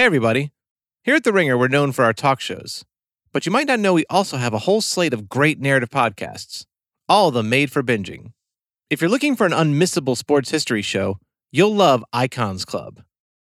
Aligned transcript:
Hey, 0.00 0.06
everybody. 0.06 0.50
Here 1.04 1.14
at 1.14 1.24
The 1.24 1.32
Ringer, 1.34 1.58
we're 1.58 1.68
known 1.68 1.92
for 1.92 2.06
our 2.06 2.14
talk 2.14 2.40
shows. 2.40 2.86
But 3.34 3.44
you 3.44 3.52
might 3.52 3.66
not 3.66 3.80
know 3.80 3.92
we 3.92 4.06
also 4.08 4.38
have 4.38 4.54
a 4.54 4.60
whole 4.60 4.80
slate 4.80 5.12
of 5.12 5.28
great 5.28 5.60
narrative 5.60 5.90
podcasts, 5.90 6.64
all 7.06 7.28
of 7.28 7.34
them 7.34 7.50
made 7.50 7.70
for 7.70 7.82
binging. 7.82 8.32
If 8.88 9.02
you're 9.02 9.10
looking 9.10 9.36
for 9.36 9.44
an 9.44 9.52
unmissable 9.52 10.16
sports 10.16 10.48
history 10.50 10.80
show, 10.80 11.18
you'll 11.52 11.74
love 11.74 12.02
Icons 12.14 12.64
Club. 12.64 13.02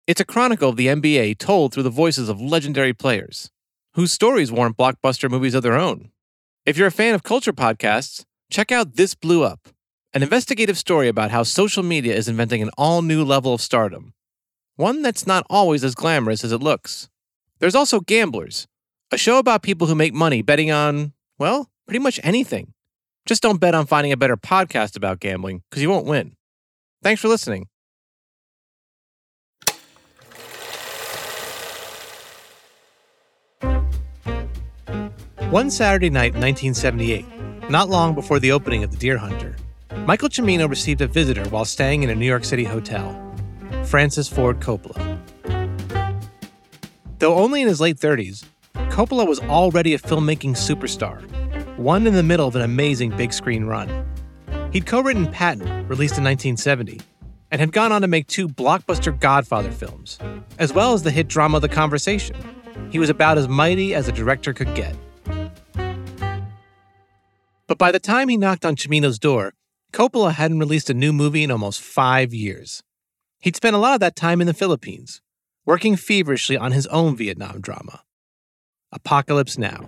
It's 0.09 0.21
a 0.21 0.25
chronicle 0.25 0.71
of 0.71 0.75
the 0.75 0.89
NBA 0.89 1.39
told 1.39 1.73
through 1.73 1.85
the 1.85 1.89
voices 1.89 2.29
of 2.29 2.41
legendary 2.41 2.95
players, 2.95 3.53
whose 3.95 4.13
stories 4.13 4.51
warrant 4.51 4.77
blockbuster 4.77 5.31
movies 5.31 5.55
of 5.55 5.63
their 5.63 5.79
own. 5.79 6.11
If 6.67 6.77
you're 6.77 6.89
a 6.89 6.91
fan 6.91 7.15
of 7.15 7.23
culture 7.23 7.53
podcasts, 7.53 8.25
check 8.51 8.73
out 8.73 8.97
This 8.97 9.15
Blew 9.15 9.45
Up, 9.45 9.69
an 10.13 10.25
investigative 10.25 10.79
story 10.79 11.07
about 11.07 11.31
how 11.31 11.45
social 11.45 11.85
media 11.85 12.17
is 12.17 12.27
inventing 12.27 12.61
an 12.61 12.71
all 12.77 13.03
new 13.03 13.23
level 13.23 13.55
of 13.55 13.61
stardom, 13.61 14.15
one 14.81 15.03
that's 15.03 15.27
not 15.27 15.47
always 15.51 15.85
as 15.85 15.95
glamorous 15.95 16.43
as 16.43 16.53
it 16.53 16.63
looks. 16.63 17.11
There's 17.59 17.75
also 17.75 18.01
Gamblers, 18.01 18.67
a 19.13 19.19
show 19.19 19.39
about 19.39 19.63
people 19.63 19.87
who 19.87 19.95
make 19.95 20.15
money 20.15 20.41
betting 20.41 20.71
on, 20.71 21.13
well, 21.39 21.69
pretty 21.87 21.99
much 21.99 22.19
anything. 22.23 22.73
Just 23.27 23.43
don't 23.43 23.61
bet 23.61 23.75
on 23.75 23.85
finding 23.85 24.11
a 24.11 24.17
better 24.17 24.39
podcast 24.39 24.97
about 24.97 25.21
gambling, 25.21 25.63
because 25.69 25.83
you 25.83 25.91
won't 25.91 26.07
win. 26.07 26.35
Thanks 27.03 27.21
for 27.21 27.29
listening. 27.29 27.67
One 35.51 35.71
Saturday 35.71 36.09
night 36.09 36.35
in 36.35 36.41
1978, 36.41 37.69
not 37.69 37.91
long 37.91 38.15
before 38.15 38.39
the 38.39 38.53
opening 38.53 38.83
of 38.83 38.93
The 38.93 38.97
Deer 38.97 39.19
Hunter, 39.19 39.57
Michael 40.07 40.31
Cimino 40.31 40.71
received 40.71 41.03
a 41.03 41.07
visitor 41.07 41.47
while 41.51 41.67
staying 41.67 42.03
in 42.03 42.09
a 42.09 42.15
New 42.15 42.27
York 42.27 42.45
City 42.45 42.65
hotel 42.65 43.30
Francis 43.85 44.29
Ford 44.29 44.61
Coppola. 44.61 45.19
Though 47.19 47.35
only 47.35 47.63
in 47.63 47.69
his 47.69 47.81
late 47.81 47.97
30s, 47.97 48.45
Coppola 48.75 49.27
was 49.27 49.41
already 49.41 49.95
a 49.95 49.99
filmmaking 49.99 50.53
superstar, 50.53 51.21
one 51.77 52.07
in 52.07 52.15
the 52.15 52.23
middle 52.23 52.49
of 52.49 52.57
an 52.57 52.63
amazing 52.63 53.11
big 53.11 53.33
screen 53.33 53.65
run. 53.65 54.07
He'd 54.73 54.87
co 54.87 55.01
written 55.01 55.27
Patton, 55.27 55.89
released 55.89 56.19
in 56.19 56.25
1970, 56.25 57.01
and 57.51 57.61
had 57.61 57.73
gone 57.73 57.93
on 57.93 58.03
to 58.03 58.09
make 58.09 58.27
two 58.27 58.49
blockbuster 58.49 59.19
Godfather 59.19 59.71
films, 59.71 60.19
as 60.59 60.73
well 60.73 60.93
as 60.93 61.03
the 61.03 61.11
hit 61.11 61.29
drama 61.29 61.61
The 61.61 61.69
Conversation. 61.69 62.37
He 62.91 62.99
was 62.99 63.11
about 63.11 63.39
as 63.39 63.49
mighty 63.49 63.95
as 63.95 64.09
a 64.09 64.13
director 64.13 64.53
could 64.53 64.75
get. 64.75 64.97
But 67.67 67.79
by 67.79 67.93
the 67.93 68.01
time 68.01 68.29
he 68.29 68.37
knocked 68.37 68.65
on 68.65 68.77
Cimino's 68.77 69.19
door, 69.19 69.55
Coppola 69.93 70.33
hadn't 70.33 70.59
released 70.59 70.91
a 70.91 70.95
new 70.95 71.13
movie 71.13 71.43
in 71.43 71.51
almost 71.51 71.81
five 71.81 72.33
years. 72.33 72.83
He'd 73.41 73.57
spent 73.57 73.75
a 73.75 73.79
lot 73.79 73.95
of 73.95 74.01
that 74.01 74.17
time 74.17 74.43
in 74.43 74.47
the 74.47 74.53
Philippines, 74.53 75.23
working 75.65 75.97
feverishly 75.97 76.59
on 76.59 76.73
his 76.73 76.87
own 76.89 77.17
Vietnam 77.17 77.63
drama, 77.63 78.03
Apocalypse 78.93 79.57
Now. 79.57 79.87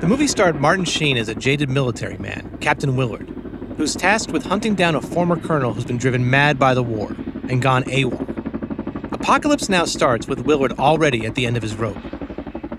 The 0.00 0.06
movie 0.06 0.26
starred 0.26 0.60
Martin 0.60 0.84
Sheen 0.84 1.16
as 1.16 1.30
a 1.30 1.34
jaded 1.34 1.70
military 1.70 2.18
man, 2.18 2.58
Captain 2.60 2.94
Willard, 2.94 3.30
who's 3.78 3.96
tasked 3.96 4.32
with 4.32 4.44
hunting 4.44 4.74
down 4.74 4.94
a 4.94 5.00
former 5.00 5.40
colonel 5.40 5.72
who's 5.72 5.86
been 5.86 5.96
driven 5.96 6.28
mad 6.28 6.58
by 6.58 6.74
the 6.74 6.82
war 6.82 7.16
and 7.48 7.62
gone 7.62 7.84
AWOL. 7.84 9.14
Apocalypse 9.14 9.70
Now 9.70 9.86
starts 9.86 10.28
with 10.28 10.40
Willard 10.40 10.72
already 10.72 11.24
at 11.24 11.36
the 11.36 11.46
end 11.46 11.56
of 11.56 11.62
his 11.62 11.74
rope. 11.74 11.96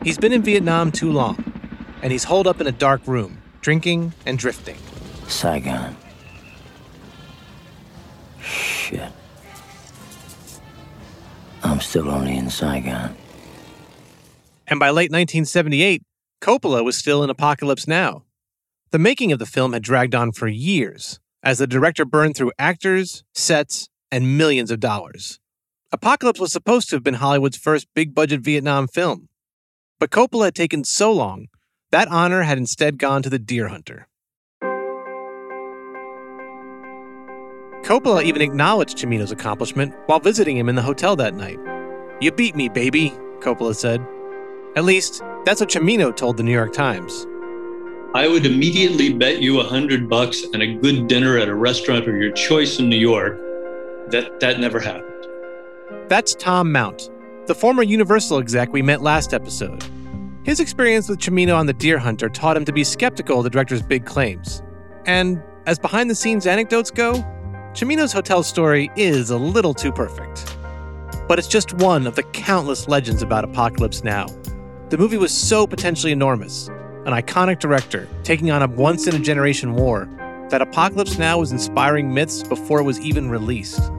He's 0.03 0.19
been 0.19 0.31
in 0.31 0.43
Vietnam 0.43 0.91
too 0.91 1.11
long, 1.11 1.51
and 2.03 2.11
he's 2.11 2.25
holed 2.25 2.45
up 2.45 2.61
in 2.61 2.67
a 2.67 2.71
dark 2.71 3.01
room, 3.07 3.41
drinking 3.61 4.13
and 4.27 4.37
drifting. 4.37 4.77
Saigon. 5.27 5.95
Shit. 8.87 9.11
I'm 11.61 11.81
still 11.81 12.09
only 12.09 12.37
in 12.37 12.49
Saigon. 12.49 13.17
And 14.65 14.79
by 14.79 14.91
late 14.91 15.11
1978, 15.11 16.03
Coppola 16.41 16.85
was 16.85 16.97
still 16.97 17.21
in 17.21 17.29
Apocalypse 17.29 17.85
Now. 17.85 18.23
The 18.91 18.99
making 18.99 19.33
of 19.33 19.39
the 19.39 19.45
film 19.45 19.73
had 19.73 19.83
dragged 19.83 20.15
on 20.15 20.31
for 20.31 20.47
years, 20.47 21.19
as 21.43 21.57
the 21.57 21.67
director 21.67 22.05
burned 22.05 22.37
through 22.37 22.53
actors, 22.57 23.25
sets, 23.33 23.89
and 24.09 24.37
millions 24.37 24.71
of 24.71 24.79
dollars. 24.79 25.41
Apocalypse 25.91 26.39
was 26.39 26.53
supposed 26.53 26.87
to 26.89 26.95
have 26.95 27.03
been 27.03 27.15
Hollywood's 27.15 27.57
first 27.57 27.87
big 27.93 28.15
budget 28.15 28.39
Vietnam 28.39 28.87
film. 28.87 29.27
But 29.99 30.11
Coppola 30.11 30.45
had 30.45 30.55
taken 30.55 30.85
so 30.85 31.11
long, 31.11 31.47
that 31.91 32.07
honor 32.07 32.43
had 32.43 32.57
instead 32.57 32.99
gone 32.99 33.21
to 33.23 33.29
The 33.29 33.39
Deer 33.39 33.67
Hunter. 33.67 34.07
Coppola 37.83 38.23
even 38.23 38.41
acknowledged 38.41 38.97
Cimino's 38.97 39.31
accomplishment 39.31 39.93
while 40.07 40.19
visiting 40.19 40.57
him 40.57 40.69
in 40.69 40.75
the 40.75 40.81
hotel 40.81 41.15
that 41.15 41.35
night. 41.35 41.59
You 42.19 42.31
beat 42.31 42.55
me, 42.55 42.69
baby, 42.69 43.11
Coppola 43.39 43.75
said. 43.75 44.05
At 44.75 44.83
least, 44.83 45.21
that's 45.45 45.61
what 45.61 45.69
Cimino 45.69 46.15
told 46.15 46.37
the 46.37 46.43
New 46.43 46.51
York 46.51 46.73
Times. 46.73 47.25
I 48.13 48.27
would 48.27 48.45
immediately 48.45 49.13
bet 49.13 49.41
you 49.41 49.59
a 49.59 49.63
hundred 49.63 50.09
bucks 50.09 50.43
and 50.53 50.61
a 50.63 50.75
good 50.75 51.07
dinner 51.07 51.37
at 51.37 51.49
a 51.49 51.55
restaurant 51.55 52.07
of 52.07 52.15
your 52.15 52.31
choice 52.31 52.79
in 52.79 52.89
New 52.89 52.97
York 52.97 53.37
that 54.09 54.39
that 54.39 54.59
never 54.59 54.79
happened. 54.79 55.27
That's 56.09 56.33
Tom 56.33 56.71
Mount, 56.71 57.09
the 57.47 57.55
former 57.55 57.83
Universal 57.83 58.39
exec 58.39 58.73
we 58.73 58.81
met 58.81 59.01
last 59.01 59.33
episode. 59.33 59.83
His 60.43 60.59
experience 60.59 61.09
with 61.09 61.19
Cimino 61.19 61.57
on 61.57 61.65
The 61.65 61.73
Deer 61.73 61.99
Hunter 61.99 62.29
taught 62.29 62.55
him 62.55 62.65
to 62.65 62.71
be 62.71 62.83
skeptical 62.83 63.39
of 63.39 63.43
the 63.43 63.49
director's 63.49 63.81
big 63.81 64.05
claims. 64.05 64.63
And 65.05 65.43
as 65.65 65.77
behind 65.77 66.09
the 66.09 66.15
scenes 66.15 66.47
anecdotes 66.47 66.89
go, 66.89 67.13
Cimino's 67.77 68.11
hotel 68.11 68.41
story 68.41 68.89
is 68.95 69.29
a 69.29 69.37
little 69.37 69.71
too 69.71 69.91
perfect. 69.91 70.57
But 71.27 71.37
it's 71.37 71.47
just 71.47 71.73
one 71.73 72.07
of 72.07 72.15
the 72.15 72.23
countless 72.23 72.87
legends 72.87 73.21
about 73.21 73.43
Apocalypse 73.43 74.03
Now. 74.03 74.25
The 74.89 74.97
movie 74.97 75.17
was 75.17 75.31
so 75.31 75.67
potentially 75.67 76.11
enormous, 76.11 76.69
an 76.69 77.13
iconic 77.13 77.59
director 77.59 78.07
taking 78.23 78.49
on 78.49 78.63
a 78.63 78.67
once 78.67 79.05
in 79.05 79.13
a 79.13 79.19
generation 79.19 79.75
war, 79.75 80.09
that 80.49 80.63
Apocalypse 80.63 81.19
Now 81.19 81.37
was 81.37 81.51
inspiring 81.51 82.11
myths 82.11 82.41
before 82.41 82.79
it 82.79 82.83
was 82.83 82.99
even 82.99 83.29
released. 83.29 83.91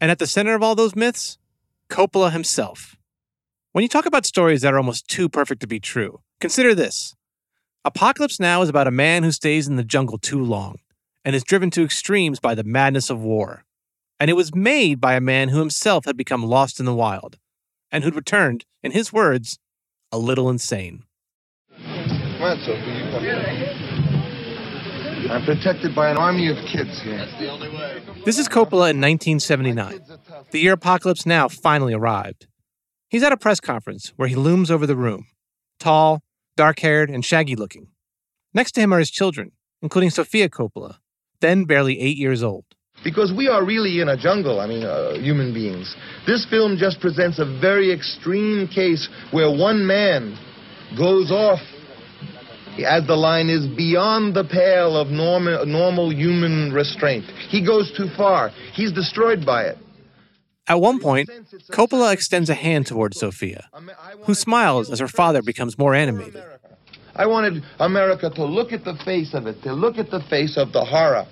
And 0.00 0.10
at 0.10 0.18
the 0.18 0.26
center 0.26 0.56
of 0.56 0.62
all 0.64 0.74
those 0.74 0.96
myths, 0.96 1.38
Coppola 1.88 2.32
himself. 2.32 2.96
When 3.70 3.82
you 3.82 3.88
talk 3.88 4.06
about 4.06 4.26
stories 4.26 4.62
that 4.62 4.74
are 4.74 4.78
almost 4.78 5.06
too 5.06 5.28
perfect 5.28 5.60
to 5.60 5.68
be 5.68 5.78
true, 5.78 6.18
consider 6.40 6.74
this 6.74 7.14
Apocalypse 7.84 8.40
Now 8.40 8.60
is 8.62 8.68
about 8.68 8.88
a 8.88 8.90
man 8.90 9.22
who 9.22 9.30
stays 9.30 9.68
in 9.68 9.76
the 9.76 9.84
jungle 9.84 10.18
too 10.18 10.42
long 10.42 10.80
and 11.26 11.34
is 11.34 11.42
driven 11.42 11.70
to 11.72 11.82
extremes 11.82 12.38
by 12.38 12.54
the 12.54 12.62
madness 12.62 13.10
of 13.10 13.20
war. 13.20 13.64
And 14.20 14.30
it 14.30 14.34
was 14.34 14.54
made 14.54 15.00
by 15.00 15.14
a 15.16 15.20
man 15.20 15.48
who 15.48 15.58
himself 15.58 16.04
had 16.04 16.16
become 16.16 16.44
lost 16.44 16.78
in 16.78 16.86
the 16.86 16.94
wild, 16.94 17.36
and 17.90 18.04
who'd 18.04 18.14
returned, 18.14 18.64
in 18.80 18.92
his 18.92 19.12
words, 19.12 19.58
a 20.12 20.18
little 20.18 20.48
insane. 20.48 21.02
Come 21.76 22.42
on, 22.42 22.58
Sophie, 22.60 22.92
you 22.92 23.10
come 23.10 23.22
here. 23.24 23.42
I'm 25.28 25.44
protected 25.44 25.96
by 25.96 26.10
an 26.10 26.16
army 26.16 26.48
of 26.48 26.56
kids 26.64 27.02
here. 27.02 27.26
This 28.24 28.38
is 28.38 28.48
Coppola 28.48 28.90
in 28.90 29.00
1979, 29.00 30.00
the 30.52 30.60
year 30.60 30.74
Apocalypse 30.74 31.26
Now 31.26 31.48
finally 31.48 31.92
arrived. 31.92 32.46
He's 33.08 33.24
at 33.24 33.32
a 33.32 33.36
press 33.36 33.58
conference 33.58 34.12
where 34.14 34.28
he 34.28 34.36
looms 34.36 34.70
over 34.70 34.86
the 34.86 34.96
room, 34.96 35.26
tall, 35.80 36.22
dark 36.56 36.78
haired, 36.78 37.10
and 37.10 37.24
shaggy 37.24 37.56
looking. 37.56 37.88
Next 38.54 38.72
to 38.72 38.80
him 38.80 38.94
are 38.94 39.00
his 39.00 39.10
children, 39.10 39.50
including 39.82 40.10
Sofia 40.10 40.48
Coppola, 40.48 40.98
then 41.40 41.64
barely 41.64 42.00
eight 42.00 42.16
years 42.16 42.42
old. 42.42 42.64
Because 43.04 43.32
we 43.36 43.46
are 43.48 43.64
really 43.64 44.00
in 44.00 44.08
a 44.08 44.16
jungle, 44.16 44.58
I 44.58 44.66
mean, 44.66 44.82
uh, 44.82 45.14
human 45.14 45.52
beings. 45.52 45.94
This 46.26 46.46
film 46.46 46.76
just 46.78 47.00
presents 47.00 47.38
a 47.38 47.44
very 47.60 47.92
extreme 47.92 48.66
case 48.68 49.08
where 49.30 49.50
one 49.50 49.86
man 49.86 50.36
goes 50.96 51.30
off, 51.30 51.60
as 52.84 53.06
the 53.06 53.14
line 53.14 53.48
is, 53.48 53.66
beyond 53.76 54.34
the 54.34 54.44
pale 54.44 54.96
of 54.96 55.08
normal, 55.08 55.66
normal 55.66 56.12
human 56.12 56.72
restraint. 56.72 57.24
He 57.48 57.64
goes 57.64 57.92
too 57.96 58.08
far. 58.16 58.50
He's 58.72 58.92
destroyed 58.92 59.44
by 59.44 59.64
it. 59.64 59.78
At 60.68 60.80
one 60.80 60.98
point, 60.98 61.30
Coppola 61.70 62.12
extends 62.12 62.50
a 62.50 62.54
hand 62.54 62.86
towards 62.86 63.20
Sofia, 63.20 63.68
who 64.24 64.34
smiles 64.34 64.90
as 64.90 64.98
her 64.98 65.06
father 65.06 65.40
becomes 65.42 65.78
more 65.78 65.94
animated. 65.94 66.42
I 67.16 67.26
wanted 67.26 67.62
America 67.80 68.30
to 68.30 68.44
look 68.44 68.72
at 68.72 68.84
the 68.84 68.94
face 69.04 69.32
of 69.34 69.46
it, 69.46 69.62
to 69.62 69.72
look 69.72 69.98
at 69.98 70.10
the 70.10 70.20
face 70.28 70.56
of 70.56 70.72
the 70.72 70.84
horror, 70.84 71.26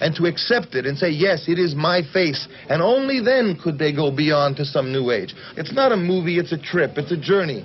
and 0.00 0.14
to 0.16 0.26
accept 0.26 0.74
it 0.74 0.84
and 0.84 0.98
say, 0.98 1.10
yes, 1.10 1.48
it 1.48 1.58
is 1.58 1.74
my 1.76 2.02
face. 2.12 2.48
And 2.68 2.82
only 2.82 3.20
then 3.20 3.56
could 3.62 3.78
they 3.78 3.92
go 3.92 4.10
beyond 4.10 4.56
to 4.56 4.64
some 4.64 4.92
new 4.92 5.12
age. 5.12 5.34
It's 5.56 5.72
not 5.72 5.92
a 5.92 5.96
movie, 5.96 6.38
it's 6.38 6.52
a 6.52 6.58
trip, 6.58 6.98
it's 6.98 7.12
a 7.12 7.16
journey. 7.16 7.64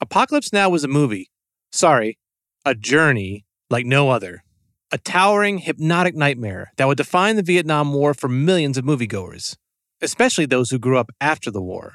Apocalypse 0.00 0.52
Now 0.52 0.70
was 0.70 0.82
a 0.82 0.88
movie. 0.88 1.30
Sorry, 1.70 2.18
a 2.64 2.74
journey 2.74 3.44
like 3.68 3.84
no 3.84 4.08
other. 4.08 4.42
A 4.90 4.98
towering, 4.98 5.58
hypnotic 5.58 6.16
nightmare 6.16 6.72
that 6.78 6.86
would 6.86 6.96
define 6.96 7.36
the 7.36 7.42
Vietnam 7.42 7.92
War 7.92 8.14
for 8.14 8.28
millions 8.28 8.78
of 8.78 8.84
moviegoers, 8.84 9.56
especially 10.00 10.46
those 10.46 10.70
who 10.70 10.78
grew 10.78 10.98
up 10.98 11.10
after 11.20 11.50
the 11.50 11.62
war. 11.62 11.94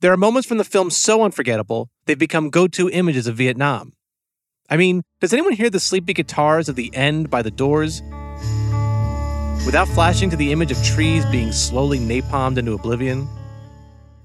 There 0.00 0.12
are 0.12 0.16
moments 0.16 0.48
from 0.48 0.58
the 0.58 0.64
film 0.64 0.90
so 0.90 1.22
unforgettable, 1.22 1.90
they've 2.06 2.18
become 2.18 2.50
go 2.50 2.66
to 2.68 2.88
images 2.90 3.26
of 3.26 3.36
Vietnam. 3.36 3.92
I 4.70 4.76
mean, 4.76 5.02
does 5.20 5.32
anyone 5.32 5.52
hear 5.52 5.70
the 5.70 5.80
sleepy 5.80 6.12
guitars 6.12 6.68
of 6.68 6.76
the 6.76 6.94
end 6.94 7.30
by 7.30 7.42
the 7.42 7.50
doors? 7.50 8.02
without 9.66 9.88
flashing 9.88 10.30
to 10.30 10.36
the 10.36 10.50
image 10.50 10.70
of 10.70 10.82
trees 10.82 11.26
being 11.26 11.52
slowly 11.52 11.98
napalmed 11.98 12.56
into 12.56 12.72
oblivion. 12.72 13.28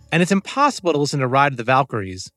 And 0.09 0.21
it's 0.21 0.31
impossible 0.31 0.93
to 0.93 0.97
listen 0.97 1.19
to 1.19 1.27
Ride 1.27 1.51
of 1.51 1.57
the 1.57 1.65
Valkyries 1.65 2.31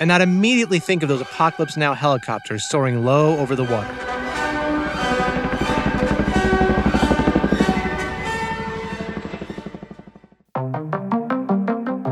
and 0.00 0.08
not 0.08 0.20
immediately 0.20 0.78
think 0.78 1.02
of 1.02 1.08
those 1.08 1.20
Apocalypse 1.20 1.76
Now 1.76 1.94
helicopters 1.94 2.68
soaring 2.68 3.04
low 3.04 3.38
over 3.38 3.54
the 3.54 3.64
water. 3.64 4.21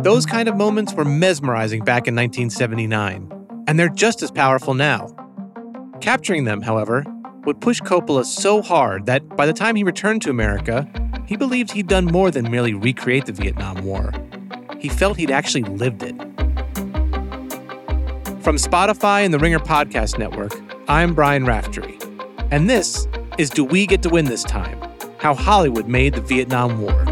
Those 0.02 0.24
kind 0.24 0.48
of 0.48 0.56
moments 0.56 0.94
were 0.94 1.04
mesmerizing 1.04 1.84
back 1.84 2.08
in 2.08 2.14
1979, 2.14 3.30
and 3.66 3.78
they're 3.78 3.90
just 3.90 4.22
as 4.22 4.30
powerful 4.30 4.72
now. 4.72 5.14
Capturing 6.00 6.44
them, 6.44 6.62
however, 6.62 7.04
would 7.44 7.60
push 7.60 7.82
Coppola 7.82 8.24
so 8.24 8.62
hard 8.62 9.04
that 9.04 9.28
by 9.36 9.44
the 9.44 9.52
time 9.52 9.76
he 9.76 9.84
returned 9.84 10.22
to 10.22 10.30
America, 10.30 10.88
he 11.26 11.36
believed 11.36 11.72
he'd 11.72 11.86
done 11.86 12.06
more 12.06 12.30
than 12.30 12.50
merely 12.50 12.72
recreate 12.72 13.26
the 13.26 13.32
Vietnam 13.32 13.84
War. 13.84 14.10
He 14.78 14.88
felt 14.88 15.18
he'd 15.18 15.30
actually 15.30 15.64
lived 15.64 16.02
it. 16.02 16.16
From 18.42 18.56
Spotify 18.56 19.26
and 19.26 19.34
the 19.34 19.38
Ringer 19.38 19.58
Podcast 19.58 20.18
Network, 20.18 20.54
I'm 20.88 21.14
Brian 21.14 21.44
Raftery. 21.44 21.98
And 22.50 22.70
this 22.70 23.06
is 23.36 23.50
Do 23.50 23.64
We 23.64 23.86
Get 23.86 24.02
to 24.04 24.08
Win 24.08 24.24
This 24.24 24.44
Time? 24.44 24.80
How 25.18 25.34
Hollywood 25.34 25.88
Made 25.88 26.14
the 26.14 26.22
Vietnam 26.22 26.80
War. 26.80 27.09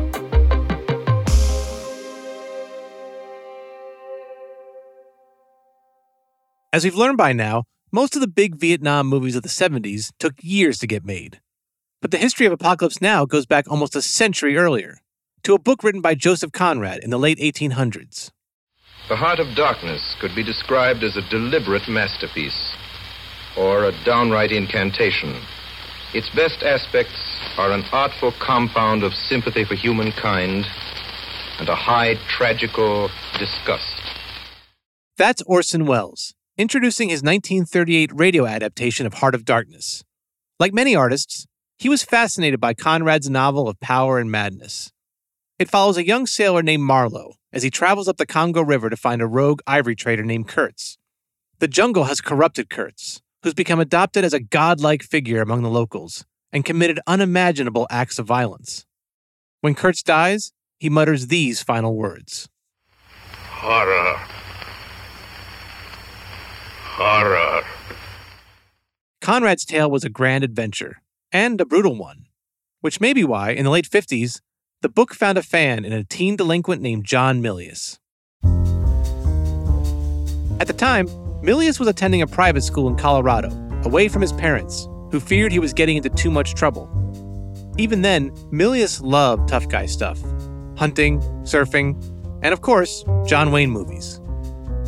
As 6.78 6.84
we've 6.84 6.94
learned 6.94 7.18
by 7.18 7.32
now, 7.32 7.64
most 7.90 8.14
of 8.14 8.20
the 8.20 8.28
big 8.28 8.54
Vietnam 8.54 9.08
movies 9.08 9.34
of 9.34 9.42
the 9.42 9.48
70s 9.48 10.12
took 10.20 10.34
years 10.40 10.78
to 10.78 10.86
get 10.86 11.04
made. 11.04 11.40
But 12.00 12.12
the 12.12 12.18
history 12.18 12.46
of 12.46 12.52
Apocalypse 12.52 13.02
Now 13.02 13.24
goes 13.24 13.46
back 13.46 13.68
almost 13.68 13.96
a 13.96 14.00
century 14.00 14.56
earlier, 14.56 14.98
to 15.42 15.54
a 15.54 15.58
book 15.58 15.82
written 15.82 16.00
by 16.00 16.14
Joseph 16.14 16.52
Conrad 16.52 17.00
in 17.02 17.10
the 17.10 17.18
late 17.18 17.38
1800s. 17.38 18.30
The 19.08 19.16
Heart 19.16 19.40
of 19.40 19.56
Darkness 19.56 20.14
could 20.20 20.36
be 20.36 20.44
described 20.44 21.02
as 21.02 21.16
a 21.16 21.28
deliberate 21.30 21.88
masterpiece, 21.88 22.76
or 23.56 23.86
a 23.86 24.04
downright 24.04 24.52
incantation. 24.52 25.34
Its 26.14 26.30
best 26.30 26.62
aspects 26.62 27.18
are 27.58 27.72
an 27.72 27.82
artful 27.90 28.32
compound 28.38 29.02
of 29.02 29.12
sympathy 29.14 29.64
for 29.64 29.74
humankind 29.74 30.64
and 31.58 31.68
a 31.68 31.74
high 31.74 32.14
tragical 32.28 33.10
disgust. 33.36 34.00
That's 35.16 35.42
Orson 35.42 35.84
Welles, 35.84 36.34
introducing 36.58 37.08
his 37.08 37.22
1938 37.22 38.10
radio 38.12 38.44
adaptation 38.44 39.06
of 39.06 39.14
Heart 39.14 39.36
of 39.36 39.44
Darkness. 39.44 40.02
Like 40.58 40.74
many 40.74 40.96
artists, 40.96 41.46
he 41.78 41.88
was 41.88 42.02
fascinated 42.02 42.58
by 42.58 42.74
Conrad's 42.74 43.30
novel 43.30 43.68
of 43.68 43.78
power 43.78 44.18
and 44.18 44.28
madness. 44.28 44.90
It 45.60 45.70
follows 45.70 45.96
a 45.96 46.04
young 46.04 46.26
sailor 46.26 46.64
named 46.64 46.82
Marlowe 46.82 47.34
as 47.52 47.62
he 47.62 47.70
travels 47.70 48.08
up 48.08 48.16
the 48.16 48.26
Congo 48.26 48.60
River 48.60 48.90
to 48.90 48.96
find 48.96 49.22
a 49.22 49.26
rogue 49.28 49.60
ivory 49.68 49.94
trader 49.94 50.24
named 50.24 50.48
Kurtz. 50.48 50.98
The 51.60 51.68
jungle 51.68 52.04
has 52.04 52.20
corrupted 52.20 52.68
Kurtz, 52.68 53.22
who's 53.44 53.54
become 53.54 53.78
adopted 53.78 54.24
as 54.24 54.34
a 54.34 54.40
godlike 54.40 55.04
figure 55.04 55.40
among 55.40 55.62
the 55.62 55.70
locals 55.70 56.24
and 56.52 56.64
committed 56.64 56.98
unimaginable 57.06 57.86
acts 57.88 58.18
of 58.18 58.26
violence. 58.26 58.84
When 59.60 59.76
Kurtz 59.76 60.02
dies, 60.02 60.50
he 60.80 60.90
mutters 60.90 61.28
these 61.28 61.62
final 61.62 61.94
words 61.94 62.48
Horror. 63.60 64.18
Horror. 67.00 67.62
Conrad's 69.20 69.64
tale 69.64 69.88
was 69.88 70.02
a 70.02 70.08
grand 70.10 70.42
adventure, 70.42 71.00
and 71.30 71.60
a 71.60 71.64
brutal 71.64 71.96
one, 71.96 72.26
which 72.80 73.00
may 73.00 73.12
be 73.12 73.22
why, 73.22 73.50
in 73.50 73.62
the 73.62 73.70
late 73.70 73.88
50s, 73.88 74.40
the 74.82 74.88
book 74.88 75.14
found 75.14 75.38
a 75.38 75.42
fan 75.42 75.84
in 75.84 75.92
a 75.92 76.02
teen 76.02 76.34
delinquent 76.34 76.82
named 76.82 77.04
John 77.04 77.40
Milius. 77.40 78.00
At 80.60 80.66
the 80.66 80.72
time, 80.76 81.06
Milius 81.40 81.78
was 81.78 81.86
attending 81.86 82.22
a 82.22 82.26
private 82.26 82.62
school 82.62 82.88
in 82.88 82.96
Colorado, 82.96 83.50
away 83.84 84.08
from 84.08 84.20
his 84.20 84.32
parents, 84.32 84.88
who 85.12 85.20
feared 85.20 85.52
he 85.52 85.60
was 85.60 85.72
getting 85.72 85.98
into 85.98 86.10
too 86.10 86.32
much 86.32 86.54
trouble. 86.54 86.90
Even 87.78 88.02
then, 88.02 88.32
Milius 88.50 89.00
loved 89.00 89.48
tough 89.48 89.68
guy 89.68 89.86
stuff 89.86 90.20
hunting, 90.76 91.20
surfing, 91.42 91.94
and 92.42 92.52
of 92.52 92.60
course, 92.60 93.04
John 93.24 93.52
Wayne 93.52 93.70
movies. 93.70 94.20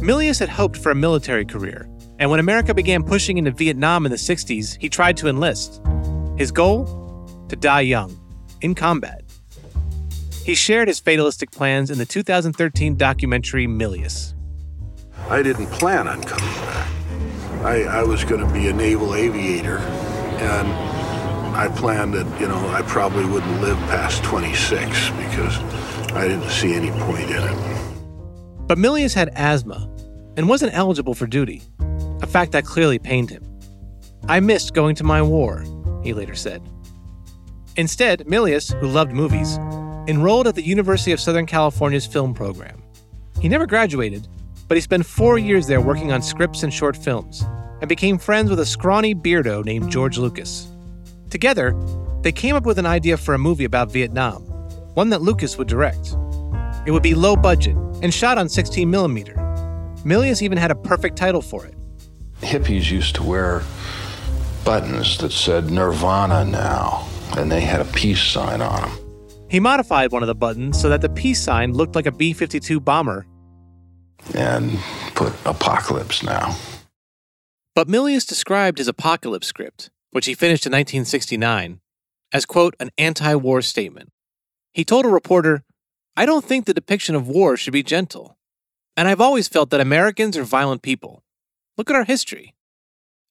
Milius 0.00 0.40
had 0.40 0.48
hoped 0.48 0.76
for 0.76 0.90
a 0.90 0.94
military 0.94 1.44
career, 1.44 1.88
and 2.20 2.30
when 2.30 2.38
America 2.38 2.74
began 2.74 3.02
pushing 3.02 3.38
into 3.38 3.50
Vietnam 3.50 4.04
in 4.04 4.12
the 4.12 4.18
60s, 4.18 4.76
he 4.78 4.90
tried 4.90 5.16
to 5.16 5.26
enlist. 5.26 5.80
His 6.36 6.52
goal? 6.52 6.84
To 7.48 7.56
die 7.56 7.80
young, 7.80 8.14
in 8.60 8.74
combat. 8.74 9.24
He 10.44 10.54
shared 10.54 10.86
his 10.86 11.00
fatalistic 11.00 11.50
plans 11.50 11.90
in 11.90 11.96
the 11.96 12.04
2013 12.04 12.96
documentary 12.96 13.66
Milius. 13.66 14.34
I 15.30 15.42
didn't 15.42 15.68
plan 15.68 16.06
on 16.08 16.22
coming 16.22 16.54
back. 16.56 16.90
I, 17.64 17.84
I 17.84 18.02
was 18.02 18.22
going 18.24 18.46
to 18.46 18.52
be 18.52 18.68
a 18.68 18.72
naval 18.72 19.14
aviator, 19.14 19.78
and 19.78 20.68
I 21.56 21.68
planned 21.74 22.12
that, 22.14 22.40
you 22.40 22.48
know, 22.48 22.68
I 22.68 22.82
probably 22.82 23.24
wouldn't 23.24 23.62
live 23.62 23.78
past 23.88 24.22
26 24.24 25.10
because 25.10 25.56
I 26.12 26.28
didn't 26.28 26.50
see 26.50 26.74
any 26.74 26.90
point 27.02 27.30
in 27.30 27.42
it. 27.42 28.66
But 28.66 28.76
Milius 28.76 29.14
had 29.14 29.30
asthma 29.34 29.90
and 30.36 30.48
wasn't 30.48 30.74
eligible 30.74 31.14
for 31.14 31.26
duty, 31.26 31.62
fact 32.30 32.52
that 32.52 32.64
clearly 32.64 32.98
pained 32.98 33.30
him. 33.30 33.44
I 34.28 34.40
missed 34.40 34.74
going 34.74 34.94
to 34.96 35.04
my 35.04 35.20
war, 35.20 35.64
he 36.02 36.14
later 36.14 36.34
said. 36.34 36.62
Instead, 37.76 38.20
Milius, 38.26 38.72
who 38.80 38.86
loved 38.86 39.12
movies, 39.12 39.58
enrolled 40.06 40.46
at 40.46 40.54
the 40.54 40.62
University 40.62 41.12
of 41.12 41.20
Southern 41.20 41.46
California's 41.46 42.06
film 42.06 42.34
program. 42.34 42.82
He 43.40 43.48
never 43.48 43.66
graduated, 43.66 44.28
but 44.68 44.76
he 44.76 44.80
spent 44.80 45.06
four 45.06 45.38
years 45.38 45.66
there 45.66 45.80
working 45.80 46.12
on 46.12 46.22
scripts 46.22 46.62
and 46.62 46.72
short 46.72 46.96
films, 46.96 47.44
and 47.80 47.88
became 47.88 48.18
friends 48.18 48.50
with 48.50 48.60
a 48.60 48.66
scrawny 48.66 49.14
beardo 49.14 49.64
named 49.64 49.90
George 49.90 50.18
Lucas. 50.18 50.68
Together, 51.30 51.74
they 52.22 52.32
came 52.32 52.54
up 52.54 52.66
with 52.66 52.78
an 52.78 52.86
idea 52.86 53.16
for 53.16 53.34
a 53.34 53.38
movie 53.38 53.64
about 53.64 53.90
Vietnam, 53.90 54.42
one 54.94 55.10
that 55.10 55.22
Lucas 55.22 55.56
would 55.56 55.68
direct. 55.68 56.14
It 56.86 56.90
would 56.90 57.02
be 57.02 57.14
low 57.14 57.36
budget 57.36 57.76
and 58.02 58.12
shot 58.12 58.38
on 58.38 58.48
16 58.48 58.90
millimeter. 58.90 59.34
Milius 60.04 60.42
even 60.42 60.58
had 60.58 60.70
a 60.70 60.74
perfect 60.74 61.16
title 61.16 61.42
for 61.42 61.64
it. 61.66 61.74
Hippies 62.40 62.90
used 62.90 63.14
to 63.16 63.22
wear 63.22 63.62
buttons 64.64 65.18
that 65.18 65.32
said 65.32 65.70
Nirvana 65.70 66.44
now, 66.44 67.06
and 67.36 67.50
they 67.50 67.60
had 67.60 67.80
a 67.80 67.84
peace 67.92 68.22
sign 68.22 68.60
on 68.60 68.82
them. 68.82 68.98
He 69.50 69.60
modified 69.60 70.12
one 70.12 70.22
of 70.22 70.26
the 70.26 70.34
buttons 70.34 70.80
so 70.80 70.88
that 70.88 71.00
the 71.00 71.08
peace 71.08 71.42
sign 71.42 71.72
looked 71.72 71.94
like 71.94 72.06
a 72.06 72.12
B 72.12 72.32
52 72.32 72.78
bomber. 72.80 73.26
And 74.34 74.78
put 75.14 75.32
Apocalypse 75.44 76.22
now. 76.22 76.56
But 77.74 77.88
Milius 77.88 78.26
described 78.26 78.78
his 78.78 78.88
apocalypse 78.88 79.46
script, 79.46 79.90
which 80.10 80.26
he 80.26 80.34
finished 80.34 80.66
in 80.66 80.72
1969, 80.72 81.80
as, 82.32 82.44
quote, 82.44 82.74
an 82.78 82.90
anti 82.98 83.34
war 83.34 83.62
statement. 83.62 84.10
He 84.72 84.84
told 84.84 85.04
a 85.04 85.08
reporter, 85.08 85.64
I 86.16 86.26
don't 86.26 86.44
think 86.44 86.66
the 86.66 86.74
depiction 86.74 87.14
of 87.14 87.28
war 87.28 87.56
should 87.56 87.72
be 87.72 87.82
gentle. 87.82 88.36
And 88.96 89.08
I've 89.08 89.20
always 89.20 89.48
felt 89.48 89.70
that 89.70 89.80
Americans 89.80 90.36
are 90.36 90.44
violent 90.44 90.82
people. 90.82 91.22
Look 91.80 91.88
at 91.88 91.96
our 91.96 92.04
history. 92.04 92.52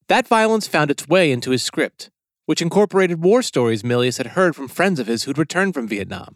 That 0.08 0.28
violence 0.28 0.66
found 0.66 0.90
its 0.90 1.08
way 1.08 1.32
into 1.32 1.52
his 1.52 1.62
script, 1.62 2.10
which 2.48 2.64
incorporated 2.64 3.22
war 3.24 3.44
stories 3.44 3.84
Milius 3.84 4.18
had 4.18 4.34
heard 4.34 4.56
from 4.56 4.68
friends 4.68 5.00
of 5.00 5.06
his 5.06 5.26
who'd 5.26 5.38
returned 5.38 5.76
from 5.76 5.88
Vietnam. 5.88 6.36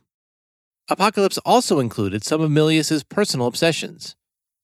Apocalypse 0.87 1.39
also 1.39 1.79
included 1.79 2.23
some 2.23 2.39
of 2.39 2.51
Milius's 2.51 3.03
personal 3.03 3.47
obsessions. 3.47 4.15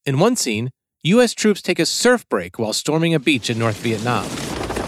In 0.06 0.20
one 0.20 0.36
scene, 0.36 0.70
U.S. 1.02 1.34
troops 1.34 1.64
take 1.64 1.80
a 1.80 1.88
surf 1.88 2.30
break 2.30 2.60
while 2.60 2.72
storming 2.72 3.16
a 3.16 3.20
beach 3.20 3.50
in 3.50 3.58
North 3.58 3.78
Vietnam. 3.78 4.26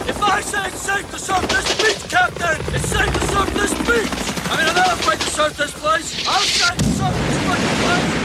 If 0.07 0.21
I 0.21 0.41
say 0.41 0.67
it's 0.67 0.81
safe 0.81 1.09
to 1.09 1.17
surf 1.17 1.41
this 1.49 1.81
beach, 1.81 2.11
Captain, 2.11 2.75
it's 2.75 2.89
safe 2.89 3.11
to 3.11 3.25
surf 3.25 3.51
this 3.55 3.73
beach. 3.73 4.51
I 4.51 4.57
mean, 4.57 4.69
I'm 4.69 4.75
not 4.75 4.99
afraid 4.99 5.19
to 5.19 5.29
surf 5.31 5.57
this 5.57 5.73
place. 5.73 6.27
I'm 6.27 6.43
safe 6.43 6.77
to 6.77 6.83
surf 6.83 7.15
this 7.25 7.41
fucking 7.47 7.77
place. 7.81 8.21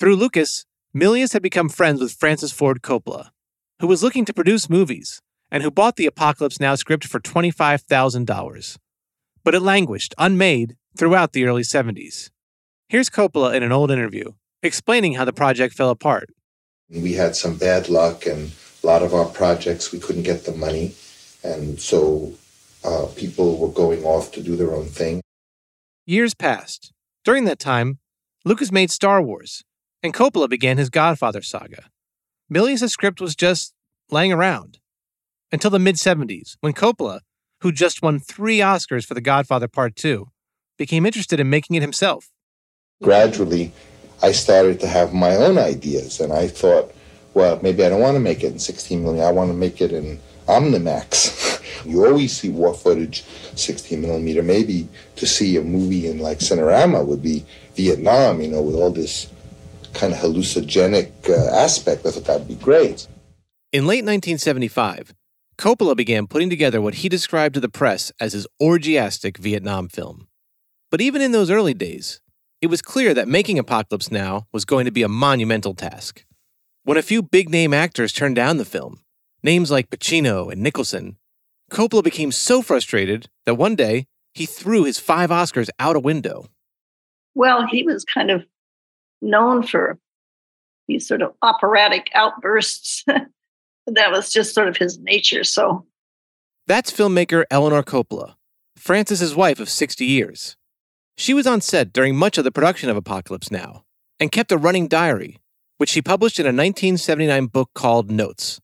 Through 0.00 0.16
Lucas, 0.16 0.66
Milius 0.94 1.32
had 1.32 1.42
become 1.42 1.70
friends 1.70 2.02
with 2.02 2.12
Francis 2.12 2.52
Ford 2.52 2.82
Coppola, 2.82 3.30
who 3.80 3.86
was 3.86 4.02
looking 4.02 4.26
to 4.26 4.34
produce 4.34 4.68
movies 4.68 5.22
and 5.50 5.62
who 5.62 5.70
bought 5.70 5.96
the 5.96 6.04
Apocalypse 6.04 6.60
Now 6.60 6.74
script 6.74 7.06
for 7.06 7.18
$25,000. 7.18 8.76
But 9.42 9.54
it 9.54 9.60
languished, 9.60 10.14
unmade, 10.18 10.76
throughout 10.94 11.32
the 11.32 11.46
early 11.46 11.62
70s. 11.62 12.28
Here's 12.90 13.08
Coppola 13.08 13.54
in 13.54 13.62
an 13.62 13.72
old 13.72 13.90
interview, 13.90 14.32
explaining 14.62 15.14
how 15.14 15.24
the 15.24 15.32
project 15.32 15.74
fell 15.74 15.88
apart. 15.88 16.28
We 16.90 17.14
had 17.14 17.36
some 17.36 17.56
bad 17.56 17.88
luck, 17.88 18.26
and 18.26 18.52
a 18.84 18.86
lot 18.86 19.02
of 19.02 19.14
our 19.14 19.24
projects 19.24 19.92
we 19.92 19.98
couldn't 19.98 20.24
get 20.24 20.44
the 20.44 20.52
money, 20.52 20.94
and 21.42 21.80
so 21.80 22.34
uh, 22.84 23.06
people 23.16 23.56
were 23.56 23.72
going 23.72 24.04
off 24.04 24.30
to 24.32 24.42
do 24.42 24.56
their 24.56 24.74
own 24.74 24.88
thing. 24.88 25.22
Years 26.04 26.34
passed. 26.34 26.92
During 27.24 27.46
that 27.46 27.58
time, 27.58 27.98
Lucas 28.44 28.70
made 28.70 28.90
Star 28.90 29.22
Wars, 29.22 29.64
and 30.02 30.12
Coppola 30.12 30.48
began 30.48 30.78
his 30.78 30.90
Godfather 30.90 31.42
saga. 31.42 31.84
Milius' 32.52 32.90
script 32.90 33.20
was 33.20 33.34
just 33.34 33.72
laying 34.10 34.32
around. 34.32 34.78
until 35.52 35.70
the 35.70 35.78
mid 35.78 35.96
70s 35.96 36.56
when 36.60 36.72
Coppola, 36.72 37.20
who 37.60 37.70
just 37.70 38.02
won 38.02 38.18
three 38.18 38.58
Oscars 38.58 39.04
for 39.04 39.14
The 39.14 39.20
Godfather 39.20 39.68
Part 39.68 39.94
2, 39.96 40.26
became 40.78 41.04
interested 41.04 41.38
in 41.38 41.50
making 41.50 41.76
it 41.76 41.82
himself. 41.82 42.30
Gradually, 43.02 43.72
I 44.22 44.32
started 44.32 44.80
to 44.80 44.86
have 44.86 45.12
my 45.12 45.36
own 45.36 45.58
ideas, 45.58 46.20
and 46.20 46.32
I 46.32 46.48
thought, 46.48 46.94
well, 47.34 47.60
maybe 47.62 47.84
I 47.84 47.88
don't 47.88 48.00
want 48.00 48.14
to 48.16 48.20
make 48.20 48.42
it 48.42 48.52
in 48.52 48.58
16 48.58 49.02
million. 49.02 49.24
I 49.24 49.30
want 49.30 49.50
to 49.50 49.54
make 49.54 49.80
it 49.80 49.92
in 49.92 50.18
Omnimax. 50.46 51.84
you 51.84 52.04
always 52.04 52.36
see 52.36 52.48
war 52.48 52.74
footage, 52.74 53.24
16 53.54 54.00
millimeter. 54.00 54.42
Maybe 54.42 54.88
to 55.16 55.26
see 55.26 55.56
a 55.56 55.62
movie 55.62 56.06
in 56.06 56.18
like 56.18 56.38
Cinerama 56.38 57.06
would 57.06 57.22
be 57.22 57.44
Vietnam, 57.74 58.40
you 58.40 58.48
know, 58.48 58.62
with 58.62 58.76
all 58.76 58.90
this 58.90 59.31
kind 59.94 60.12
of 60.12 60.18
hallucinogenic 60.18 61.28
uh, 61.28 61.54
aspect. 61.56 62.06
I 62.06 62.10
thought 62.10 62.24
that'd 62.24 62.48
be 62.48 62.54
great. 62.54 63.06
In 63.72 63.86
late 63.86 64.04
1975, 64.04 65.14
Coppola 65.58 65.96
began 65.96 66.26
putting 66.26 66.50
together 66.50 66.80
what 66.80 66.96
he 66.96 67.08
described 67.08 67.54
to 67.54 67.60
the 67.60 67.68
press 67.68 68.12
as 68.20 68.32
his 68.32 68.46
orgiastic 68.60 69.38
Vietnam 69.38 69.88
film. 69.88 70.28
But 70.90 71.00
even 71.00 71.22
in 71.22 71.32
those 71.32 71.50
early 71.50 71.74
days, 71.74 72.20
it 72.60 72.66
was 72.66 72.82
clear 72.82 73.14
that 73.14 73.28
making 73.28 73.58
Apocalypse 73.58 74.10
Now 74.10 74.46
was 74.52 74.64
going 74.64 74.84
to 74.84 74.90
be 74.90 75.02
a 75.02 75.08
monumental 75.08 75.74
task. 75.74 76.24
When 76.84 76.98
a 76.98 77.02
few 77.02 77.22
big 77.22 77.48
name 77.48 77.72
actors 77.72 78.12
turned 78.12 78.36
down 78.36 78.56
the 78.56 78.64
film, 78.64 79.02
names 79.42 79.70
like 79.70 79.90
Pacino 79.90 80.50
and 80.50 80.62
Nicholson, 80.62 81.16
Coppola 81.70 82.04
became 82.04 82.32
so 82.32 82.60
frustrated 82.60 83.28
that 83.46 83.54
one 83.54 83.74
day 83.74 84.06
he 84.34 84.46
threw 84.46 84.84
his 84.84 84.98
five 84.98 85.30
Oscars 85.30 85.70
out 85.78 85.96
a 85.96 86.00
window. 86.00 86.46
Well, 87.34 87.66
he 87.66 87.82
was 87.82 88.04
kind 88.04 88.30
of 88.30 88.44
known 89.22 89.62
for 89.62 89.98
these 90.88 91.06
sort 91.06 91.22
of 91.22 91.32
operatic 91.42 92.10
outbursts. 92.14 93.04
that 93.86 94.10
was 94.10 94.32
just 94.32 94.54
sort 94.54 94.68
of 94.68 94.76
his 94.76 94.98
nature. 94.98 95.44
So 95.44 95.86
that's 96.66 96.92
filmmaker 96.92 97.44
Eleanor 97.50 97.82
Coppola, 97.82 98.34
Francis's 98.76 99.34
wife 99.34 99.60
of 99.60 99.68
60 99.68 100.04
years. 100.04 100.56
She 101.16 101.34
was 101.34 101.46
on 101.46 101.60
set 101.60 101.92
during 101.92 102.16
much 102.16 102.38
of 102.38 102.44
the 102.44 102.52
production 102.52 102.88
of 102.88 102.96
Apocalypse 102.96 103.50
Now 103.50 103.84
and 104.18 104.32
kept 104.32 104.52
a 104.52 104.58
running 104.58 104.88
diary, 104.88 105.38
which 105.78 105.90
she 105.90 106.02
published 106.02 106.38
in 106.38 106.46
a 106.46 106.48
1979 106.48 107.46
book 107.46 107.70
called 107.74 108.10
Notes. 108.10 108.60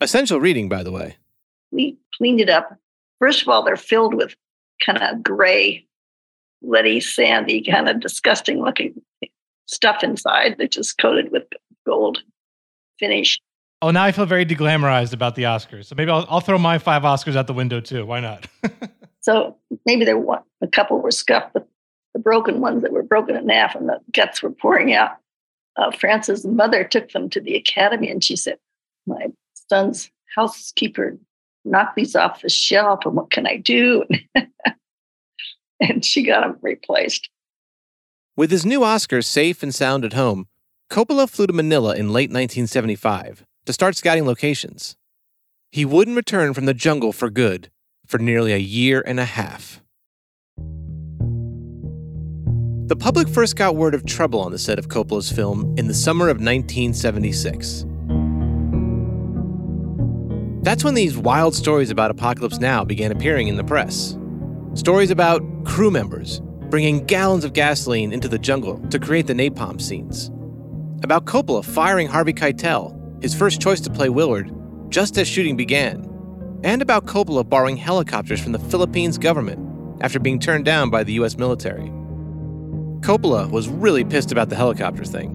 Essential 0.00 0.40
reading, 0.40 0.68
by 0.68 0.82
the 0.82 0.92
way. 0.92 1.16
We 1.70 1.98
cleaned 2.16 2.40
it 2.40 2.48
up. 2.48 2.76
First 3.18 3.42
of 3.42 3.48
all, 3.48 3.64
they're 3.64 3.76
filled 3.76 4.14
with 4.14 4.34
kind 4.84 5.02
of 5.02 5.22
gray, 5.22 5.86
leady, 6.62 7.00
sandy, 7.00 7.62
kind 7.62 7.88
of 7.88 8.00
disgusting 8.00 8.62
looking 8.62 9.02
stuff 9.68 10.02
inside 10.02 10.56
that's 10.58 10.74
just 10.74 10.98
coated 10.98 11.30
with 11.30 11.44
gold 11.86 12.22
finish. 12.98 13.38
Oh, 13.80 13.90
now 13.90 14.02
I 14.02 14.12
feel 14.12 14.26
very 14.26 14.44
deglamorized 14.44 15.12
about 15.12 15.36
the 15.36 15.44
Oscars. 15.44 15.86
So 15.86 15.94
maybe 15.94 16.10
I'll, 16.10 16.26
I'll 16.28 16.40
throw 16.40 16.58
my 16.58 16.78
five 16.78 17.02
Oscars 17.02 17.36
out 17.36 17.46
the 17.46 17.54
window 17.54 17.80
too. 17.80 18.04
Why 18.04 18.18
not? 18.20 18.48
so 19.20 19.56
maybe 19.86 20.04
there 20.04 20.18
were 20.18 20.42
a 20.60 20.66
couple 20.66 21.00
were 21.00 21.12
scuffed, 21.12 21.52
but 21.54 21.68
the 22.14 22.18
broken 22.18 22.60
ones 22.60 22.82
that 22.82 22.92
were 22.92 23.04
broken 23.04 23.36
in 23.36 23.48
half 23.48 23.76
and 23.76 23.88
the 23.88 24.00
guts 24.12 24.42
were 24.42 24.50
pouring 24.50 24.92
out. 24.94 25.12
Uh, 25.76 25.92
Francis' 25.92 26.44
mother 26.44 26.82
took 26.82 27.12
them 27.12 27.30
to 27.30 27.40
the 27.40 27.54
academy 27.54 28.10
and 28.10 28.24
she 28.24 28.34
said, 28.34 28.58
My 29.06 29.28
son's 29.70 30.10
housekeeper 30.34 31.16
knocked 31.64 31.94
these 31.94 32.16
off 32.16 32.42
the 32.42 32.48
shelf, 32.48 33.04
and 33.04 33.14
what 33.14 33.30
can 33.30 33.46
I 33.46 33.56
do? 33.56 34.04
and 35.80 36.04
she 36.04 36.24
got 36.24 36.40
them 36.40 36.58
replaced. 36.62 37.28
With 38.38 38.52
his 38.52 38.64
new 38.64 38.82
Oscars 38.82 39.24
safe 39.24 39.64
and 39.64 39.74
sound 39.74 40.04
at 40.04 40.12
home, 40.12 40.46
Coppola 40.88 41.28
flew 41.28 41.48
to 41.48 41.52
Manila 41.52 41.96
in 41.96 42.12
late 42.12 42.30
1975 42.30 43.44
to 43.66 43.72
start 43.72 43.96
scouting 43.96 44.26
locations. 44.26 44.96
He 45.72 45.84
wouldn't 45.84 46.16
return 46.16 46.54
from 46.54 46.64
the 46.64 46.72
jungle 46.72 47.12
for 47.12 47.30
good 47.30 47.68
for 48.06 48.18
nearly 48.18 48.52
a 48.52 48.58
year 48.58 49.02
and 49.04 49.18
a 49.18 49.24
half. 49.24 49.82
The 52.86 52.94
public 52.96 53.28
first 53.28 53.56
got 53.56 53.74
word 53.74 53.96
of 53.96 54.06
trouble 54.06 54.38
on 54.38 54.52
the 54.52 54.58
set 54.58 54.78
of 54.78 54.86
Coppola's 54.86 55.32
film 55.32 55.74
in 55.76 55.88
the 55.88 55.92
summer 55.92 56.28
of 56.28 56.36
1976. 56.36 57.86
That's 60.62 60.84
when 60.84 60.94
these 60.94 61.18
wild 61.18 61.56
stories 61.56 61.90
about 61.90 62.12
Apocalypse 62.12 62.60
Now 62.60 62.84
began 62.84 63.10
appearing 63.10 63.48
in 63.48 63.56
the 63.56 63.64
press. 63.64 64.16
Stories 64.74 65.10
about 65.10 65.42
crew 65.64 65.90
members 65.90 66.40
bringing 66.70 67.04
gallons 67.04 67.44
of 67.44 67.52
gasoline 67.52 68.12
into 68.12 68.28
the 68.28 68.38
jungle 68.38 68.78
to 68.90 68.98
create 68.98 69.26
the 69.26 69.34
napalm 69.34 69.80
scenes. 69.80 70.30
About 71.02 71.24
Coppola 71.24 71.64
firing 71.64 72.08
Harvey 72.08 72.32
Keitel, 72.32 73.22
his 73.22 73.34
first 73.34 73.60
choice 73.60 73.80
to 73.80 73.90
play 73.90 74.08
Willard, 74.08 74.52
just 74.88 75.16
as 75.16 75.28
shooting 75.28 75.56
began. 75.56 76.04
And 76.64 76.82
about 76.82 77.06
Coppola 77.06 77.48
borrowing 77.48 77.76
helicopters 77.76 78.40
from 78.40 78.52
the 78.52 78.58
Philippines 78.58 79.16
government 79.16 79.64
after 80.00 80.18
being 80.18 80.38
turned 80.38 80.64
down 80.64 80.90
by 80.90 81.04
the 81.04 81.12
US 81.14 81.36
military. 81.38 81.88
Coppola 83.00 83.50
was 83.50 83.68
really 83.68 84.04
pissed 84.04 84.32
about 84.32 84.48
the 84.48 84.56
helicopter 84.56 85.04
thing. 85.04 85.34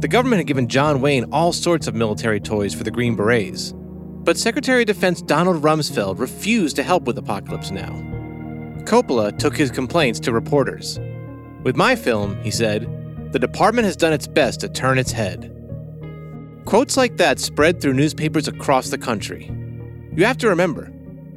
The 0.00 0.08
government 0.08 0.40
had 0.40 0.46
given 0.46 0.68
John 0.68 1.00
Wayne 1.00 1.24
all 1.32 1.52
sorts 1.52 1.86
of 1.86 1.94
military 1.94 2.40
toys 2.40 2.74
for 2.74 2.84
the 2.84 2.90
Green 2.90 3.16
Berets, 3.16 3.72
but 3.74 4.38
Secretary 4.38 4.82
of 4.82 4.86
Defense 4.86 5.22
Donald 5.22 5.62
Rumsfeld 5.62 6.18
refused 6.18 6.76
to 6.76 6.82
help 6.82 7.04
with 7.04 7.18
Apocalypse 7.18 7.70
Now. 7.70 8.09
Coppola 8.80 9.36
took 9.38 9.56
his 9.56 9.70
complaints 9.70 10.20
to 10.20 10.32
reporters. 10.32 10.98
With 11.62 11.76
my 11.76 11.94
film, 11.94 12.40
he 12.42 12.50
said, 12.50 12.88
the 13.32 13.38
department 13.38 13.84
has 13.84 13.96
done 13.96 14.12
its 14.12 14.26
best 14.26 14.60
to 14.60 14.68
turn 14.68 14.98
its 14.98 15.12
head. 15.12 15.54
Quotes 16.64 16.96
like 16.96 17.16
that 17.16 17.38
spread 17.38 17.80
through 17.80 17.94
newspapers 17.94 18.48
across 18.48 18.90
the 18.90 18.98
country. 18.98 19.50
You 20.16 20.24
have 20.24 20.38
to 20.38 20.48
remember, 20.48 20.92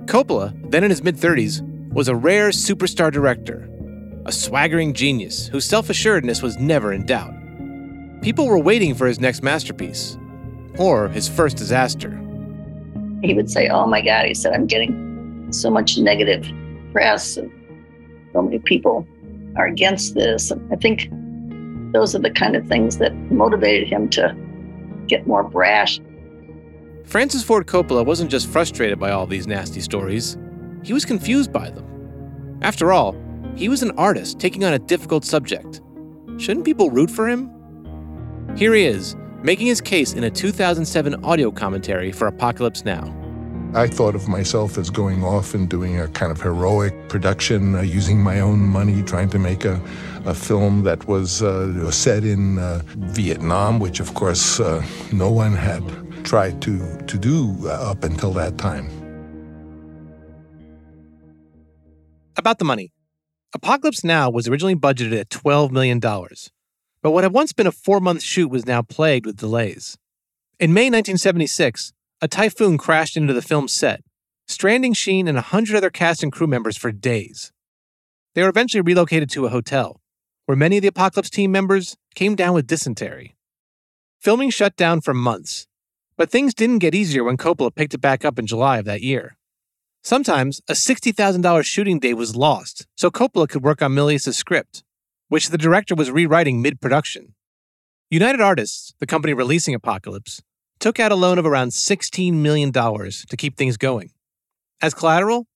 Coppola, 0.06 0.54
then 0.72 0.84
in 0.84 0.90
his 0.90 1.04
mid 1.04 1.16
30s, 1.16 1.62
was 1.92 2.08
a 2.08 2.16
rare 2.16 2.50
superstar 2.50 3.12
director, 3.12 3.70
a 4.26 4.32
swaggering 4.32 4.94
genius 4.94 5.48
whose 5.48 5.66
self 5.66 5.90
assuredness 5.90 6.42
was 6.42 6.58
never 6.58 6.94
in 6.94 7.06
doubt. 7.06 7.34
People 8.22 8.48
were 8.48 8.60
waiting 8.60 8.96
for 8.96 9.06
his 9.06 9.20
next 9.20 9.44
masterpiece, 9.44 10.18
or 10.78 11.10
his 11.10 11.30
first 11.30 11.58
disaster. 11.58 12.20
He 13.22 13.34
would 13.34 13.52
say, 13.52 13.70
Oh 13.70 13.86
my 13.86 14.02
God, 14.02 14.26
he 14.26 14.34
said, 14.34 14.54
I'm 14.54 14.66
getting 14.66 15.52
so 15.52 15.70
much 15.70 15.98
negative 15.98 16.48
press, 16.94 17.36
and 17.36 17.52
so 18.32 18.42
many 18.42 18.60
people 18.60 19.06
are 19.58 19.68
against 19.68 20.16
this. 20.16 20.52
And 20.52 20.72
I 20.72 20.78
think 20.78 21.10
those 21.94 22.16
are 22.16 22.20
the 22.20 22.32
kind 22.32 22.56
of 22.56 22.66
things 22.68 22.98
that 23.00 23.14
motivated 23.32 23.88
him 23.88 24.10
to 24.12 24.36
get 25.08 25.28
more 25.28 25.44
brash. 25.44 26.00
Francis 27.06 27.44
Ford 27.44 27.68
Coppola 27.68 28.06
wasn't 28.06 28.32
just 28.32 28.48
frustrated 28.48 28.98
by 29.00 29.12
all 29.12 29.28
these 29.28 29.46
nasty 29.46 29.82
stories, 29.82 30.38
he 30.84 30.94
was 30.94 31.06
confused 31.06 31.52
by 31.52 31.70
them. 31.70 32.60
After 32.62 32.92
all, 32.94 33.16
he 33.56 33.70
was 33.70 33.84
an 33.84 33.92
artist 33.92 34.40
taking 34.40 34.64
on 34.64 34.74
a 34.74 34.80
difficult 34.80 35.26
subject. 35.26 35.82
Shouldn't 36.38 36.66
people 36.66 36.90
root 36.90 37.12
for 37.12 37.28
him? 37.28 37.52
Here 38.56 38.74
he 38.74 38.86
is, 38.86 39.16
making 39.44 39.68
his 39.68 39.82
case 39.82 40.14
in 40.14 40.24
a 40.24 40.30
2007 40.30 41.24
audio 41.24 41.52
commentary 41.52 42.12
for 42.12 42.28
Apocalypse 42.28 42.86
Now. 42.86 43.23
I 43.76 43.88
thought 43.88 44.14
of 44.14 44.28
myself 44.28 44.78
as 44.78 44.92
going 44.92 45.24
off 45.24 45.56
and 45.56 45.68
doing 45.68 46.00
a 46.00 46.08
kind 46.10 46.32
of 46.32 46.40
heroic 46.40 47.10
production, 47.10 47.74
uh, 47.74 47.82
using 47.82 48.22
my 48.22 48.40
own 48.40 48.60
money, 48.60 49.02
trying 49.02 49.30
to 49.30 49.40
make 49.40 49.66
a, 49.66 49.82
a 50.26 50.36
film 50.36 50.84
that 50.84 51.08
was 51.08 51.42
uh, 51.42 51.90
set 51.90 52.24
in 52.24 52.60
uh, 52.60 52.84
Vietnam, 52.86 53.80
which 53.80 54.00
of 54.00 54.14
course 54.14 54.60
uh, 54.60 54.86
no 55.12 55.32
one 55.32 55.54
had 55.54 55.84
tried 56.24 56.62
to, 56.62 57.02
to 57.08 57.18
do 57.18 57.56
uh, 57.64 57.90
up 57.90 58.04
until 58.04 58.32
that 58.34 58.60
time. 58.60 58.88
About 62.38 62.60
the 62.60 62.66
money. 62.66 62.92
Apocalypse 63.56 64.04
Now 64.04 64.30
was 64.30 64.48
originally 64.48 64.76
budgeted 64.76 65.20
at 65.20 65.30
$12 65.30 65.72
million, 65.72 66.00
but 66.00 67.10
what 67.10 67.24
had 67.24 67.34
once 67.34 67.54
been 67.54 67.66
a 67.66 67.72
four 67.72 68.00
month 68.00 68.22
shoot 68.22 68.50
was 68.50 68.68
now 68.68 68.84
plagued 68.84 69.26
with 69.26 69.38
delays. 69.38 69.98
In 70.60 70.74
May 70.74 70.92
1976, 70.92 71.92
a 72.24 72.28
typhoon 72.30 72.78
crashed 72.78 73.18
into 73.18 73.34
the 73.34 73.42
film's 73.42 73.74
set, 73.74 74.02
stranding 74.48 74.94
Sheen 74.94 75.28
and 75.28 75.38
a 75.38 75.42
hundred 75.42 75.76
other 75.76 75.90
cast 75.90 76.24
and 76.24 76.32
crew 76.32 76.48
members 76.48 76.78
for 76.78 76.90
days. 76.90 77.52
They 78.34 78.42
were 78.44 78.48
eventually 78.48 78.80
relocated 78.80 79.30
to 79.32 79.46
a 79.46 79.50
hotel, 79.50 80.00
where 80.46 80.56
many 80.56 80.78
of 80.78 80.84
the 80.84 80.88
Apocalypse 80.88 81.30
team 81.30 81.52
members 81.52 81.98
came 82.16 82.36
down 82.36 82.54
with 82.54 82.66
dysentery. 82.66 83.36
Filming 84.22 84.52
shut 84.52 84.78
down 84.78 85.02
for 85.02 85.14
months, 85.14 85.68
but 86.16 86.32
things 86.32 86.54
didn't 86.54 86.80
get 86.80 86.96
easier 86.96 87.26
when 87.26 87.36
Coppola 87.36 87.76
picked 87.76 87.94
it 87.94 87.98
back 87.98 88.24
up 88.24 88.40
in 88.40 88.48
July 88.48 88.78
of 88.78 88.86
that 88.86 89.02
year. 89.02 89.36
Sometimes 90.02 90.62
a 90.70 90.74
$60,000 90.76 91.66
shooting 91.66 92.00
day 92.00 92.14
was 92.14 92.38
lost, 92.38 92.88
so 92.96 93.12
Coppola 93.12 93.50
could 93.50 93.64
work 93.64 93.82
on 93.82 93.92
Milius' 93.92 94.34
script, 94.34 94.82
which 95.28 95.50
the 95.50 95.58
director 95.58 95.94
was 95.94 96.10
rewriting 96.10 96.62
mid 96.62 96.80
production. 96.80 97.36
United 98.10 98.40
Artists, 98.40 98.94
the 99.00 99.08
company 99.08 99.34
releasing 99.34 99.76
Apocalypse, 99.76 100.42
took 100.84 101.00
out 101.00 101.14
a 101.14 101.16
loan 101.16 101.38
of 101.38 101.46
around 101.46 101.70
$16 101.70 102.34
million 102.34 102.74
to 102.74 103.38
keep 103.38 103.56
things 103.56 103.78
going. 103.78 104.12
As 104.82 104.94
collateral, 104.94 105.48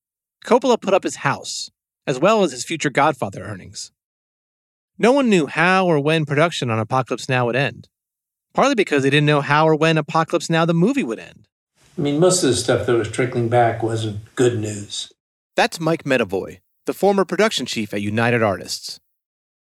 Coppola 0.45 0.79
put 0.79 0.93
up 0.93 1.03
his 1.03 1.17
house, 1.17 1.69
as 2.07 2.17
well 2.17 2.43
as 2.43 2.53
his 2.53 2.63
future 2.63 2.89
Godfather 2.89 3.43
earnings. 3.43 3.91
No 4.97 5.11
one 5.11 5.29
knew 5.29 5.45
how 5.45 5.85
or 5.85 5.99
when 5.99 6.25
production 6.25 6.69
on 6.69 6.79
Apocalypse 6.79 7.27
Now 7.27 7.45
would 7.45 7.57
end, 7.57 7.89
partly 8.53 8.73
because 8.73 9.03
they 9.03 9.09
didn't 9.09 9.25
know 9.25 9.41
how 9.41 9.67
or 9.67 9.75
when 9.75 9.97
Apocalypse 9.97 10.49
Now 10.49 10.63
the 10.63 10.73
movie 10.73 11.03
would 11.03 11.19
end. 11.19 11.49
I 11.97 12.01
mean, 12.01 12.21
most 12.21 12.41
of 12.41 12.49
the 12.49 12.55
stuff 12.55 12.85
that 12.85 12.95
was 12.95 13.11
trickling 13.11 13.49
back 13.49 13.83
wasn't 13.83 14.33
good 14.35 14.57
news. 14.57 15.11
That's 15.57 15.77
Mike 15.77 16.05
Medavoy, 16.05 16.59
the 16.85 16.93
former 16.93 17.25
production 17.25 17.65
chief 17.65 17.93
at 17.93 18.01
United 18.01 18.41
Artists. 18.41 19.01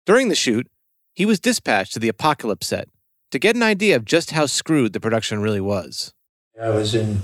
During 0.04 0.28
the 0.28 0.36
shoot, 0.36 0.68
he 1.12 1.26
was 1.26 1.40
dispatched 1.40 1.92
to 1.94 1.98
the 1.98 2.08
Apocalypse 2.08 2.68
set 2.68 2.88
to 3.30 3.38
get 3.38 3.56
an 3.56 3.62
idea 3.62 3.96
of 3.96 4.04
just 4.04 4.30
how 4.30 4.46
screwed 4.46 4.92
the 4.92 5.00
production 5.00 5.40
really 5.40 5.60
was. 5.60 6.12
I 6.60 6.70
was 6.70 6.94
in 6.94 7.22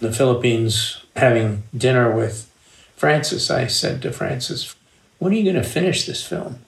the 0.00 0.12
Philippines 0.12 1.04
having 1.16 1.64
dinner 1.76 2.14
with 2.14 2.50
Francis. 2.96 3.50
I 3.50 3.66
said 3.66 4.02
to 4.02 4.12
Francis, 4.12 4.74
When 5.18 5.32
are 5.32 5.36
you 5.36 5.44
going 5.44 5.62
to 5.62 5.68
finish 5.68 6.06
this 6.06 6.24
film? 6.24 6.60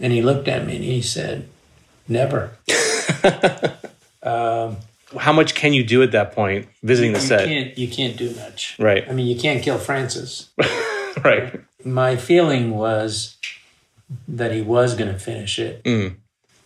And 0.00 0.12
he 0.12 0.22
looked 0.22 0.48
at 0.48 0.66
me 0.66 0.76
and 0.76 0.84
he 0.84 1.02
said, 1.02 1.48
Never. 2.06 2.52
um, 4.22 4.78
How 5.18 5.32
much 5.32 5.54
can 5.54 5.72
you 5.72 5.84
do 5.84 6.02
at 6.02 6.12
that 6.12 6.32
point 6.32 6.68
visiting 6.82 7.12
the 7.12 7.18
you 7.18 7.26
set? 7.26 7.46
Can't, 7.46 7.76
you 7.76 7.88
can't 7.88 8.16
do 8.16 8.34
much. 8.36 8.76
Right. 8.78 9.08
I 9.08 9.12
mean, 9.12 9.26
you 9.26 9.38
can't 9.38 9.62
kill 9.62 9.78
Francis. 9.78 10.50
right. 11.24 11.60
My 11.84 12.16
feeling 12.16 12.70
was 12.70 13.36
that 14.26 14.52
he 14.52 14.62
was 14.62 14.94
going 14.94 15.12
to 15.12 15.18
finish 15.18 15.58
it. 15.58 15.84
Mm. 15.84 16.16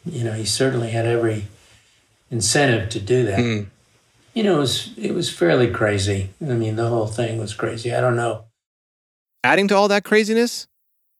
You 0.04 0.24
know, 0.24 0.32
he 0.32 0.44
certainly 0.44 0.90
had 0.90 1.06
every 1.06 1.46
incentive 2.30 2.88
to 2.90 3.00
do 3.00 3.24
that. 3.26 3.38
Mm. 3.38 3.66
You 4.34 4.42
know, 4.42 4.56
it 4.56 4.60
was 4.60 4.90
it 4.96 5.12
was 5.12 5.30
fairly 5.30 5.70
crazy. 5.70 6.30
I 6.40 6.54
mean, 6.54 6.76
the 6.76 6.88
whole 6.88 7.06
thing 7.06 7.38
was 7.38 7.54
crazy. 7.54 7.94
I 7.94 8.00
don't 8.00 8.16
know. 8.16 8.44
Adding 9.44 9.68
to 9.68 9.76
all 9.76 9.88
that 9.88 10.04
craziness, 10.04 10.66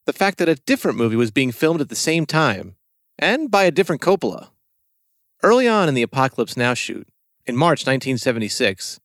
the 0.07 0.12
fact 0.12 0.39
that 0.39 0.49
a 0.49 0.55
different 0.55 0.99
movie 0.99 1.17
was 1.17 1.31
being 1.31 1.53
filmed 1.53 1.81
at 1.81 1.89
the 1.89 1.95
same 1.95 2.27
time, 2.27 2.77
and 3.19 3.51
by 3.51 3.65
a 3.65 3.71
different 3.71 4.01
Coppola. 4.01 4.49
Early 5.43 5.69
on 5.69 5.89
in 5.89 5.95
the 5.95 6.03
Apocalypse 6.03 6.57
Now 6.57 6.73
shoot, 6.73 7.09
in 7.47 7.57
March 7.57 7.81
1976, 7.81 9.01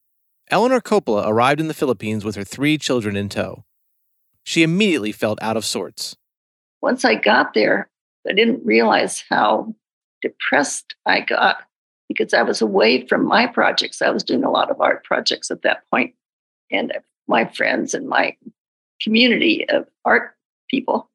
Eleanor 0.49 0.79
Coppola 0.79 1.27
arrived 1.27 1.59
in 1.59 1.67
the 1.67 1.73
Philippines 1.73 2.23
with 2.23 2.35
her 2.35 2.43
three 2.43 2.77
children 2.77 3.15
in 3.15 3.27
tow. 3.27 3.65
She 4.43 4.63
immediately 4.63 5.11
felt 5.11 5.39
out 5.41 5.57
of 5.57 5.65
sorts. 5.65 6.15
Once 6.79 7.03
I 7.03 7.15
got 7.15 7.53
there, 7.53 7.89
I 8.27 8.33
didn't 8.33 8.65
realize 8.65 9.23
how 9.29 9.73
depressed 10.21 10.95
I 11.05 11.21
got 11.21 11.57
because 12.07 12.33
I 12.33 12.41
was 12.41 12.61
away 12.61 13.05
from 13.07 13.25
my 13.25 13.47
projects. 13.47 14.01
I 14.01 14.09
was 14.09 14.23
doing 14.23 14.43
a 14.43 14.51
lot 14.51 14.71
of 14.71 14.79
art 14.79 15.03
projects 15.03 15.51
at 15.51 15.61
that 15.63 15.83
point, 15.91 16.13
and 16.71 16.93
my 17.27 17.45
friends 17.45 17.93
and 17.93 18.07
my 18.07 18.35
community 19.01 19.67
of 19.69 19.87
art 20.05 20.35
people. 20.69 21.09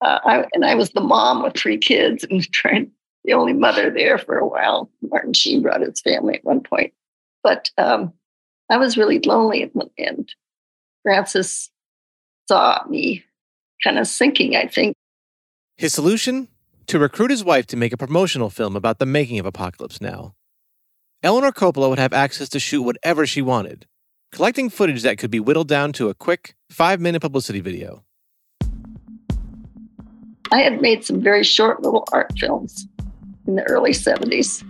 Uh, 0.00 0.18
I, 0.24 0.44
and 0.52 0.64
I 0.64 0.74
was 0.74 0.90
the 0.90 1.00
mom 1.00 1.42
with 1.42 1.56
three 1.56 1.78
kids 1.78 2.24
and 2.28 2.42
trying 2.52 2.90
the 3.24 3.34
only 3.34 3.52
mother 3.52 3.90
there 3.90 4.18
for 4.18 4.36
a 4.36 4.46
while. 4.46 4.90
Martin 5.00 5.32
Sheen 5.32 5.62
brought 5.62 5.80
his 5.80 6.00
family 6.00 6.34
at 6.34 6.44
one 6.44 6.60
point, 6.60 6.92
but 7.42 7.70
um, 7.78 8.12
I 8.68 8.78
was 8.78 8.96
really 8.96 9.20
lonely. 9.20 9.70
And 9.98 10.34
Francis 11.02 11.70
saw 12.48 12.82
me 12.88 13.24
kind 13.82 13.98
of 13.98 14.06
sinking. 14.06 14.56
I 14.56 14.66
think 14.66 14.96
His 15.76 15.92
solution? 15.92 16.48
To 16.86 16.98
recruit 16.98 17.30
his 17.30 17.44
wife 17.44 17.66
to 17.68 17.76
make 17.76 17.92
a 17.92 17.96
promotional 17.96 18.50
film 18.50 18.76
about 18.76 18.98
the 18.98 19.06
making 19.06 19.38
of 19.38 19.46
Apocalypse 19.46 20.00
Now. 20.00 20.34
Eleanor 21.22 21.52
Coppola 21.52 21.88
would 21.88 21.98
have 21.98 22.12
access 22.12 22.48
to 22.50 22.58
shoot 22.58 22.82
whatever 22.82 23.26
she 23.26 23.40
wanted, 23.40 23.86
collecting 24.32 24.68
footage 24.68 25.02
that 25.02 25.18
could 25.18 25.30
be 25.30 25.40
whittled 25.40 25.68
down 25.68 25.92
to 25.92 26.08
a 26.08 26.14
quick, 26.14 26.56
five 26.68 27.00
minute 27.00 27.20
publicity 27.20 27.60
video. 27.60 28.04
I 30.50 30.58
had 30.58 30.82
made 30.82 31.04
some 31.04 31.22
very 31.22 31.44
short 31.44 31.82
little 31.82 32.06
art 32.12 32.30
films 32.38 32.86
in 33.46 33.54
the 33.54 33.62
early 33.64 33.92
70s. 33.92 34.62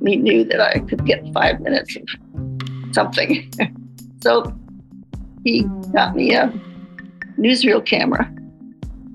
And 0.00 0.08
he 0.08 0.16
knew 0.16 0.44
that 0.44 0.60
I 0.60 0.78
could 0.78 1.04
get 1.04 1.26
five 1.34 1.60
minutes 1.60 1.96
of 1.96 2.94
something. 2.94 3.50
so 4.22 4.56
he 5.44 5.64
got 5.92 6.14
me 6.14 6.34
a 6.34 6.52
newsreel 7.38 7.84
camera. 7.84 8.32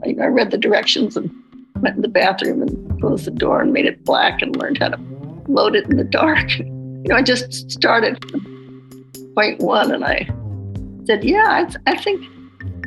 I 0.06 0.26
read 0.26 0.52
the 0.52 0.58
directions 0.58 1.16
and 1.16 1.32
went 1.84 1.98
in 1.98 2.02
the 2.02 2.08
bathroom 2.08 2.62
and 2.62 3.02
closed 3.02 3.26
the 3.26 3.32
door 3.32 3.62
and 3.62 3.74
made 3.74 3.86
it 3.86 4.04
black 4.06 4.42
and 4.42 4.56
learned 4.56 4.80
how 4.80 4.90
to 4.90 5.00
load 5.48 5.76
it 5.76 5.86
in 5.90 5.98
the 5.98 6.04
dark. 6.04 6.50
You 7.04 7.10
know, 7.10 7.18
I 7.18 7.22
just 7.22 7.70
started 7.70 8.18
point 9.36 9.60
one 9.60 9.92
and 9.92 10.06
I 10.06 10.26
said, 11.06 11.22
Yeah, 11.22 11.44
I, 11.46 11.92
I 11.92 11.98
think 11.98 12.26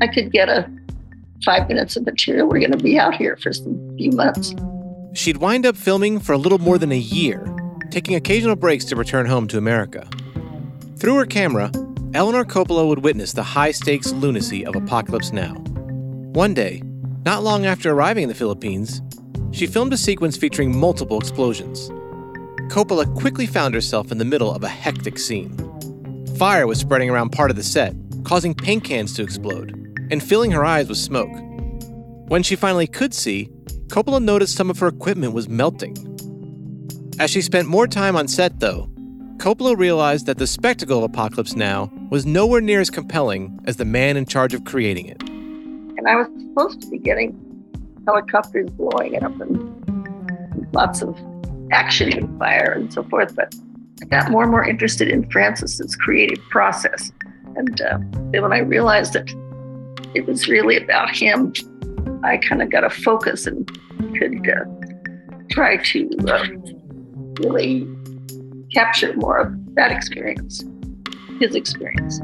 I 0.01 0.07
could 0.07 0.33
get 0.33 0.49
a 0.49 0.67
five 1.45 1.69
minutes 1.69 1.97
of 1.97 2.07
material. 2.07 2.49
We're 2.49 2.61
going 2.61 2.73
to 2.73 2.79
be 2.79 2.99
out 2.99 3.15
here 3.15 3.37
for 3.37 3.53
some 3.53 3.95
few 3.99 4.11
months. 4.13 4.55
She'd 5.13 5.37
wind 5.37 5.67
up 5.67 5.77
filming 5.77 6.19
for 6.19 6.33
a 6.33 6.39
little 6.39 6.57
more 6.57 6.79
than 6.79 6.93
a 6.93 6.99
year, 6.99 7.47
taking 7.91 8.15
occasional 8.15 8.57
breaks 8.57 8.87
to 8.87 8.97
return 8.97 9.27
home 9.27 9.49
to 9.49 9.59
America. 9.59 10.09
Through 10.97 11.17
her 11.17 11.27
camera, 11.27 11.71
Eleanor 12.15 12.47
Coppola 12.47 12.89
would 12.89 13.01
witness 13.01 13.35
the 13.35 13.43
high 13.43 13.73
stakes 13.73 14.13
lunacy 14.13 14.65
of 14.65 14.77
Apocalypse 14.77 15.31
Now. 15.31 15.53
One 16.33 16.55
day, 16.55 16.83
not 17.27 17.43
long 17.43 17.67
after 17.67 17.91
arriving 17.91 18.23
in 18.23 18.29
the 18.29 18.35
Philippines, 18.37 19.03
she 19.51 19.67
filmed 19.67 19.93
a 19.93 19.97
sequence 19.97 20.37
featuring 20.37 20.79
multiple 20.79 21.19
explosions. 21.19 21.91
Coppola 22.71 23.13
quickly 23.19 23.49
found 23.49 23.75
herself 23.75 24.13
in 24.13 24.19
the 24.19 24.25
middle 24.25 24.55
of 24.55 24.63
a 24.63 24.69
hectic 24.69 25.19
scene. 25.19 25.57
Fire 26.39 26.69
was 26.69 26.79
spreading 26.79 27.11
around 27.11 27.31
part 27.31 27.51
of 27.51 27.57
the 27.57 27.65
set, 27.65 27.97
causing 28.23 28.55
paint 28.55 28.85
cans 28.85 29.13
to 29.15 29.25
explode, 29.25 29.73
and 30.13 30.23
filling 30.23 30.53
her 30.53 30.65
eyes 30.65 30.89
with 30.89 30.99
smoke. 30.99 31.33
When 32.29 32.45
she 32.45 32.55
finally 32.55 32.87
could 32.87 33.13
see, 33.13 33.49
Coppola 33.89 34.23
noticed 34.23 34.55
some 34.55 34.71
of 34.71 34.79
her 34.79 34.87
equipment 34.87 35.33
was 35.33 35.49
melting. 35.49 35.97
As 37.19 37.33
she 37.33 37.43
spent 37.43 37.67
more 37.67 37.89
time 37.89 38.15
on 38.15 38.29
set, 38.29 38.61
though, 38.61 38.89
Coppola 39.39 39.77
realized 39.77 40.27
that 40.27 40.39
the 40.39 40.47
spectacle 40.47 40.99
of 40.99 41.11
Apocalypse 41.11 41.57
Now 41.57 41.91
was 42.09 42.25
nowhere 42.25 42.61
near 42.61 42.81
as 42.81 42.89
compelling 42.89 43.59
as 43.65 43.79
the 43.79 43.85
man 43.85 44.17
in 44.17 44.27
charge 44.27 44.55
of 44.55 44.65
creating 44.65 45.07
it. 45.07 45.36
And 46.07 46.17
I 46.17 46.23
was 46.23 46.29
supposed 46.41 46.83
to 46.83 46.89
be 46.89 46.99
getting 46.99 47.37
helicopters 48.07 48.71
blowing 48.71 49.21
up 49.23 49.41
and 49.41 50.73
lots 50.73 51.03
of 51.03 51.19
action 51.73 52.13
and 52.17 52.39
fire 52.39 52.71
and 52.77 52.93
so 52.93 53.03
forth, 53.03 53.35
but 53.35 53.53
I 54.03 54.05
got 54.05 54.31
more 54.31 54.43
and 54.43 54.53
more 54.53 54.65
interested 54.65 55.09
in 55.09 55.29
Francis's 55.31 55.97
creative 55.97 56.39
process. 56.49 57.11
And 57.57 57.81
uh, 57.81 57.99
then 58.31 58.43
when 58.43 58.53
I 58.53 58.59
realized 58.59 59.15
that 59.15 59.29
it 60.15 60.27
was 60.27 60.47
really 60.47 60.77
about 60.77 61.11
him, 61.11 61.53
I 62.23 62.37
kind 62.37 62.63
of 62.63 62.71
got 62.71 62.85
a 62.85 62.91
focus 62.91 63.49
and 63.49 63.69
could 64.17 64.49
uh, 64.49 64.65
try 65.51 65.79
to 65.79 66.09
uh, 66.29 66.47
really 67.41 67.89
capture 68.73 69.13
more 69.15 69.39
of 69.39 69.75
that 69.75 69.91
experience, 69.91 70.65
his 71.41 71.57
experience. 71.57 72.21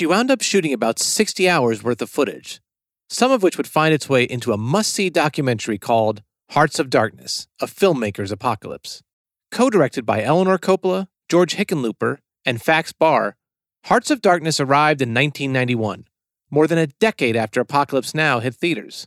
She 0.00 0.06
wound 0.06 0.30
up 0.30 0.40
shooting 0.40 0.72
about 0.72 0.98
60 0.98 1.46
hours 1.46 1.82
worth 1.82 2.00
of 2.00 2.08
footage, 2.08 2.62
some 3.10 3.30
of 3.30 3.42
which 3.42 3.58
would 3.58 3.66
find 3.66 3.92
its 3.92 4.08
way 4.08 4.24
into 4.24 4.50
a 4.50 4.56
must 4.56 4.94
see 4.94 5.10
documentary 5.10 5.76
called 5.76 6.22
Hearts 6.52 6.78
of 6.78 6.88
Darkness 6.88 7.48
A 7.60 7.66
Filmmaker's 7.66 8.32
Apocalypse. 8.32 9.02
Co 9.50 9.68
directed 9.68 10.06
by 10.06 10.22
Eleanor 10.22 10.56
Coppola, 10.56 11.08
George 11.28 11.56
Hickenlooper, 11.56 12.16
and 12.46 12.62
Fax 12.62 12.92
Bahr, 12.92 13.36
Hearts 13.84 14.10
of 14.10 14.22
Darkness 14.22 14.58
arrived 14.58 15.02
in 15.02 15.10
1991, 15.12 16.06
more 16.50 16.66
than 16.66 16.78
a 16.78 16.86
decade 16.86 17.36
after 17.36 17.60
Apocalypse 17.60 18.14
Now 18.14 18.40
hit 18.40 18.54
theaters. 18.54 19.06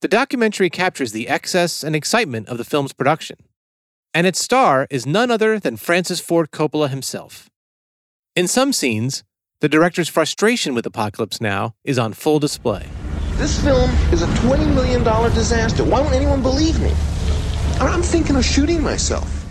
The 0.00 0.06
documentary 0.06 0.70
captures 0.70 1.10
the 1.10 1.26
excess 1.26 1.82
and 1.82 1.96
excitement 1.96 2.48
of 2.48 2.56
the 2.56 2.64
film's 2.64 2.92
production, 2.92 3.38
and 4.14 4.28
its 4.28 4.40
star 4.40 4.86
is 4.90 5.04
none 5.04 5.32
other 5.32 5.58
than 5.58 5.76
Francis 5.76 6.20
Ford 6.20 6.52
Coppola 6.52 6.88
himself. 6.88 7.50
In 8.36 8.46
some 8.46 8.72
scenes, 8.72 9.24
the 9.60 9.68
director's 9.68 10.08
frustration 10.08 10.74
with 10.74 10.86
Apocalypse 10.86 11.40
Now 11.40 11.74
is 11.84 11.98
on 11.98 12.14
full 12.14 12.38
display. 12.38 12.88
This 13.32 13.62
film 13.62 13.90
is 14.12 14.22
a 14.22 14.26
$20 14.26 14.74
million 14.74 15.02
disaster. 15.32 15.84
Why 15.84 16.00
won't 16.00 16.14
anyone 16.14 16.42
believe 16.42 16.80
me? 16.80 16.92
I'm 17.78 18.02
thinking 18.02 18.36
of 18.36 18.44
shooting 18.44 18.82
myself. 18.82 19.46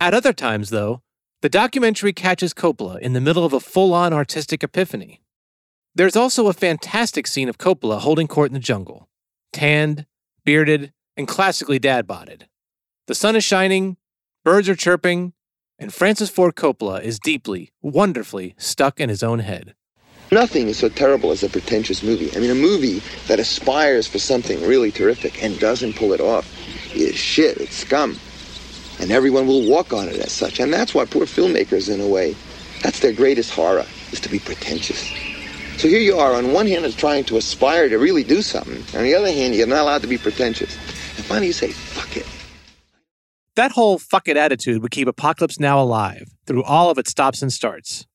At 0.00 0.14
other 0.14 0.32
times, 0.32 0.70
though, 0.70 1.00
the 1.40 1.48
documentary 1.48 2.12
catches 2.12 2.54
Coppola 2.54 2.98
in 2.98 3.14
the 3.14 3.20
middle 3.20 3.44
of 3.44 3.52
a 3.52 3.60
full 3.60 3.94
on 3.94 4.12
artistic 4.12 4.62
epiphany. 4.62 5.22
There's 5.94 6.16
also 6.16 6.48
a 6.48 6.52
fantastic 6.52 7.26
scene 7.26 7.48
of 7.48 7.58
Coppola 7.58 8.00
holding 8.00 8.26
court 8.26 8.50
in 8.50 8.54
the 8.54 8.60
jungle, 8.60 9.08
tanned, 9.52 10.06
bearded, 10.44 10.92
and 11.16 11.28
classically 11.28 11.78
dad 11.78 12.06
boded. 12.06 12.48
The 13.06 13.14
sun 13.14 13.36
is 13.36 13.44
shining, 13.44 13.96
birds 14.44 14.68
are 14.68 14.74
chirping, 14.74 15.32
and 15.78 15.92
Francis 15.92 16.30
Ford 16.30 16.54
Coppola 16.54 17.02
is 17.02 17.18
deeply, 17.18 17.72
wonderfully 17.82 18.54
stuck 18.58 19.00
in 19.00 19.08
his 19.08 19.22
own 19.22 19.40
head. 19.40 19.74
Nothing 20.32 20.68
is 20.68 20.78
so 20.78 20.88
terrible 20.88 21.30
as 21.30 21.42
a 21.42 21.48
pretentious 21.48 22.02
movie. 22.02 22.34
I 22.34 22.40
mean, 22.40 22.50
a 22.50 22.54
movie 22.54 23.02
that 23.28 23.38
aspires 23.38 24.06
for 24.06 24.18
something 24.18 24.60
really 24.66 24.90
terrific 24.90 25.42
and 25.42 25.58
doesn't 25.58 25.96
pull 25.96 26.12
it 26.12 26.20
off 26.20 26.50
is 26.94 27.14
shit, 27.16 27.58
it's 27.58 27.76
scum. 27.76 28.18
And 29.00 29.10
everyone 29.10 29.46
will 29.46 29.68
walk 29.68 29.92
on 29.92 30.08
it 30.08 30.16
as 30.16 30.32
such. 30.32 30.60
And 30.60 30.72
that's 30.72 30.94
why 30.94 31.04
poor 31.04 31.26
filmmakers, 31.26 31.92
in 31.92 32.00
a 32.00 32.08
way, 32.08 32.34
that's 32.82 33.00
their 33.00 33.12
greatest 33.12 33.50
horror, 33.50 33.84
is 34.12 34.20
to 34.20 34.28
be 34.28 34.38
pretentious. 34.38 35.00
So 35.76 35.88
here 35.88 36.00
you 36.00 36.16
are, 36.16 36.34
on 36.34 36.52
one 36.52 36.66
hand, 36.68 36.84
is 36.84 36.94
trying 36.94 37.24
to 37.24 37.36
aspire 37.36 37.88
to 37.88 37.98
really 37.98 38.22
do 38.22 38.42
something. 38.42 38.82
On 38.98 39.04
the 39.04 39.14
other 39.14 39.30
hand, 39.30 39.54
you're 39.54 39.66
not 39.66 39.80
allowed 39.80 40.02
to 40.02 40.08
be 40.08 40.18
pretentious. 40.18 40.76
And 41.16 41.24
finally, 41.24 41.48
you 41.48 41.52
say. 41.52 41.72
That 43.56 43.72
whole 43.72 43.98
fuck 43.98 44.26
it 44.26 44.36
attitude 44.36 44.82
would 44.82 44.90
keep 44.90 45.06
Apocalypse 45.06 45.60
Now 45.60 45.80
alive 45.80 46.28
through 46.46 46.64
all 46.64 46.90
of 46.90 46.98
its 46.98 47.10
stops 47.10 47.40
and 47.40 47.52
starts. 47.52 48.06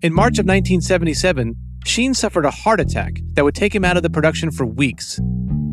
In 0.00 0.12
March 0.12 0.38
of 0.38 0.46
1977, 0.46 1.54
Sheen 1.84 2.14
suffered 2.14 2.46
a 2.46 2.50
heart 2.50 2.80
attack 2.80 3.20
that 3.34 3.44
would 3.44 3.54
take 3.54 3.74
him 3.74 3.84
out 3.84 3.98
of 3.98 4.02
the 4.02 4.10
production 4.10 4.50
for 4.50 4.64
weeks. 4.64 5.20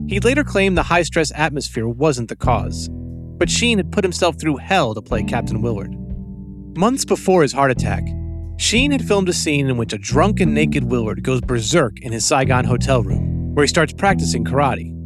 He 0.08 0.20
later 0.20 0.44
claimed 0.44 0.78
the 0.78 0.84
high 0.84 1.04
stress 1.04 1.32
atmosphere 1.36 1.88
wasn't 1.88 2.28
the 2.28 2.36
cause, 2.36 2.90
but 2.92 3.50
Sheen 3.50 3.78
had 3.78 3.92
put 3.92 4.04
himself 4.04 4.38
through 4.38 4.58
hell 4.58 4.94
to 4.94 5.02
play 5.02 5.24
Captain 5.24 5.62
Willard. 5.62 5.96
Months 6.78 7.06
before 7.06 7.44
his 7.44 7.54
heart 7.54 7.72
attack, 7.72 8.04
Sheen 8.58 8.92
had 8.92 9.08
filmed 9.08 9.30
a 9.30 9.34
scene 9.34 9.70
in 9.70 9.78
which 9.78 9.94
a 9.94 9.98
drunken, 9.98 10.54
naked 10.54 10.84
Willard 10.84 11.24
goes 11.24 11.40
berserk 11.40 12.00
in 12.02 12.12
his 12.12 12.26
Saigon 12.26 12.66
hotel 12.66 13.04
room, 13.04 13.56
where 13.56 13.64
he 13.64 13.70
starts 13.70 13.94
practicing 13.94 14.44
karate. 14.44 15.01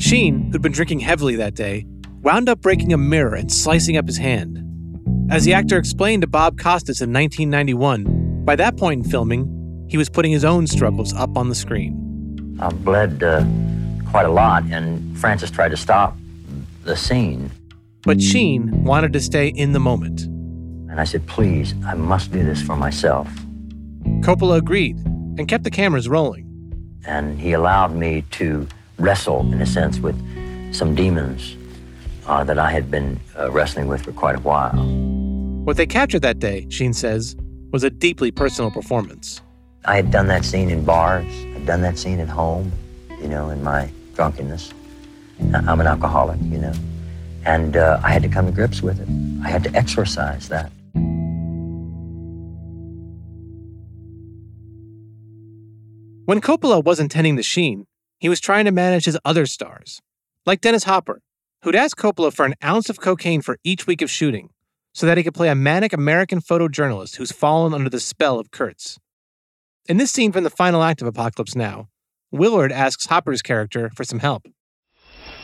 Sheen, 0.00 0.50
who'd 0.50 0.62
been 0.62 0.72
drinking 0.72 1.00
heavily 1.00 1.36
that 1.36 1.54
day, 1.54 1.86
wound 2.22 2.48
up 2.48 2.62
breaking 2.62 2.94
a 2.94 2.96
mirror 2.96 3.34
and 3.34 3.52
slicing 3.52 3.98
up 3.98 4.06
his 4.06 4.16
hand. 4.16 4.58
As 5.30 5.44
the 5.44 5.52
actor 5.52 5.76
explained 5.76 6.22
to 6.22 6.26
Bob 6.26 6.58
Costas 6.58 7.02
in 7.02 7.12
1991, 7.12 8.44
by 8.46 8.56
that 8.56 8.78
point 8.78 9.04
in 9.04 9.10
filming, 9.10 9.86
he 9.90 9.98
was 9.98 10.08
putting 10.08 10.32
his 10.32 10.44
own 10.44 10.66
struggles 10.66 11.12
up 11.12 11.36
on 11.36 11.50
the 11.50 11.54
screen. 11.54 12.56
I 12.60 12.70
bled 12.70 13.22
uh, 13.22 13.44
quite 14.08 14.24
a 14.24 14.30
lot, 14.30 14.64
and 14.70 15.18
Francis 15.18 15.50
tried 15.50 15.68
to 15.68 15.76
stop 15.76 16.16
the 16.84 16.96
scene. 16.96 17.50
But 18.02 18.22
Sheen 18.22 18.84
wanted 18.84 19.12
to 19.12 19.20
stay 19.20 19.48
in 19.48 19.72
the 19.72 19.80
moment. 19.80 20.22
And 20.90 20.98
I 20.98 21.04
said, 21.04 21.26
please, 21.26 21.74
I 21.84 21.92
must 21.92 22.32
do 22.32 22.42
this 22.42 22.62
for 22.62 22.74
myself. 22.74 23.28
Coppola 24.22 24.56
agreed 24.56 24.96
and 25.36 25.46
kept 25.46 25.64
the 25.64 25.70
cameras 25.70 26.08
rolling. 26.08 26.46
And 27.04 27.38
he 27.38 27.52
allowed 27.52 27.94
me 27.94 28.24
to 28.32 28.66
wrestle, 29.00 29.40
in 29.52 29.60
a 29.60 29.66
sense, 29.66 29.98
with 29.98 30.16
some 30.74 30.94
demons 30.94 31.56
uh, 32.26 32.44
that 32.44 32.58
I 32.58 32.70
had 32.70 32.90
been 32.90 33.18
uh, 33.38 33.50
wrestling 33.50 33.88
with 33.88 34.02
for 34.02 34.12
quite 34.12 34.36
a 34.36 34.40
while. 34.40 34.76
What 35.64 35.76
they 35.76 35.86
captured 35.86 36.22
that 36.22 36.38
day, 36.38 36.66
Sheen 36.68 36.92
says, 36.92 37.36
was 37.72 37.84
a 37.84 37.90
deeply 37.90 38.30
personal 38.30 38.70
performance. 38.70 39.40
I 39.84 39.96
had 39.96 40.10
done 40.10 40.26
that 40.28 40.44
scene 40.44 40.70
in 40.70 40.84
bars, 40.84 41.26
I'd 41.56 41.66
done 41.66 41.82
that 41.82 41.98
scene 41.98 42.20
at 42.20 42.28
home, 42.28 42.70
you 43.20 43.28
know, 43.28 43.50
in 43.50 43.62
my 43.62 43.90
drunkenness. 44.14 44.72
I'm 45.54 45.80
an 45.80 45.86
alcoholic, 45.86 46.38
you 46.42 46.58
know. 46.58 46.74
And 47.46 47.76
uh, 47.76 48.00
I 48.04 48.10
had 48.10 48.22
to 48.22 48.28
come 48.28 48.46
to 48.46 48.52
grips 48.52 48.82
with 48.82 49.00
it. 49.00 49.08
I 49.44 49.48
had 49.48 49.64
to 49.64 49.74
exorcise 49.74 50.48
that. 50.50 50.70
When 56.26 56.40
Coppola 56.40 56.84
wasn't 56.84 57.10
tending 57.10 57.36
to 57.36 57.42
Sheen, 57.42 57.86
he 58.20 58.28
was 58.28 58.38
trying 58.38 58.66
to 58.66 58.70
manage 58.70 59.06
his 59.06 59.18
other 59.24 59.46
stars, 59.46 60.00
like 60.46 60.60
Dennis 60.60 60.84
Hopper, 60.84 61.22
who'd 61.62 61.74
asked 61.74 61.96
Coppola 61.96 62.32
for 62.32 62.44
an 62.44 62.54
ounce 62.62 62.90
of 62.90 63.00
cocaine 63.00 63.40
for 63.40 63.58
each 63.64 63.86
week 63.86 64.02
of 64.02 64.10
shooting 64.10 64.50
so 64.92 65.06
that 65.06 65.16
he 65.16 65.24
could 65.24 65.34
play 65.34 65.48
a 65.48 65.54
manic 65.54 65.92
American 65.92 66.40
photojournalist 66.40 67.16
who's 67.16 67.32
fallen 67.32 67.72
under 67.72 67.88
the 67.88 68.00
spell 68.00 68.38
of 68.38 68.50
Kurtz. 68.50 68.98
In 69.88 69.96
this 69.96 70.10
scene 70.10 70.32
from 70.32 70.44
the 70.44 70.50
final 70.50 70.82
act 70.82 71.00
of 71.00 71.08
Apocalypse 71.08 71.56
Now, 71.56 71.88
Willard 72.30 72.72
asks 72.72 73.06
Hopper's 73.06 73.42
character 73.42 73.90
for 73.96 74.04
some 74.04 74.18
help. 74.18 74.46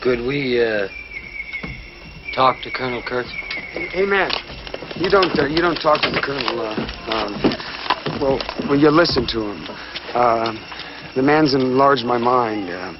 Could 0.03 0.21
we 0.21 0.63
uh, 0.63 0.89
talk 2.35 2.61
to 2.63 2.71
Colonel 2.71 3.03
Kurtz? 3.03 3.31
Hey, 3.31 4.05
man, 4.05 4.31
you 4.97 5.09
don't 5.09 5.37
uh, 5.39 5.47
you 5.47 5.59
don't 5.59 5.81
talk 5.81 6.03
to 6.03 6.11
the 6.11 6.21
colonel. 6.21 6.61
Uh, 6.61 6.75
um, 7.09 8.21
well, 8.21 8.41
well, 8.69 8.79
you 8.79 8.91
listen 8.91 9.27
to 9.29 9.51
him. 9.51 9.67
The 11.17 11.23
man's 11.23 11.55
enlarged 11.55 12.05
my 12.05 12.19
mind. 12.19 12.71
Uh, 12.71 12.93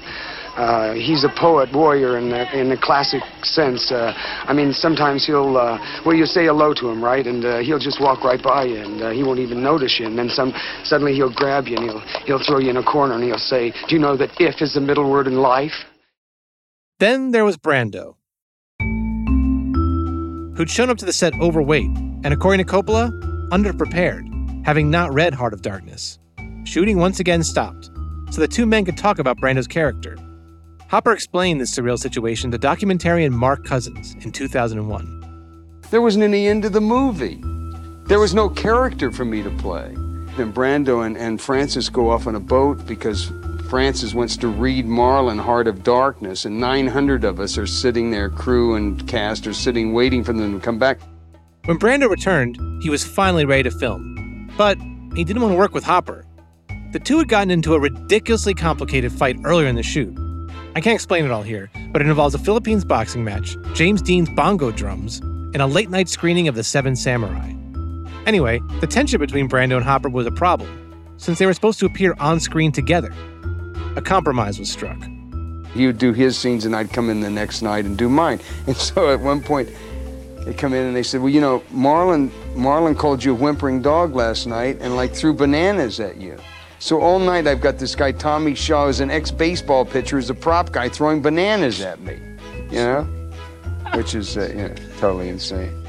uh, 0.57 0.93
he's 0.95 1.23
a 1.23 1.29
poet 1.37 1.69
warrior 1.71 2.17
in 2.17 2.31
the, 2.31 2.59
in 2.59 2.69
the 2.69 2.77
classic 2.77 3.21
sense. 3.43 3.91
Uh, 3.91 4.11
I 4.17 4.53
mean, 4.53 4.73
sometimes 4.73 5.23
he'll, 5.23 5.55
uh, 5.55 5.77
well, 6.03 6.15
you 6.15 6.25
say 6.25 6.45
hello 6.45 6.73
to 6.73 6.89
him, 6.89 7.03
right? 7.03 7.25
And 7.27 7.45
uh, 7.45 7.59
he'll 7.59 7.77
just 7.77 8.01
walk 8.01 8.23
right 8.23 8.41
by 8.41 8.65
you, 8.65 8.77
and 8.77 9.01
uh, 9.03 9.09
he 9.11 9.21
won't 9.21 9.37
even 9.39 9.61
notice 9.61 9.99
you. 9.99 10.07
And 10.07 10.17
then 10.17 10.29
some, 10.29 10.51
suddenly 10.83 11.13
he'll 11.13 11.31
grab 11.31 11.67
you 11.67 11.77
and 11.77 11.85
he'll, 11.85 11.99
he'll 12.25 12.43
throw 12.43 12.57
you 12.57 12.71
in 12.71 12.77
a 12.77 12.83
corner 12.83 13.13
and 13.13 13.23
he'll 13.23 13.37
say, 13.37 13.71
Do 13.87 13.95
you 13.95 14.01
know 14.01 14.17
that 14.17 14.31
if 14.39 14.59
is 14.59 14.73
the 14.73 14.81
middle 14.81 15.07
word 15.09 15.27
in 15.27 15.35
life? 15.35 15.85
Then 16.99 17.29
there 17.29 17.45
was 17.45 17.55
Brando, 17.55 18.15
who'd 20.57 20.71
shown 20.71 20.89
up 20.89 20.97
to 20.97 21.05
the 21.05 21.13
set 21.13 21.33
overweight 21.39 21.91
and, 22.23 22.33
according 22.33 22.65
to 22.65 22.71
Coppola, 22.71 23.11
underprepared, 23.51 24.65
having 24.65 24.89
not 24.89 25.13
read 25.13 25.35
Heart 25.35 25.53
of 25.53 25.61
Darkness. 25.61 26.17
Shooting 26.63 26.97
once 26.97 27.19
again 27.19 27.43
stopped, 27.43 27.91
so 28.31 28.41
the 28.41 28.47
two 28.47 28.65
men 28.65 28.85
could 28.85 28.97
talk 28.97 29.19
about 29.19 29.37
Brando's 29.37 29.67
character. 29.67 30.17
Hopper 30.89 31.11
explained 31.11 31.59
this 31.59 31.75
surreal 31.75 31.99
situation 31.99 32.51
to 32.51 32.59
documentarian 32.59 33.31
Mark 33.31 33.65
Cousins 33.65 34.15
in 34.23 34.31
2001. 34.31 35.81
There 35.89 36.01
wasn't 36.01 36.23
any 36.23 36.47
end 36.47 36.63
to 36.63 36.69
the 36.69 36.81
movie. 36.81 37.41
There 38.07 38.19
was 38.19 38.33
no 38.33 38.49
character 38.49 39.11
for 39.11 39.25
me 39.25 39.43
to 39.43 39.49
play. 39.51 39.93
Then 40.37 40.53
Brando 40.53 41.05
and, 41.05 41.17
and 41.17 41.41
Francis 41.41 41.89
go 41.89 42.09
off 42.09 42.27
on 42.27 42.35
a 42.35 42.39
boat 42.39 42.85
because 42.85 43.31
Francis 43.69 44.13
wants 44.13 44.37
to 44.37 44.47
read 44.47 44.85
Marlon 44.85 45.39
Heart 45.39 45.67
of 45.67 45.83
Darkness, 45.83 46.45
and 46.45 46.59
900 46.59 47.25
of 47.25 47.39
us 47.39 47.57
are 47.57 47.67
sitting 47.67 48.11
there, 48.11 48.29
crew 48.29 48.75
and 48.75 49.05
cast 49.07 49.45
are 49.47 49.53
sitting 49.53 49.93
waiting 49.93 50.23
for 50.23 50.31
them 50.31 50.53
to 50.53 50.63
come 50.63 50.79
back. 50.79 50.99
When 51.65 51.77
Brando 51.77 52.09
returned, 52.09 52.57
he 52.81 52.89
was 52.89 53.03
finally 53.03 53.45
ready 53.45 53.63
to 53.63 53.71
film. 53.71 54.49
But 54.57 54.77
he 55.15 55.23
didn't 55.23 55.41
want 55.41 55.53
to 55.53 55.57
work 55.57 55.73
with 55.73 55.83
Hopper. 55.83 56.25
The 56.93 56.99
two 56.99 57.17
had 57.17 57.27
gotten 57.27 57.51
into 57.51 57.73
a 57.73 57.79
ridiculously 57.79 58.53
complicated 58.53 59.11
fight 59.11 59.37
earlier 59.43 59.67
in 59.67 59.75
the 59.75 59.83
shoot. 59.83 60.17
I 60.73 60.79
can't 60.79 60.95
explain 60.95 61.25
it 61.25 61.31
all 61.31 61.43
here, 61.43 61.69
but 61.91 62.01
it 62.01 62.07
involves 62.07 62.33
a 62.33 62.39
Philippines 62.39 62.85
boxing 62.85 63.25
match, 63.25 63.57
James 63.73 64.01
Dean's 64.01 64.29
bongo 64.29 64.71
drums, 64.71 65.19
and 65.19 65.57
a 65.57 65.67
late 65.67 65.89
night 65.89 66.07
screening 66.07 66.47
of 66.47 66.55
The 66.55 66.63
Seven 66.63 66.95
Samurai. 66.95 67.53
Anyway, 68.25 68.61
the 68.79 68.87
tension 68.87 69.19
between 69.19 69.49
Brando 69.49 69.75
and 69.75 69.83
Hopper 69.83 70.07
was 70.07 70.25
a 70.25 70.31
problem, 70.31 70.69
since 71.17 71.39
they 71.39 71.45
were 71.45 71.53
supposed 71.53 71.77
to 71.79 71.85
appear 71.85 72.15
on 72.21 72.39
screen 72.39 72.71
together. 72.71 73.13
A 73.97 74.01
compromise 74.01 74.57
was 74.57 74.71
struck. 74.71 74.97
He 75.73 75.87
would 75.87 75.97
do 75.97 76.13
his 76.13 76.37
scenes, 76.37 76.63
and 76.63 76.73
I'd 76.73 76.93
come 76.93 77.09
in 77.09 77.19
the 77.19 77.29
next 77.29 77.61
night 77.61 77.83
and 77.83 77.97
do 77.97 78.07
mine. 78.07 78.39
And 78.65 78.77
so 78.77 79.09
at 79.09 79.19
one 79.19 79.41
point, 79.41 79.67
they 80.45 80.53
come 80.53 80.73
in 80.73 80.85
and 80.85 80.95
they 80.95 81.03
said, 81.03 81.19
"Well, 81.19 81.29
you 81.29 81.41
know, 81.41 81.63
Marlon, 81.73 82.29
Marlon 82.55 82.97
called 82.97 83.25
you 83.25 83.33
a 83.33 83.35
whimpering 83.35 83.81
dog 83.81 84.15
last 84.15 84.47
night, 84.47 84.77
and 84.79 84.95
like 84.95 85.13
threw 85.13 85.33
bananas 85.33 85.99
at 85.99 86.15
you." 86.15 86.37
So 86.79 87.01
all 87.01 87.19
night 87.19 87.47
I've 87.47 87.61
got 87.61 87.79
this 87.79 87.95
guy 87.95 88.11
Tommy 88.11 88.55
Shaw, 88.55 88.85
who's 88.85 88.99
an 88.99 89.09
ex-baseball 89.09 89.85
pitcher, 89.85 90.17
who's 90.17 90.29
a 90.29 90.35
prop 90.35 90.71
guy, 90.71 90.89
throwing 90.89 91.21
bananas 91.21 91.81
at 91.81 91.99
me. 92.01 92.19
You 92.69 92.79
know, 92.79 93.03
which 93.93 94.13
is 94.13 94.37
uh, 94.37 94.49
you 94.49 94.67
know, 94.67 94.75
totally 94.99 95.29
insane. 95.29 95.85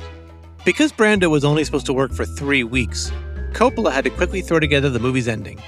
Because 0.64 0.92
Brando 0.92 1.30
was 1.30 1.44
only 1.44 1.64
supposed 1.64 1.86
to 1.86 1.92
work 1.92 2.12
for 2.12 2.24
three 2.24 2.64
weeks, 2.64 3.10
Coppola 3.52 3.92
had 3.92 4.04
to 4.04 4.10
quickly 4.10 4.42
throw 4.42 4.60
together 4.60 4.90
the 4.90 4.98
movie's 4.98 5.28
ending 5.28 5.60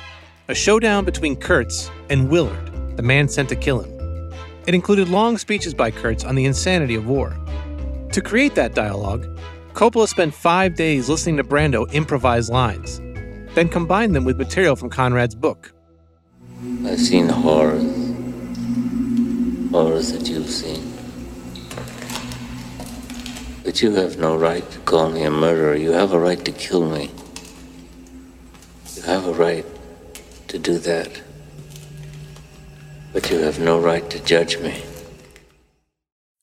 a 0.48 0.54
showdown 0.54 1.04
between 1.04 1.37
Kurtz 1.37 1.90
and 2.11 2.28
Willard, 2.28 2.96
the 2.96 3.02
man 3.04 3.28
sent 3.28 3.48
to 3.50 3.56
kill 3.56 3.80
him. 3.80 4.33
It 4.66 4.74
included 4.74 5.09
long 5.09 5.38
speeches 5.38 5.74
by 5.74 5.92
Kurtz 5.92 6.24
on 6.24 6.35
the 6.35 6.44
insanity 6.44 6.96
of 6.96 7.06
war. 7.06 7.37
To 8.12 8.20
create 8.20 8.56
that 8.56 8.74
dialogue, 8.74 9.26
Coppola 9.74 10.09
spent 10.09 10.35
five 10.35 10.74
days 10.74 11.09
listening 11.09 11.37
to 11.37 11.44
Brando 11.44 11.90
improvise 11.92 12.50
lines, 12.50 13.00
then 13.54 13.68
combined 13.68 14.14
them 14.14 14.24
with 14.24 14.38
material 14.38 14.76
from 14.76 14.90
Conrad's 14.90 15.34
book. 15.34 15.72
I've 16.84 17.00
seen 17.00 17.28
horrors, 17.28 17.82
horrors 19.70 20.12
that 20.12 20.28
you've 20.28 20.50
seen. 20.50 20.92
But 23.64 23.82
you 23.82 23.94
have 23.94 24.18
no 24.18 24.36
right 24.36 24.68
to 24.70 24.78
call 24.80 25.10
me 25.10 25.22
a 25.22 25.30
murderer. 25.30 25.74
You 25.74 25.92
have 25.92 26.12
a 26.12 26.18
right 26.18 26.44
to 26.44 26.52
kill 26.52 26.88
me. 26.88 27.10
You 28.96 29.02
have 29.02 29.26
a 29.26 29.32
right 29.32 29.66
to 30.48 30.58
do 30.58 30.78
that. 30.78 31.22
But 33.12 33.30
you 33.30 33.38
have 33.38 33.58
no 33.58 33.80
right 33.80 34.08
to 34.10 34.22
judge 34.24 34.58
me. 34.58 34.82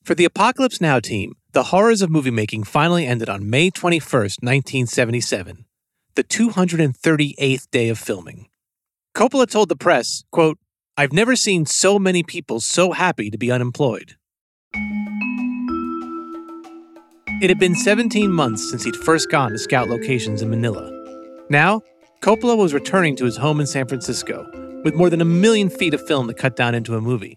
For 0.04 0.16
the 0.16 0.26
Apocalypse 0.26 0.80
Now 0.80 1.00
team, 1.00 1.34
the 1.52 1.64
horrors 1.64 2.02
of 2.02 2.10
movie 2.10 2.32
making 2.32 2.64
finally 2.64 3.06
ended 3.06 3.30
on 3.30 3.50
May 3.50 3.70
21st, 3.72 4.42
1977, 4.42 5.66
the 6.18 6.24
238th 6.24 7.70
day 7.70 7.90
of 7.90 8.00
filming. 8.00 8.48
Coppola 9.16 9.48
told 9.48 9.70
the 9.70 9.76
press, 9.76 10.24
quote, 10.32 10.58
I've 10.98 11.14
never 11.14 11.36
seen 11.36 11.68
so 11.68 12.00
many 12.00 12.24
people 12.24 12.60
so 12.60 12.92
happy 12.92 13.30
to 13.30 13.38
be 13.38 13.52
unemployed. 13.52 14.16
It 17.40 17.52
had 17.52 17.60
been 17.60 17.76
17 17.76 18.32
months 18.32 18.68
since 18.68 18.84
he'd 18.84 18.96
first 18.96 19.30
gone 19.30 19.52
to 19.52 19.60
scout 19.60 19.90
locations 19.90 20.42
in 20.42 20.50
Manila. 20.50 20.92
Now, 21.52 21.82
Coppola 22.22 22.58
was 22.58 22.74
returning 22.74 23.16
to 23.18 23.26
his 23.26 23.38
home 23.38 23.60
in 23.60 23.68
San 23.68 23.88
Francisco 23.88 24.50
with 24.84 24.96
more 24.96 25.12
than 25.12 25.22
a 25.22 25.26
million 25.26 25.70
feet 25.70 25.94
of 25.94 26.04
film 26.08 26.28
to 26.30 26.34
cut 26.34 26.56
down 26.56 26.74
into 26.74 26.96
a 26.96 27.02
movie. 27.02 27.36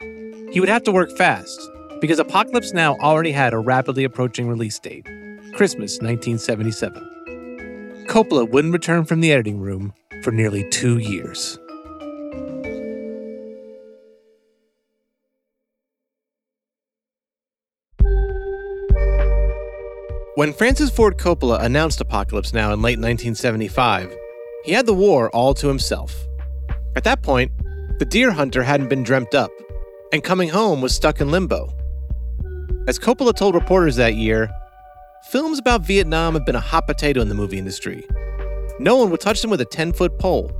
He 0.52 0.58
would 0.58 0.70
have 0.70 0.84
to 0.84 0.92
work 0.92 1.14
fast 1.18 1.60
because 2.00 2.18
Apocalypse 2.18 2.72
Now 2.72 2.96
already 2.96 3.32
had 3.32 3.52
a 3.52 3.58
rapidly 3.58 4.04
approaching 4.04 4.48
release 4.48 4.78
date 4.78 5.04
Christmas 5.52 6.00
1977. 6.00 7.19
Coppola 8.10 8.50
wouldn't 8.50 8.72
return 8.72 9.04
from 9.04 9.20
the 9.20 9.30
editing 9.30 9.60
room 9.60 9.94
for 10.24 10.32
nearly 10.32 10.68
two 10.70 10.98
years. 10.98 11.56
When 20.34 20.52
Francis 20.52 20.90
Ford 20.90 21.18
Coppola 21.18 21.62
announced 21.62 22.00
Apocalypse 22.00 22.52
Now 22.52 22.72
in 22.72 22.82
late 22.82 22.98
1975, 22.98 24.12
he 24.64 24.72
had 24.72 24.86
the 24.86 24.92
war 24.92 25.30
all 25.30 25.54
to 25.54 25.68
himself. 25.68 26.12
At 26.96 27.04
that 27.04 27.22
point, 27.22 27.52
the 28.00 28.06
deer 28.06 28.32
hunter 28.32 28.64
hadn't 28.64 28.88
been 28.88 29.04
dreamt 29.04 29.36
up, 29.36 29.52
and 30.12 30.24
coming 30.24 30.48
home 30.48 30.80
was 30.80 30.92
stuck 30.92 31.20
in 31.20 31.30
limbo. 31.30 31.72
As 32.88 32.98
Coppola 32.98 33.36
told 33.36 33.54
reporters 33.54 33.94
that 33.96 34.16
year, 34.16 34.50
films 35.24 35.58
about 35.58 35.82
Vietnam 35.82 36.34
have 36.34 36.46
been 36.46 36.56
a 36.56 36.60
hot 36.60 36.86
potato 36.86 37.20
in 37.20 37.28
the 37.28 37.34
movie 37.34 37.58
industry. 37.58 38.06
No 38.78 38.96
one 38.96 39.10
would 39.10 39.20
touch 39.20 39.42
them 39.42 39.50
with 39.50 39.60
a 39.60 39.66
10 39.66 39.92
foot 39.92 40.18
pole, 40.18 40.50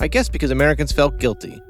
I 0.00 0.08
guess 0.08 0.28
because 0.28 0.50
Americans 0.50 0.92
felt 0.92 1.18
guilty. 1.18 1.60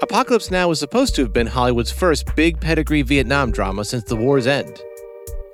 Apocalypse 0.00 0.50
Now 0.50 0.68
was 0.68 0.78
supposed 0.78 1.16
to 1.16 1.22
have 1.22 1.32
been 1.32 1.48
Hollywood's 1.48 1.90
first 1.90 2.34
big 2.36 2.60
pedigree 2.60 3.02
Vietnam 3.02 3.50
drama 3.50 3.84
since 3.84 4.04
the 4.04 4.16
war's 4.16 4.46
end. 4.46 4.80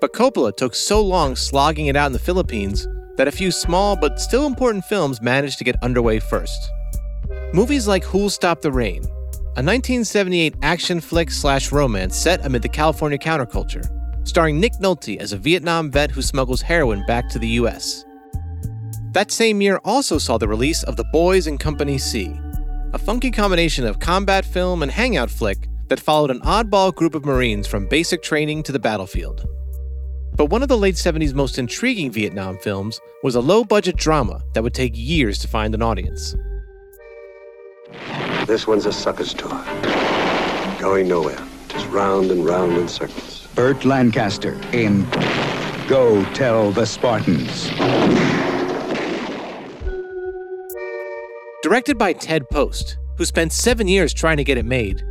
But 0.01 0.13
Coppola 0.13 0.55
took 0.55 0.75
so 0.75 1.01
long 1.01 1.35
slogging 1.35 1.87
it 1.87 1.97
out 1.97 2.07
in 2.07 2.13
the 2.13 2.19
Philippines 2.19 2.87
that 3.17 3.29
a 3.29 3.33
few 3.33 3.51
small 3.51 3.97
but 3.97 4.21
still 4.21 4.47
important 4.47 4.85
films 4.85 5.23
managed 5.23 5.59
to 5.59 5.65
get 5.65 5.83
underway 5.83 6.21
first. 6.21 6.71
Movies 7.55 7.89
like 7.89 8.05
Who'll 8.05 8.29
Stop 8.29 8.61
the 8.61 8.73
Rain, 8.73 9.05
a 9.57 9.63
1978 9.63 10.57
action 10.63 11.01
flick 11.01 11.31
slash 11.31 11.73
romance 11.73 12.17
set 12.17 12.45
amid 12.45 12.61
the 12.61 12.69
California 12.69 13.17
counterculture, 13.17 13.89
starring 14.25 14.59
Nick 14.59 14.73
Nolte 14.75 15.19
as 15.19 15.33
a 15.33 15.39
Vietnam 15.39 15.91
vet 15.91 16.11
who 16.11 16.23
smuggles 16.23 16.63
heroin 16.63 17.05
back 17.07 17.29
to 17.29 17.39
the 17.39 17.49
US. 17.61 18.05
That 19.13 19.31
same 19.31 19.61
year 19.61 19.81
also 19.85 20.19
saw 20.19 20.39
the 20.39 20.49
release 20.49 20.83
of 20.83 20.97
The 20.97 21.05
Boys 21.13 21.47
in 21.47 21.57
Company 21.57 21.99
C, 21.99 22.35
a 22.93 22.99
funky 22.99 23.31
combination 23.31 23.87
of 23.87 24.01
combat 24.01 24.45
film 24.45 24.83
and 24.83 24.91
hangout 24.91 25.31
flick 25.31 25.69
that 25.89 26.01
followed 26.01 26.31
an 26.31 26.41
oddball 26.41 26.95
group 26.95 27.15
of 27.15 27.25
Marines 27.25 27.67
from 27.67 27.87
basic 27.87 28.23
training 28.23 28.63
to 28.65 28.73
the 28.73 28.79
battlefield. 28.79 29.47
But 30.37 30.47
one 30.47 30.63
of 30.63 30.69
the 30.69 30.77
late 30.77 30.97
70s 30.97 31.33
most 31.33 31.59
intriguing 31.59 32.11
Vietnam 32.11 32.59
films 32.59 33.01
was 33.23 33.37
a 33.37 33.41
low 33.41 33.63
budget 33.63 33.97
drama 33.97 34.43
that 34.53 34.63
would 34.63 34.75
take 34.75 34.93
years 34.95 35.39
to 35.41 35.49
find 35.49 35.75
an 35.75 35.83
audience. 35.83 36.35
This 38.47 38.67
one's 38.67 38.87
a 38.87 38.93
sucker's 38.93 39.33
tour. 39.33 39.65
Going 40.81 41.09
nowhere. 41.09 41.41
Just 41.69 41.89
round 41.89 42.31
and 42.31 42.45
round 42.45 42.77
in 42.77 42.89
circles. 42.89 43.34
Burt 43.55 43.85
Lancaster 43.85 44.61
in 44.73 45.09
Go 45.87 46.25
Tell 46.35 46.73
the 46.73 46.85
Spartans. 46.85 47.69
Directed 51.63 51.97
by 51.97 52.15
Ted 52.15 52.49
Post, 52.51 52.99
who 53.17 53.25
spent 53.25 53.53
seven 53.53 53.87
years 53.87 54.13
trying 54.13 54.39
to 54.39 54.45
get 54.45 54.59
it 54.59 54.65
made, 54.65 55.05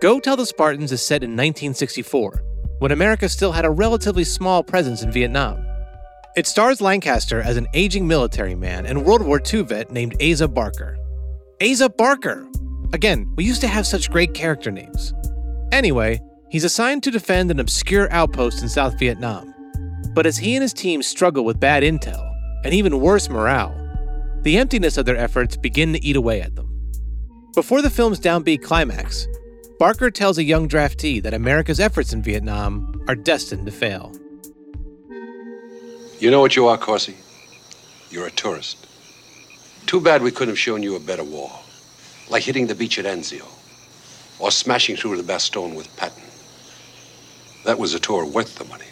Go 0.00 0.20
Tell 0.20 0.36
the 0.36 0.46
Spartans 0.46 0.92
is 0.92 1.02
set 1.02 1.24
in 1.24 1.30
1964, 1.30 2.44
when 2.78 2.92
America 2.92 3.28
still 3.28 3.50
had 3.50 3.64
a 3.64 3.70
relatively 3.70 4.22
small 4.22 4.62
presence 4.62 5.02
in 5.02 5.10
Vietnam. 5.10 5.66
It 6.36 6.46
stars 6.46 6.80
Lancaster 6.80 7.40
as 7.40 7.56
an 7.56 7.66
aging 7.74 8.06
military 8.06 8.54
man 8.54 8.86
and 8.86 9.04
World 9.04 9.22
War 9.22 9.42
II 9.52 9.62
vet 9.62 9.90
named 9.90 10.14
Asa 10.22 10.46
Barker. 10.46 10.96
Asa 11.60 11.88
Barker! 11.88 12.46
Again, 12.92 13.28
we 13.34 13.44
used 13.44 13.60
to 13.62 13.66
have 13.66 13.88
such 13.88 14.08
great 14.08 14.34
character 14.34 14.70
names. 14.70 15.12
Anyway, 15.72 16.20
he's 16.50 16.64
assigned 16.64 17.02
to 17.02 17.10
defend 17.10 17.50
an 17.50 17.60
obscure 17.60 18.10
outpost 18.12 18.62
in 18.62 18.68
South 18.68 18.98
Vietnam. 18.98 19.54
But 20.14 20.26
as 20.26 20.38
he 20.38 20.54
and 20.56 20.62
his 20.62 20.72
team 20.72 21.02
struggle 21.02 21.44
with 21.44 21.60
bad 21.60 21.82
intel, 21.82 22.24
and 22.64 22.74
even 22.74 23.00
worse 23.00 23.28
morale, 23.28 23.74
the 24.42 24.56
emptiness 24.58 24.96
of 24.96 25.06
their 25.06 25.16
efforts 25.16 25.56
begin 25.56 25.92
to 25.92 26.04
eat 26.04 26.16
away 26.16 26.40
at 26.40 26.54
them. 26.54 26.68
Before 27.54 27.82
the 27.82 27.90
film's 27.90 28.20
downbeat 28.20 28.62
climax, 28.62 29.26
Barker 29.78 30.10
tells 30.10 30.38
a 30.38 30.44
young 30.44 30.68
draftee 30.68 31.22
that 31.22 31.34
America's 31.34 31.78
efforts 31.80 32.12
in 32.12 32.22
Vietnam 32.22 33.04
are 33.08 33.14
destined 33.14 33.66
to 33.66 33.72
fail. 33.72 34.12
You 36.18 36.30
know 36.30 36.40
what 36.40 36.56
you 36.56 36.66
are, 36.66 36.76
Courcey? 36.76 37.14
You're 38.10 38.26
a 38.26 38.30
tourist. 38.30 38.86
Too 39.86 40.00
bad 40.00 40.22
we 40.22 40.30
couldn't 40.30 40.52
have 40.52 40.58
shown 40.58 40.82
you 40.82 40.96
a 40.96 41.00
better 41.00 41.24
war, 41.24 41.50
Like 42.28 42.42
hitting 42.42 42.66
the 42.66 42.74
beach 42.74 42.98
at 42.98 43.04
Anzio. 43.04 43.46
Or 44.38 44.50
smashing 44.50 44.96
through 44.96 45.16
the 45.16 45.22
Bastogne 45.22 45.76
with 45.76 45.94
Patton. 45.96 46.27
That 47.64 47.78
was 47.78 47.94
a 47.94 48.00
tour 48.00 48.24
worth 48.24 48.56
the 48.56 48.64
money. 48.64 48.86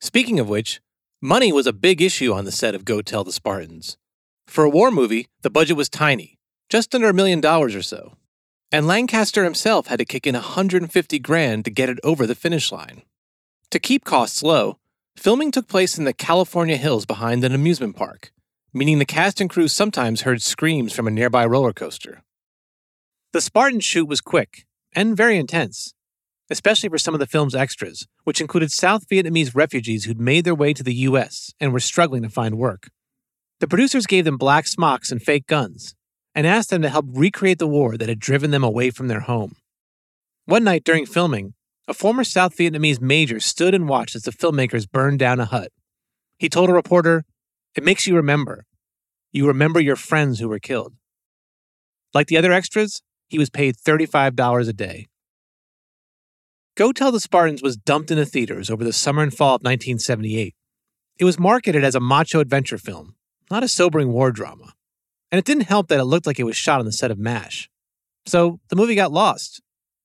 Speaking 0.00 0.38
of 0.38 0.48
which, 0.48 0.80
money 1.20 1.52
was 1.52 1.66
a 1.66 1.72
big 1.72 2.00
issue 2.00 2.32
on 2.32 2.44
the 2.44 2.52
set 2.52 2.74
of 2.74 2.84
Go 2.84 3.02
Tell 3.02 3.24
the 3.24 3.32
Spartans. 3.32 3.96
For 4.46 4.64
a 4.64 4.70
war 4.70 4.90
movie, 4.90 5.26
the 5.42 5.50
budget 5.50 5.76
was 5.76 5.88
tiny, 5.88 6.38
just 6.68 6.94
under 6.94 7.08
a 7.08 7.14
million 7.14 7.40
dollars 7.40 7.74
or 7.74 7.82
so. 7.82 8.16
And 8.70 8.86
Lancaster 8.86 9.44
himself 9.44 9.86
had 9.86 9.98
to 9.98 10.04
kick 10.04 10.26
in 10.26 10.34
150 10.34 11.18
grand 11.18 11.64
to 11.64 11.70
get 11.70 11.88
it 11.88 11.98
over 12.04 12.26
the 12.26 12.34
finish 12.34 12.70
line. 12.70 13.02
To 13.70 13.78
keep 13.78 14.04
costs 14.04 14.42
low, 14.42 14.78
filming 15.16 15.50
took 15.50 15.68
place 15.68 15.98
in 15.98 16.04
the 16.04 16.12
California 16.12 16.76
hills 16.76 17.06
behind 17.06 17.44
an 17.44 17.54
amusement 17.54 17.96
park, 17.96 18.32
meaning 18.72 18.98
the 18.98 19.04
cast 19.04 19.40
and 19.40 19.50
crew 19.50 19.68
sometimes 19.68 20.22
heard 20.22 20.42
screams 20.42 20.92
from 20.92 21.06
a 21.06 21.10
nearby 21.10 21.44
roller 21.44 21.72
coaster. 21.72 22.22
The 23.32 23.40
Spartan 23.40 23.80
shoot 23.80 24.06
was 24.06 24.20
quick 24.20 24.66
and 24.94 25.16
very 25.16 25.36
intense, 25.36 25.94
especially 26.50 26.88
for 26.88 26.98
some 26.98 27.14
of 27.14 27.20
the 27.20 27.26
film's 27.26 27.54
extras, 27.54 28.06
which 28.24 28.40
included 28.40 28.72
South 28.72 29.08
Vietnamese 29.08 29.54
refugees 29.54 30.04
who'd 30.04 30.20
made 30.20 30.44
their 30.44 30.54
way 30.54 30.72
to 30.72 30.82
the 30.82 30.94
US 30.94 31.52
and 31.60 31.72
were 31.72 31.80
struggling 31.80 32.22
to 32.22 32.28
find 32.28 32.58
work. 32.58 32.90
The 33.60 33.68
producers 33.68 34.06
gave 34.06 34.24
them 34.24 34.36
black 34.36 34.66
smocks 34.66 35.10
and 35.10 35.22
fake 35.22 35.46
guns, 35.46 35.94
and 36.34 36.46
asked 36.46 36.70
them 36.70 36.82
to 36.82 36.88
help 36.88 37.06
recreate 37.08 37.58
the 37.58 37.66
war 37.66 37.96
that 37.96 38.08
had 38.08 38.20
driven 38.20 38.52
them 38.52 38.62
away 38.62 38.90
from 38.90 39.08
their 39.08 39.20
home. 39.20 39.56
One 40.44 40.64
night 40.64 40.84
during 40.84 41.04
filming, 41.04 41.54
a 41.88 41.94
former 41.94 42.22
South 42.22 42.56
Vietnamese 42.56 43.00
major 43.00 43.40
stood 43.40 43.74
and 43.74 43.88
watched 43.88 44.14
as 44.14 44.22
the 44.22 44.30
filmmakers 44.30 44.90
burned 44.90 45.18
down 45.18 45.40
a 45.40 45.46
hut. 45.46 45.72
He 46.38 46.48
told 46.48 46.70
a 46.70 46.74
reporter, 46.74 47.24
It 47.74 47.82
makes 47.82 48.06
you 48.06 48.14
remember. 48.14 48.66
You 49.32 49.46
remember 49.46 49.80
your 49.80 49.96
friends 49.96 50.38
who 50.38 50.48
were 50.48 50.58
killed. 50.58 50.94
Like 52.14 52.28
the 52.28 52.36
other 52.36 52.52
extras, 52.52 53.02
he 53.28 53.38
was 53.38 53.50
paid 53.50 53.76
$35 53.76 54.68
a 54.68 54.72
day. 54.72 55.08
Go 56.78 56.92
Tell 56.92 57.10
the 57.10 57.18
Spartans 57.18 57.60
was 57.60 57.76
dumped 57.76 58.12
into 58.12 58.24
theaters 58.24 58.70
over 58.70 58.84
the 58.84 58.92
summer 58.92 59.20
and 59.20 59.34
fall 59.34 59.56
of 59.56 59.62
1978. 59.62 60.54
It 61.18 61.24
was 61.24 61.36
marketed 61.36 61.82
as 61.82 61.96
a 61.96 62.00
macho 62.00 62.38
adventure 62.38 62.78
film, 62.78 63.16
not 63.50 63.64
a 63.64 63.68
sobering 63.68 64.12
war 64.12 64.30
drama. 64.30 64.74
And 65.32 65.40
it 65.40 65.44
didn't 65.44 65.64
help 65.64 65.88
that 65.88 65.98
it 65.98 66.04
looked 66.04 66.24
like 66.24 66.38
it 66.38 66.44
was 66.44 66.56
shot 66.56 66.78
on 66.78 66.86
the 66.86 66.92
set 66.92 67.10
of 67.10 67.18
MASH. 67.18 67.68
So 68.26 68.60
the 68.68 68.76
movie 68.76 68.94
got 68.94 69.10
lost, 69.10 69.60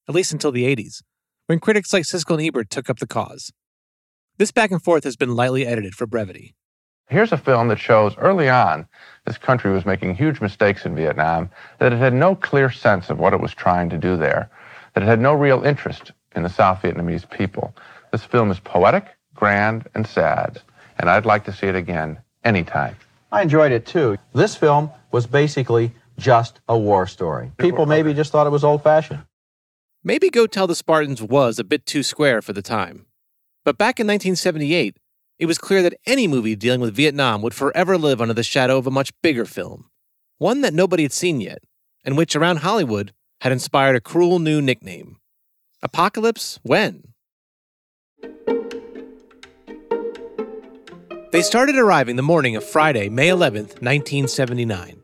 at 0.08 0.16
least 0.16 0.32
until 0.32 0.50
the 0.50 0.64
80s, 0.64 1.02
when 1.46 1.60
critics 1.60 1.92
like 1.92 2.02
Siskel 2.02 2.38
and 2.38 2.42
Ebert 2.44 2.70
took 2.70 2.90
up 2.90 2.98
the 2.98 3.06
cause. 3.06 3.52
This 4.38 4.50
back 4.50 4.72
and 4.72 4.82
forth 4.82 5.04
has 5.04 5.14
been 5.14 5.36
lightly 5.36 5.64
edited 5.64 5.94
for 5.94 6.08
brevity. 6.08 6.56
Here's 7.08 7.30
a 7.30 7.38
film 7.38 7.68
that 7.68 7.78
shows 7.78 8.16
early 8.16 8.48
on 8.48 8.88
this 9.26 9.38
country 9.38 9.72
was 9.72 9.86
making 9.86 10.16
huge 10.16 10.40
mistakes 10.40 10.84
in 10.84 10.96
Vietnam, 10.96 11.50
that 11.78 11.92
it 11.92 12.00
had 12.00 12.14
no 12.14 12.34
clear 12.34 12.68
sense 12.68 13.10
of 13.10 13.20
what 13.20 13.32
it 13.32 13.40
was 13.40 13.54
trying 13.54 13.90
to 13.90 13.96
do 13.96 14.16
there, 14.16 14.50
that 14.94 15.04
it 15.04 15.06
had 15.06 15.20
no 15.20 15.34
real 15.34 15.62
interest 15.62 16.10
in 16.34 16.42
the 16.42 16.48
South 16.48 16.82
Vietnamese 16.82 17.28
people. 17.28 17.74
This 18.12 18.24
film 18.24 18.50
is 18.50 18.60
poetic, 18.60 19.06
grand, 19.34 19.88
and 19.94 20.06
sad, 20.06 20.60
and 20.98 21.10
I'd 21.10 21.26
like 21.26 21.44
to 21.44 21.52
see 21.52 21.66
it 21.66 21.74
again 21.74 22.18
anytime. 22.44 22.96
I 23.32 23.42
enjoyed 23.42 23.72
it 23.72 23.86
too. 23.86 24.16
This 24.34 24.54
film 24.54 24.90
was 25.10 25.26
basically 25.26 25.92
just 26.18 26.60
a 26.68 26.78
war 26.78 27.06
story. 27.06 27.50
People 27.58 27.86
maybe 27.86 28.14
just 28.14 28.30
thought 28.30 28.46
it 28.46 28.50
was 28.50 28.64
old 28.64 28.82
fashioned. 28.82 29.24
Maybe 30.04 30.30
Go 30.30 30.46
Tell 30.46 30.66
the 30.66 30.74
Spartans 30.74 31.22
was 31.22 31.58
a 31.58 31.64
bit 31.64 31.86
too 31.86 32.02
square 32.02 32.42
for 32.42 32.52
the 32.52 32.62
time. 32.62 33.06
But 33.64 33.78
back 33.78 33.98
in 33.98 34.06
1978, 34.06 34.98
it 35.38 35.46
was 35.46 35.58
clear 35.58 35.82
that 35.82 35.98
any 36.06 36.28
movie 36.28 36.54
dealing 36.54 36.80
with 36.80 36.94
Vietnam 36.94 37.42
would 37.42 37.54
forever 37.54 37.98
live 37.98 38.20
under 38.20 38.34
the 38.34 38.42
shadow 38.42 38.76
of 38.78 38.86
a 38.86 38.90
much 38.90 39.10
bigger 39.22 39.44
film, 39.46 39.86
one 40.38 40.60
that 40.60 40.74
nobody 40.74 41.02
had 41.02 41.12
seen 41.12 41.40
yet, 41.40 41.64
and 42.04 42.16
which 42.16 42.36
around 42.36 42.58
Hollywood 42.58 43.12
had 43.40 43.50
inspired 43.50 43.96
a 43.96 44.00
cruel 44.00 44.38
new 44.38 44.62
nickname 44.62 45.16
Apocalypse 45.84 46.58
When? 46.62 47.12
They 51.30 51.42
started 51.42 51.76
arriving 51.76 52.16
the 52.16 52.22
morning 52.22 52.56
of 52.56 52.64
Friday, 52.64 53.10
May 53.10 53.28
11th, 53.28 53.82
1979. 53.82 55.02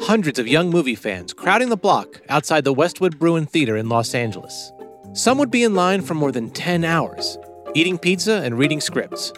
Hundreds 0.00 0.38
of 0.38 0.48
young 0.48 0.70
movie 0.70 0.94
fans 0.94 1.34
crowding 1.34 1.68
the 1.68 1.76
block 1.76 2.22
outside 2.30 2.64
the 2.64 2.72
Westwood 2.72 3.18
Bruin 3.18 3.44
Theater 3.44 3.76
in 3.76 3.90
Los 3.90 4.14
Angeles. 4.14 4.72
Some 5.12 5.36
would 5.36 5.50
be 5.50 5.62
in 5.62 5.74
line 5.74 6.00
for 6.00 6.14
more 6.14 6.32
than 6.32 6.48
10 6.48 6.82
hours, 6.82 7.36
eating 7.74 7.98
pizza 7.98 8.40
and 8.42 8.56
reading 8.58 8.80
scripts. 8.80 9.34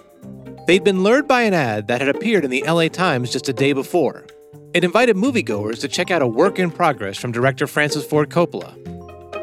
They'd 0.68 0.84
been 0.84 1.02
lured 1.02 1.26
by 1.26 1.42
an 1.42 1.54
ad 1.54 1.88
that 1.88 2.00
had 2.00 2.08
appeared 2.08 2.44
in 2.44 2.52
the 2.52 2.62
LA 2.62 2.86
Times 2.86 3.32
just 3.32 3.48
a 3.48 3.52
day 3.52 3.72
before. 3.72 4.26
It 4.74 4.84
invited 4.84 5.16
moviegoers 5.16 5.80
to 5.80 5.88
check 5.88 6.12
out 6.12 6.22
a 6.22 6.26
work 6.28 6.60
in 6.60 6.70
progress 6.70 7.18
from 7.18 7.32
director 7.32 7.66
Francis 7.66 8.06
Ford 8.06 8.30
Coppola. 8.30 8.97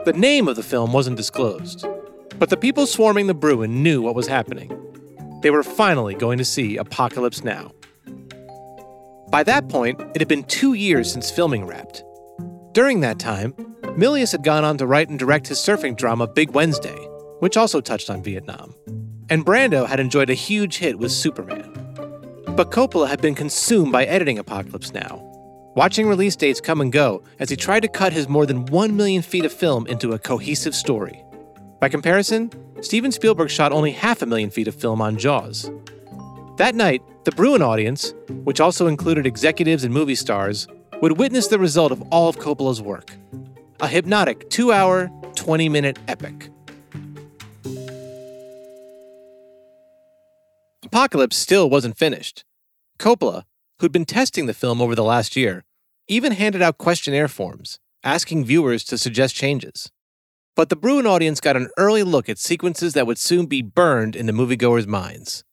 The 0.06 0.14
name 0.14 0.48
of 0.48 0.56
the 0.56 0.62
film 0.62 0.94
wasn't 0.94 1.18
disclosed, 1.18 1.84
but 2.38 2.52
the 2.52 2.58
people 2.58 2.86
swarming 2.86 3.26
the 3.26 3.34
Bruin 3.34 3.82
knew 3.82 4.04
what 4.04 4.14
was 4.14 4.28
happening. 4.28 4.72
They 5.42 5.50
were 5.50 5.64
finally 5.64 6.14
going 6.14 6.38
to 6.38 6.46
see 6.46 6.78
Apocalypse 6.78 7.44
Now. 7.44 7.72
By 9.30 9.42
that 9.44 9.68
point, 9.68 10.00
it 10.14 10.22
had 10.22 10.28
been 10.28 10.44
two 10.44 10.74
years 10.74 11.12
since 11.12 11.32
filming 11.32 11.66
wrapped. 11.66 12.04
During 12.74 13.00
that 13.00 13.18
time, 13.18 13.54
Milius 13.98 14.32
had 14.32 14.44
gone 14.44 14.64
on 14.64 14.78
to 14.78 14.86
write 14.86 15.10
and 15.10 15.18
direct 15.18 15.48
his 15.48 15.58
surfing 15.58 15.98
drama 15.98 16.28
Big 16.28 16.52
Wednesday, 16.52 16.96
which 17.40 17.58
also 17.58 17.82
touched 17.82 18.12
on 18.12 18.22
Vietnam. 18.22 18.76
and 19.30 19.46
Brando 19.46 19.88
had 19.88 20.00
enjoyed 20.00 20.30
a 20.30 20.36
huge 20.36 20.78
hit 20.78 21.00
with 21.00 21.12
Superman. 21.12 21.72
But 22.56 22.72
Coppola 22.72 23.08
had 23.08 23.22
been 23.22 23.36
consumed 23.36 23.92
by 23.92 24.06
editing 24.06 24.38
Apocalypse 24.38 24.94
Now, 24.94 25.18
watching 25.76 26.08
release 26.08 26.36
dates 26.36 26.62
come 26.62 26.82
and 26.82 26.92
go 26.92 27.22
as 27.40 27.50
he 27.50 27.56
tried 27.56 27.82
to 27.82 27.88
cut 27.88 28.14
his 28.14 28.28
more 28.28 28.46
than 28.46 28.66
1 28.66 28.96
million 28.96 29.22
feet 29.22 29.46
of 29.46 29.54
film 29.54 29.86
into 29.88 30.14
a 30.14 30.20
cohesive 30.20 30.74
story. 30.74 31.22
By 31.80 31.90
comparison, 31.90 32.50
Steven 32.82 33.12
Spielberg 33.12 33.50
shot 33.50 33.72
only 33.72 33.92
half 33.92 34.22
a 34.22 34.26
million 34.26 34.50
feet 34.50 34.68
of 34.68 34.76
film 34.76 35.02
on 35.02 35.18
Jaws. 35.18 35.70
That 36.58 36.74
night, 36.74 37.02
the 37.26 37.32
Bruin 37.32 37.62
audience, 37.62 38.14
which 38.46 38.62
also 38.62 38.88
included 38.88 39.26
executives 39.26 39.84
and 39.84 39.94
movie 39.94 40.16
stars, 40.16 40.68
would 41.02 41.18
witness 41.18 41.48
the 41.48 41.60
result 41.60 41.92
of 41.92 42.02
all 42.04 42.30
of 42.30 42.38
Coppola's 42.38 42.82
work 42.82 43.16
a 43.82 43.88
hypnotic 43.88 44.50
two 44.50 44.72
hour, 44.72 45.12
20 45.36 45.68
minute 45.68 46.00
epic. 46.08 46.50
Apocalypse 50.86 51.36
still 51.36 51.70
wasn't 51.70 51.98
finished. 51.98 52.46
Coppola, 53.00 53.44
who'd 53.80 53.92
been 53.92 54.06
testing 54.06 54.46
the 54.46 54.54
film 54.54 54.82
over 54.82 54.96
the 54.96 55.04
last 55.04 55.36
year, 55.36 55.64
even 56.08 56.32
handed 56.32 56.62
out 56.62 56.78
questionnaire 56.78 57.28
forms, 57.28 57.80
asking 58.04 58.46
viewers 58.46 58.84
to 58.86 58.98
suggest 58.98 59.36
changes. 59.36 59.92
But 60.56 60.70
the 60.70 60.76
Bruin 60.76 61.06
audience 61.06 61.42
got 61.42 61.58
an 61.58 61.70
early 61.78 62.04
look 62.04 62.30
at 62.30 62.38
sequences 62.38 62.94
that 62.94 63.06
would 63.08 63.18
soon 63.18 63.46
be 63.46 63.62
burned 63.62 64.16
into 64.16 64.32
moviegoers' 64.32 64.88
minds. 64.88 65.44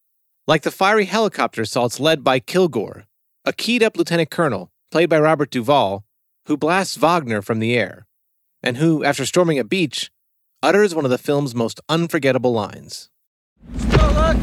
Like 0.46 0.62
the 0.62 0.70
fiery 0.70 1.06
helicopter 1.06 1.62
assaults 1.62 1.98
led 1.98 2.22
by 2.22 2.38
Kilgore, 2.38 3.06
a 3.44 3.52
keyed 3.52 3.82
up 3.82 3.96
lieutenant 3.96 4.30
colonel, 4.30 4.70
played 4.92 5.10
by 5.10 5.18
Robert 5.18 5.50
Duvall, 5.50 6.04
who 6.46 6.56
blasts 6.56 6.96
Wagner 6.96 7.42
from 7.42 7.58
the 7.58 7.74
air, 7.76 8.06
and 8.62 8.76
who, 8.76 9.02
after 9.02 9.26
storming 9.26 9.58
a 9.58 9.64
beach, 9.64 10.10
utters 10.62 10.94
one 10.94 11.04
of 11.04 11.10
the 11.10 11.18
film's 11.18 11.54
most 11.54 11.80
unforgettable 11.88 12.52
lines. 12.52 13.08
Smell 13.76 14.14
that? 14.14 14.36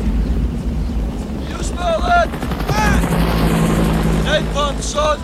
You 1.49 1.63
smell 1.63 1.99
that? 4.29 4.43
Napalm, 4.43 4.81
son! 4.81 5.19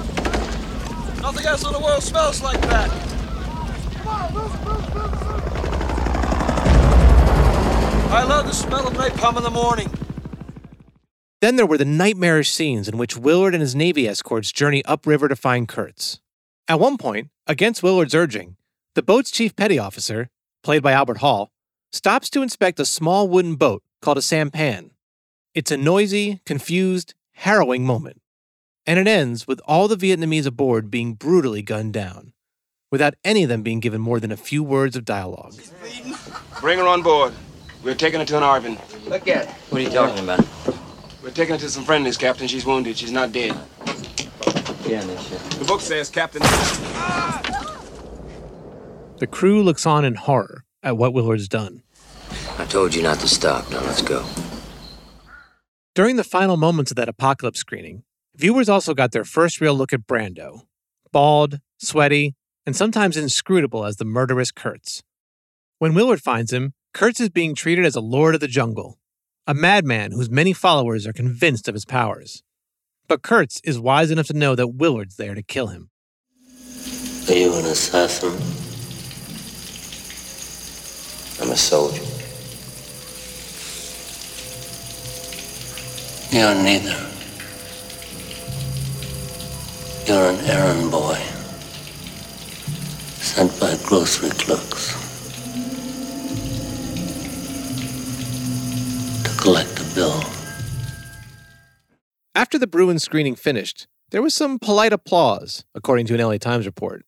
Nothing 1.21 1.45
else 1.45 1.65
in 1.65 1.73
the 1.73 1.79
world 1.79 2.03
smells 2.03 2.41
like 2.41 2.61
that! 2.61 2.89
I 8.11 8.23
love 8.23 8.45
the 8.45 8.53
smell 8.53 8.87
of 8.87 8.93
napalm 8.93 9.37
in 9.37 9.43
the 9.43 9.49
morning. 9.49 9.91
Then 11.41 11.57
there 11.57 11.65
were 11.65 11.77
the 11.77 11.85
nightmarish 11.85 12.49
scenes 12.49 12.87
in 12.87 12.97
which 12.97 13.17
Willard 13.17 13.53
and 13.53 13.61
his 13.61 13.75
Navy 13.75 14.07
escorts 14.07 14.51
journey 14.51 14.83
upriver 14.85 15.27
to 15.27 15.35
find 15.35 15.67
Kurtz. 15.67 16.19
At 16.67 16.79
one 16.79 16.97
point, 16.97 17.29
against 17.45 17.83
Willard's 17.83 18.15
urging, 18.15 18.55
the 18.95 19.03
boat's 19.03 19.29
chief 19.29 19.55
petty 19.55 19.77
officer, 19.77 20.29
played 20.63 20.81
by 20.81 20.93
Albert 20.93 21.17
Hall, 21.17 21.51
stops 21.91 22.29
to 22.31 22.41
inspect 22.41 22.79
a 22.79 22.85
small 22.85 23.27
wooden 23.27 23.55
boat 23.55 23.83
called 24.01 24.17
a 24.17 24.21
sampan. 24.21 24.91
It's 25.53 25.71
a 25.71 25.77
noisy, 25.77 26.41
confused, 26.45 27.13
harrowing 27.33 27.85
moment. 27.85 28.21
And 28.88 29.00
it 29.00 29.08
ends 29.08 29.48
with 29.48 29.60
all 29.65 29.88
the 29.88 29.95
Vietnamese 29.95 30.45
aboard 30.45 30.91
being 30.91 31.13
brutally 31.13 31.63
gunned 31.63 31.93
down, 31.93 32.34
without 32.91 33.15
any 33.24 33.43
of 33.43 33.50
them 33.50 33.63
being 33.63 33.80
given 33.80 34.00
more 34.00 34.19
than 34.19 34.32
a 34.32 34.38
few 34.38 34.63
words 34.63 34.95
of 34.95 35.04
dialogue. 35.06 35.56
Bring 36.62 36.78
her 36.78 36.88
on 36.88 37.02
board. 37.02 37.34
We're 37.84 37.95
taking 37.95 38.19
her 38.19 38.26
to 38.26 38.38
an 38.38 38.43
Arvin. 38.43 39.10
Look 39.10 39.28
at 39.28 39.45
it. 39.45 39.50
What 39.50 39.82
are 39.82 39.84
you 39.84 39.89
talking 39.89 40.24
about? 40.24 40.45
We're 41.24 41.32
taking 41.32 41.56
her 41.56 41.60
to 41.60 41.69
some 41.69 41.84
friendlies, 41.84 42.17
Captain. 42.17 42.48
She's 42.48 42.65
wounded. 42.65 42.98
She's 42.98 43.12
not 43.12 43.32
dead. 43.32 43.58
Get 44.84 45.02
in 45.02 45.08
this 45.08 45.28
shit. 45.28 45.39
The 45.60 45.65
book 45.65 45.82
says, 45.82 46.12
Captain. 46.12 46.41
The 49.17 49.28
crew 49.28 49.63
looks 49.63 49.88
on 49.88 50.06
in 50.06 50.13
horror 50.15 50.65
at 50.84 50.98
what 50.98 51.13
Willard's 51.13 51.48
done. 51.48 51.82
I 52.60 52.65
told 52.65 52.93
you 52.93 53.02
not 53.02 53.19
to 53.19 53.28
stop. 53.28 53.69
Now 53.71 53.82
let's 53.82 54.04
go. 54.04 54.26
During 55.95 56.17
the 56.17 56.24
final 56.24 56.58
moments 56.58 56.91
of 56.91 56.98
that 56.98 57.10
apocalypse 57.10 57.60
screening, 57.60 58.04
viewers 58.38 58.69
also 58.69 58.93
got 58.93 59.12
their 59.12 59.24
first 59.24 59.62
real 59.62 59.76
look 59.76 59.93
at 59.93 60.08
Brando 60.08 60.62
bald, 61.12 61.60
sweaty, 61.78 62.36
and 62.65 62.76
sometimes 62.76 63.15
inscrutable 63.15 63.86
as 63.86 63.95
the 63.95 64.04
murderous 64.04 64.52
Kurtz. 64.52 65.02
When 65.80 65.93
Willard 65.93 66.21
finds 66.21 66.52
him, 66.52 66.74
Kurtz 66.93 67.21
is 67.21 67.30
being 67.30 67.56
treated 67.56 67.86
as 67.86 67.95
a 67.95 68.02
lord 68.02 68.36
of 68.36 68.41
the 68.41 68.50
jungle, 68.50 69.00
a 69.48 69.54
madman 69.54 70.12
whose 70.12 70.30
many 70.30 70.52
followers 70.52 71.08
are 71.08 71.13
convinced 71.13 71.69
of 71.69 71.74
his 71.74 71.86
powers. 71.86 72.43
But 73.08 73.21
Kurtz 73.21 73.62
is 73.63 73.80
wise 73.80 74.12
enough 74.12 74.28
to 74.28 74.34
know 74.34 74.56
that 74.56 74.76
Willard's 74.76 75.15
there 75.15 75.36
to 75.36 75.43
kill 75.43 75.67
him. 75.67 75.89
Are 77.30 77.34
you 77.34 77.54
an 77.56 77.65
assassin? 77.65 78.34
I'm 81.41 81.52
a 81.52 81.56
soldier. 81.56 82.04
You're 86.36 86.56
neither. 86.62 87.14
You're 90.07 90.29
an 90.29 90.39
errand 90.45 90.91
boy. 90.91 91.15
Sent 93.17 93.59
by 93.59 93.75
grocery 93.83 94.29
clerks. 94.29 94.93
To 99.23 99.41
collect 99.41 99.79
a 99.79 99.95
bill. 99.95 100.23
After 102.35 102.59
the 102.59 102.67
Bruin 102.67 102.99
screening 102.99 103.33
finished, 103.33 103.87
there 104.11 104.21
was 104.21 104.35
some 104.35 104.59
polite 104.59 104.93
applause, 104.93 105.65
according 105.73 106.05
to 106.05 106.13
an 106.13 106.21
LA 106.21 106.37
Times 106.37 106.67
report. 106.67 107.03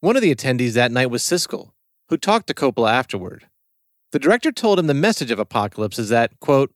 One 0.00 0.14
of 0.14 0.20
the 0.20 0.34
attendees 0.34 0.74
that 0.74 0.92
night 0.92 1.10
was 1.10 1.22
Siskel, 1.22 1.70
who 2.10 2.18
talked 2.18 2.48
to 2.48 2.54
Coppola 2.54 2.90
afterward. 2.92 3.48
The 4.12 4.18
director 4.18 4.52
told 4.52 4.78
him 4.78 4.88
the 4.88 4.94
message 4.94 5.30
of 5.30 5.38
Apocalypse 5.38 5.98
is 5.98 6.10
that, 6.10 6.38
quote, 6.40 6.70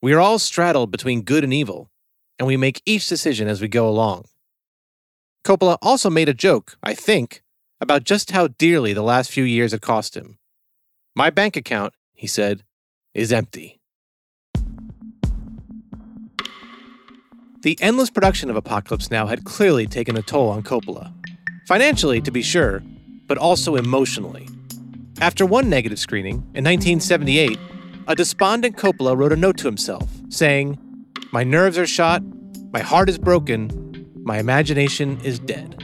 we 0.00 0.14
are 0.14 0.20
all 0.20 0.38
straddled 0.38 0.90
between 0.90 1.20
good 1.20 1.44
and 1.44 1.52
evil, 1.52 1.90
and 2.38 2.46
we 2.48 2.56
make 2.56 2.80
each 2.86 3.08
decision 3.08 3.46
as 3.46 3.60
we 3.60 3.68
go 3.68 3.86
along. 3.86 4.24
Coppola 5.44 5.76
also 5.82 6.08
made 6.08 6.28
a 6.28 6.34
joke, 6.34 6.76
I 6.84 6.94
think, 6.94 7.42
about 7.80 8.04
just 8.04 8.30
how 8.30 8.46
dearly 8.46 8.92
the 8.92 9.02
last 9.02 9.30
few 9.30 9.42
years 9.42 9.72
had 9.72 9.80
cost 9.80 10.16
him. 10.16 10.38
My 11.16 11.30
bank 11.30 11.56
account, 11.56 11.94
he 12.14 12.28
said, 12.28 12.62
is 13.12 13.32
empty. 13.32 13.80
The 17.62 17.76
endless 17.80 18.10
production 18.10 18.50
of 18.50 18.56
Apocalypse 18.56 19.10
Now 19.10 19.26
had 19.26 19.44
clearly 19.44 19.86
taken 19.86 20.16
a 20.16 20.22
toll 20.22 20.48
on 20.48 20.62
Coppola. 20.62 21.12
Financially, 21.66 22.20
to 22.20 22.30
be 22.30 22.42
sure, 22.42 22.82
but 23.26 23.38
also 23.38 23.74
emotionally. 23.74 24.48
After 25.20 25.44
one 25.44 25.68
negative 25.68 25.98
screening, 25.98 26.34
in 26.54 26.64
1978, 26.64 27.58
a 28.06 28.14
despondent 28.14 28.76
Coppola 28.76 29.16
wrote 29.16 29.32
a 29.32 29.36
note 29.36 29.58
to 29.58 29.66
himself, 29.66 30.08
saying, 30.28 30.78
My 31.32 31.42
nerves 31.42 31.78
are 31.78 31.86
shot, 31.86 32.22
my 32.72 32.80
heart 32.80 33.08
is 33.08 33.18
broken, 33.18 33.81
my 34.24 34.38
imagination 34.38 35.20
is 35.22 35.38
dead. 35.38 35.76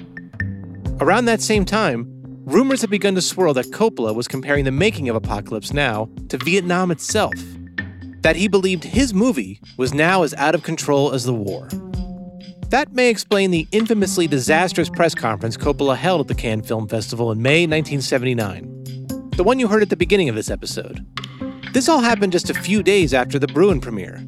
Around 1.00 1.26
that 1.26 1.40
same 1.40 1.64
time, 1.64 2.06
rumors 2.44 2.80
had 2.80 2.90
begun 2.90 3.14
to 3.14 3.22
swirl 3.22 3.54
that 3.54 3.70
Coppola 3.70 4.14
was 4.14 4.28
comparing 4.28 4.64
the 4.64 4.70
making 4.70 5.08
of 5.08 5.16
Apocalypse 5.16 5.72
Now 5.72 6.08
to 6.28 6.38
Vietnam 6.38 6.90
itself, 6.90 7.34
that 8.22 8.36
he 8.36 8.48
believed 8.48 8.84
his 8.84 9.14
movie 9.14 9.60
was 9.76 9.94
now 9.94 10.22
as 10.22 10.34
out 10.34 10.54
of 10.54 10.62
control 10.62 11.12
as 11.12 11.24
the 11.24 11.34
war. 11.34 11.68
That 12.70 12.92
may 12.92 13.08
explain 13.08 13.50
the 13.50 13.66
infamously 13.72 14.26
disastrous 14.26 14.90
press 14.90 15.14
conference 15.14 15.56
Coppola 15.56 15.96
held 15.96 16.20
at 16.20 16.28
the 16.28 16.34
Cannes 16.34 16.62
Film 16.62 16.86
Festival 16.88 17.32
in 17.32 17.40
May 17.40 17.66
1979, 17.66 19.30
the 19.36 19.44
one 19.44 19.58
you 19.58 19.68
heard 19.68 19.82
at 19.82 19.90
the 19.90 19.96
beginning 19.96 20.28
of 20.28 20.34
this 20.34 20.50
episode. 20.50 21.06
This 21.72 21.88
all 21.88 22.00
happened 22.00 22.32
just 22.32 22.50
a 22.50 22.54
few 22.54 22.82
days 22.82 23.14
after 23.14 23.38
the 23.38 23.46
Bruin 23.46 23.80
premiere. 23.80 24.22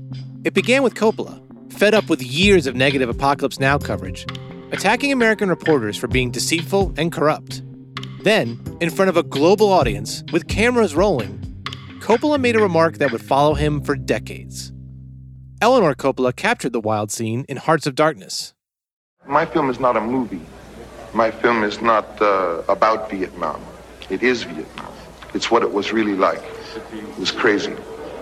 It 0.44 0.55
began 0.55 0.83
with 0.83 0.94
Coppola, 0.94 1.42
fed 1.81 1.95
up 1.95 2.11
with 2.11 2.21
years 2.21 2.66
of 2.66 2.77
negative 2.77 3.09
Apocalypse 3.09 3.59
Now 3.59 3.79
coverage, 3.79 4.27
attacking 4.71 5.12
American 5.12 5.49
reporters 5.49 5.97
for 5.97 6.09
being 6.09 6.31
deceitful 6.31 6.93
and 6.99 7.11
corrupt. 7.11 7.62
Then, 8.23 8.62
in 8.83 8.90
front 8.90 9.09
of 9.09 9.16
a 9.16 9.23
global 9.23 9.73
audience, 9.73 10.23
with 10.31 10.47
cameras 10.47 10.95
rolling, 10.95 11.39
Coppola 12.01 12.39
made 12.39 12.55
a 12.55 12.61
remark 12.61 12.99
that 12.99 13.11
would 13.12 13.22
follow 13.22 13.55
him 13.55 13.81
for 13.81 13.97
decades. 13.97 14.72
Eleanor 15.62 15.95
Coppola 15.95 16.37
captured 16.37 16.74
the 16.74 16.81
wild 16.81 17.11
scene 17.11 17.47
in 17.49 17.57
Hearts 17.57 17.87
of 17.87 17.95
Darkness. 17.95 18.53
My 19.26 19.47
film 19.47 19.70
is 19.70 19.81
not 19.81 19.97
a 19.97 20.03
movie. 20.03 20.43
My 21.14 21.31
film 21.31 21.64
is 21.64 21.81
not 21.81 22.20
uh, 22.20 22.62
about 22.68 23.09
Vietnam. 23.09 23.59
It 24.11 24.22
is 24.22 24.43
Vietnam. 24.43 24.93
It's 25.33 25.51
what 25.51 25.62
it 25.62 25.72
was 25.72 25.95
really 25.95 26.14
like. 26.14 26.43
It 26.93 27.18
was 27.18 27.33
crazy. 27.33 27.74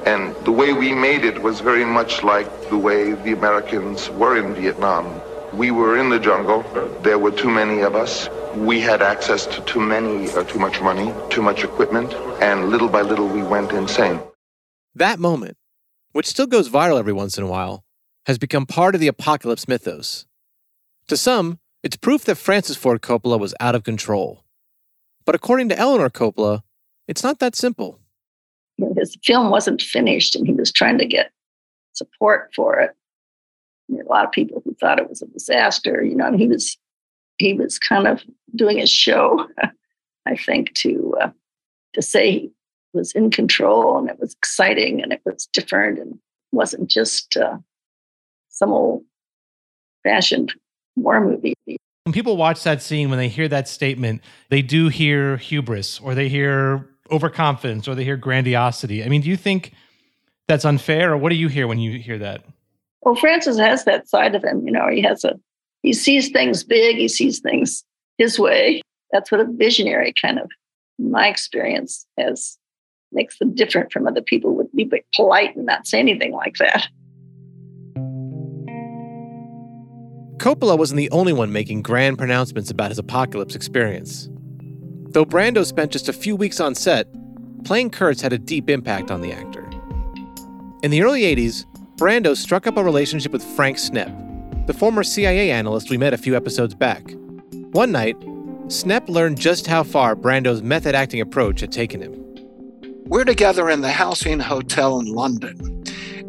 And 0.08 0.34
the 0.46 0.52
way 0.52 0.72
we 0.72 0.94
made 0.94 1.22
it 1.22 1.42
was 1.42 1.60
very 1.60 1.84
much 1.84 2.22
like 2.22 2.48
the 2.70 2.78
way 2.78 3.12
the 3.12 3.32
Americans 3.32 4.08
were 4.22 4.38
in 4.38 4.54
Vietnam. 4.54 5.04
We 5.52 5.70
were 5.70 5.98
in 5.98 6.08
the 6.08 6.18
jungle. 6.18 6.62
There 7.02 7.18
were 7.18 7.30
too 7.30 7.50
many 7.50 7.82
of 7.82 7.94
us. 7.94 8.30
We 8.56 8.80
had 8.80 9.02
access 9.02 9.44
to 9.44 9.60
too 9.72 9.80
many, 9.80 10.30
uh, 10.30 10.44
too 10.44 10.58
much 10.58 10.80
money, 10.80 11.12
too 11.28 11.42
much 11.42 11.62
equipment, 11.62 12.14
and 12.40 12.70
little 12.70 12.88
by 12.88 13.02
little 13.02 13.28
we 13.28 13.42
went 13.42 13.72
insane. 13.72 14.18
That 14.94 15.18
moment, 15.18 15.58
which 16.12 16.26
still 16.26 16.46
goes 16.46 16.70
viral 16.70 16.98
every 16.98 17.12
once 17.12 17.36
in 17.36 17.44
a 17.44 17.52
while, 17.56 17.84
has 18.24 18.38
become 18.38 18.64
part 18.64 18.94
of 18.94 19.02
the 19.02 19.08
apocalypse 19.08 19.68
mythos. 19.68 20.24
To 21.08 21.18
some, 21.18 21.58
it's 21.82 21.96
proof 21.96 22.24
that 22.24 22.36
Francis 22.36 22.78
Ford 22.78 23.02
Coppola 23.02 23.38
was 23.38 23.54
out 23.60 23.74
of 23.74 23.84
control. 23.84 24.42
But 25.26 25.34
according 25.34 25.68
to 25.68 25.78
Eleanor 25.78 26.08
Coppola, 26.08 26.62
it's 27.06 27.22
not 27.22 27.40
that 27.40 27.54
simple. 27.54 28.00
His 28.98 29.16
film 29.24 29.50
wasn't 29.50 29.82
finished 29.82 30.34
and 30.34 30.46
he 30.46 30.52
was 30.52 30.72
trying 30.72 30.98
to 30.98 31.06
get 31.06 31.30
support 31.92 32.50
for 32.54 32.78
it. 32.78 32.94
There 33.88 33.98
were 33.98 34.04
a 34.04 34.08
lot 34.08 34.24
of 34.24 34.32
people 34.32 34.62
who 34.64 34.74
thought 34.74 34.98
it 34.98 35.08
was 35.08 35.22
a 35.22 35.26
disaster. 35.26 36.02
You 36.04 36.14
know, 36.14 36.36
he 36.36 36.46
was 36.46 36.76
he 37.38 37.54
was 37.54 37.78
kind 37.78 38.06
of 38.06 38.22
doing 38.54 38.78
his 38.78 38.90
show, 38.90 39.46
I 40.26 40.36
think, 40.36 40.74
to 40.74 41.16
uh, 41.20 41.30
to 41.94 42.02
say 42.02 42.30
he 42.32 42.52
was 42.92 43.12
in 43.12 43.30
control 43.30 43.98
and 43.98 44.10
it 44.10 44.18
was 44.18 44.34
exciting 44.34 45.02
and 45.02 45.12
it 45.12 45.22
was 45.24 45.48
different 45.52 45.98
and 45.98 46.18
wasn't 46.52 46.88
just 46.90 47.36
uh, 47.36 47.58
some 48.48 48.72
old 48.72 49.04
fashioned 50.02 50.52
war 50.96 51.20
movie. 51.20 51.54
When 52.04 52.12
people 52.12 52.36
watch 52.36 52.62
that 52.64 52.82
scene, 52.82 53.10
when 53.10 53.18
they 53.18 53.28
hear 53.28 53.48
that 53.48 53.68
statement, 53.68 54.22
they 54.48 54.62
do 54.62 54.88
hear 54.88 55.36
hubris 55.36 56.00
or 56.00 56.14
they 56.14 56.28
hear 56.28 56.88
overconfidence 57.10 57.88
or 57.88 57.94
they 57.94 58.04
hear 58.04 58.16
grandiosity. 58.16 59.04
I 59.04 59.08
mean, 59.08 59.22
do 59.22 59.28
you 59.28 59.36
think 59.36 59.72
that's 60.46 60.64
unfair 60.64 61.12
or 61.12 61.16
what 61.16 61.30
do 61.30 61.36
you 61.36 61.48
hear 61.48 61.66
when 61.66 61.78
you 61.78 61.98
hear 61.98 62.18
that? 62.18 62.44
Well, 63.02 63.14
Francis 63.14 63.58
has 63.58 63.84
that 63.84 64.08
side 64.08 64.34
of 64.34 64.42
him. 64.42 64.66
You 64.66 64.72
know, 64.72 64.88
he 64.88 65.02
has 65.02 65.24
a, 65.24 65.38
he 65.82 65.92
sees 65.92 66.30
things 66.30 66.64
big, 66.64 66.96
he 66.96 67.08
sees 67.08 67.40
things 67.40 67.84
his 68.18 68.38
way. 68.38 68.82
That's 69.12 69.30
what 69.30 69.40
a 69.40 69.46
visionary 69.46 70.12
kind 70.12 70.38
of, 70.38 70.50
my 70.98 71.28
experience, 71.28 72.06
has 72.18 72.58
makes 73.12 73.38
them 73.38 73.54
different 73.54 73.92
from 73.92 74.06
other 74.06 74.20
people 74.20 74.54
would 74.54 74.70
be 74.74 74.90
polite 75.14 75.56
and 75.56 75.64
not 75.64 75.86
say 75.86 75.98
anything 75.98 76.32
like 76.32 76.56
that. 76.56 76.88
Coppola 80.38 80.78
wasn't 80.78 80.98
the 80.98 81.10
only 81.10 81.32
one 81.32 81.50
making 81.50 81.82
grand 81.82 82.16
pronouncements 82.16 82.70
about 82.70 82.90
his 82.90 82.98
apocalypse 82.98 83.54
experience. 83.54 84.28
Though 85.10 85.24
Brando 85.24 85.64
spent 85.64 85.92
just 85.92 86.08
a 86.08 86.12
few 86.12 86.36
weeks 86.36 86.60
on 86.60 86.74
set, 86.74 87.06
playing 87.64 87.90
Kurtz 87.90 88.20
had 88.20 88.34
a 88.34 88.38
deep 88.38 88.68
impact 88.68 89.10
on 89.10 89.22
the 89.22 89.32
actor. 89.32 89.68
In 90.82 90.90
the 90.90 91.02
early 91.02 91.22
80s, 91.22 91.64
Brando 91.96 92.36
struck 92.36 92.66
up 92.66 92.76
a 92.76 92.84
relationship 92.84 93.32
with 93.32 93.42
Frank 93.42 93.78
Snepp, 93.78 94.66
the 94.66 94.74
former 94.74 95.02
CIA 95.02 95.50
analyst 95.50 95.88
we 95.88 95.96
met 95.96 96.12
a 96.12 96.18
few 96.18 96.36
episodes 96.36 96.74
back. 96.74 97.14
One 97.72 97.90
night, 97.90 98.20
Snepp 98.66 99.08
learned 99.08 99.38
just 99.38 99.66
how 99.66 99.82
far 99.82 100.14
Brando's 100.14 100.62
method 100.62 100.94
acting 100.94 101.22
approach 101.22 101.60
had 101.60 101.72
taken 101.72 102.02
him. 102.02 102.14
We're 103.06 103.24
together 103.24 103.70
in 103.70 103.80
the 103.80 103.90
Halcyon 103.90 104.40
Hotel 104.40 105.00
in 105.00 105.06
London. 105.06 105.84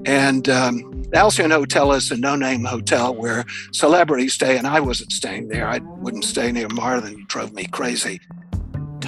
And 0.06 0.48
um, 0.48 1.04
the 1.12 1.18
Halcyon 1.18 1.52
Hotel 1.52 1.92
is 1.92 2.10
a 2.12 2.18
no 2.18 2.38
name 2.38 2.64
hotel 2.64 3.14
where 3.14 3.44
celebrities 3.74 4.36
stay, 4.36 4.58
and 4.58 4.66
I 4.66 4.80
wasn't 4.80 5.12
staying 5.12 5.50
there. 5.50 5.68
I 5.68 5.80
wouldn't 5.80 6.24
stay 6.24 6.54
near 6.54 6.70
Marlon. 6.70 7.18
He 7.18 7.24
drove 7.26 7.54
me 7.54 7.66
crazy. 7.66 8.22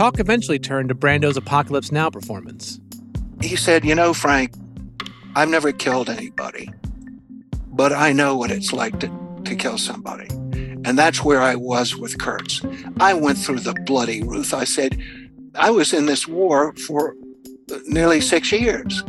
Talk 0.01 0.19
eventually 0.19 0.57
turned 0.57 0.89
to 0.89 0.95
Brando's 0.95 1.37
Apocalypse 1.37 1.91
Now 1.91 2.09
performance. 2.09 2.79
He 3.39 3.55
said, 3.55 3.85
You 3.85 3.93
know, 3.93 4.15
Frank, 4.15 4.51
I've 5.35 5.47
never 5.47 5.71
killed 5.71 6.09
anybody, 6.09 6.73
but 7.67 7.93
I 7.93 8.11
know 8.11 8.35
what 8.35 8.49
it's 8.49 8.73
like 8.73 8.99
to, 9.01 9.41
to 9.45 9.55
kill 9.55 9.77
somebody. 9.77 10.25
And 10.85 10.97
that's 10.97 11.23
where 11.23 11.39
I 11.39 11.53
was 11.53 11.95
with 11.95 12.17
Kurtz. 12.17 12.63
I 12.99 13.13
went 13.13 13.37
through 13.37 13.59
the 13.59 13.75
bloody 13.85 14.23
Ruth. 14.23 14.55
I 14.55 14.63
said, 14.63 14.99
I 15.53 15.69
was 15.69 15.93
in 15.93 16.07
this 16.07 16.27
war 16.27 16.73
for 16.87 17.15
uh, 17.71 17.77
nearly 17.85 18.21
six 18.21 18.51
years. 18.51 19.03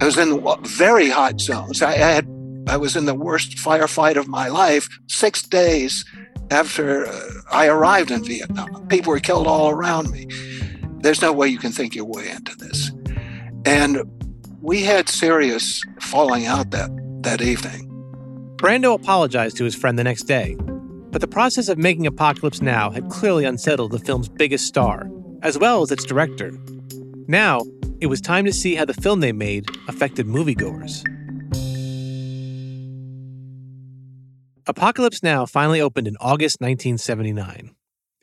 I 0.00 0.04
was 0.04 0.18
in 0.18 0.40
very 0.62 1.08
hot 1.08 1.40
zones. 1.40 1.82
I 1.82 1.94
had 1.94 2.28
I 2.68 2.76
was 2.76 2.94
in 2.94 3.06
the 3.06 3.14
worst 3.16 3.56
firefight 3.56 4.14
of 4.14 4.28
my 4.28 4.46
life 4.46 4.88
six 5.08 5.42
days 5.42 6.04
after 6.50 7.06
uh, 7.06 7.30
I 7.50 7.68
arrived 7.68 8.10
in 8.10 8.24
Vietnam. 8.24 8.86
People 8.88 9.12
were 9.12 9.20
killed 9.20 9.46
all 9.46 9.70
around 9.70 10.10
me. 10.10 10.26
There's 11.00 11.22
no 11.22 11.32
way 11.32 11.48
you 11.48 11.58
can 11.58 11.72
think 11.72 11.94
your 11.94 12.04
way 12.04 12.30
into 12.30 12.56
this. 12.56 12.90
And 13.64 14.02
we 14.60 14.82
had 14.82 15.08
serious 15.08 15.82
falling 16.00 16.46
out 16.46 16.70
that, 16.70 16.90
that 17.22 17.40
evening. 17.40 17.86
Brando 18.56 18.94
apologized 18.94 19.56
to 19.58 19.64
his 19.64 19.74
friend 19.74 19.98
the 19.98 20.04
next 20.04 20.24
day, 20.24 20.56
but 21.10 21.20
the 21.20 21.28
process 21.28 21.68
of 21.68 21.78
making 21.78 22.06
Apocalypse 22.06 22.60
Now 22.60 22.90
had 22.90 23.08
clearly 23.08 23.44
unsettled 23.44 23.92
the 23.92 23.98
film's 23.98 24.28
biggest 24.28 24.66
star, 24.66 25.08
as 25.42 25.56
well 25.56 25.82
as 25.82 25.92
its 25.92 26.04
director. 26.04 26.52
Now, 27.28 27.62
it 28.00 28.06
was 28.06 28.20
time 28.20 28.44
to 28.46 28.52
see 28.52 28.74
how 28.74 28.84
the 28.84 28.94
film 28.94 29.20
they 29.20 29.32
made 29.32 29.66
affected 29.86 30.26
moviegoers. 30.26 31.04
Apocalypse 34.68 35.22
Now 35.22 35.46
finally 35.46 35.80
opened 35.80 36.06
in 36.06 36.18
August 36.20 36.60
1979. 36.60 37.74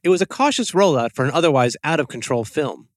It 0.04 0.10
was 0.10 0.22
a 0.22 0.28
cautious 0.28 0.74
rollout 0.74 1.12
for 1.12 1.26
an 1.26 1.32
otherwise 1.32 1.76
out 1.84 2.00
of 2.00 2.08
control 2.08 2.44
film. 2.44 2.88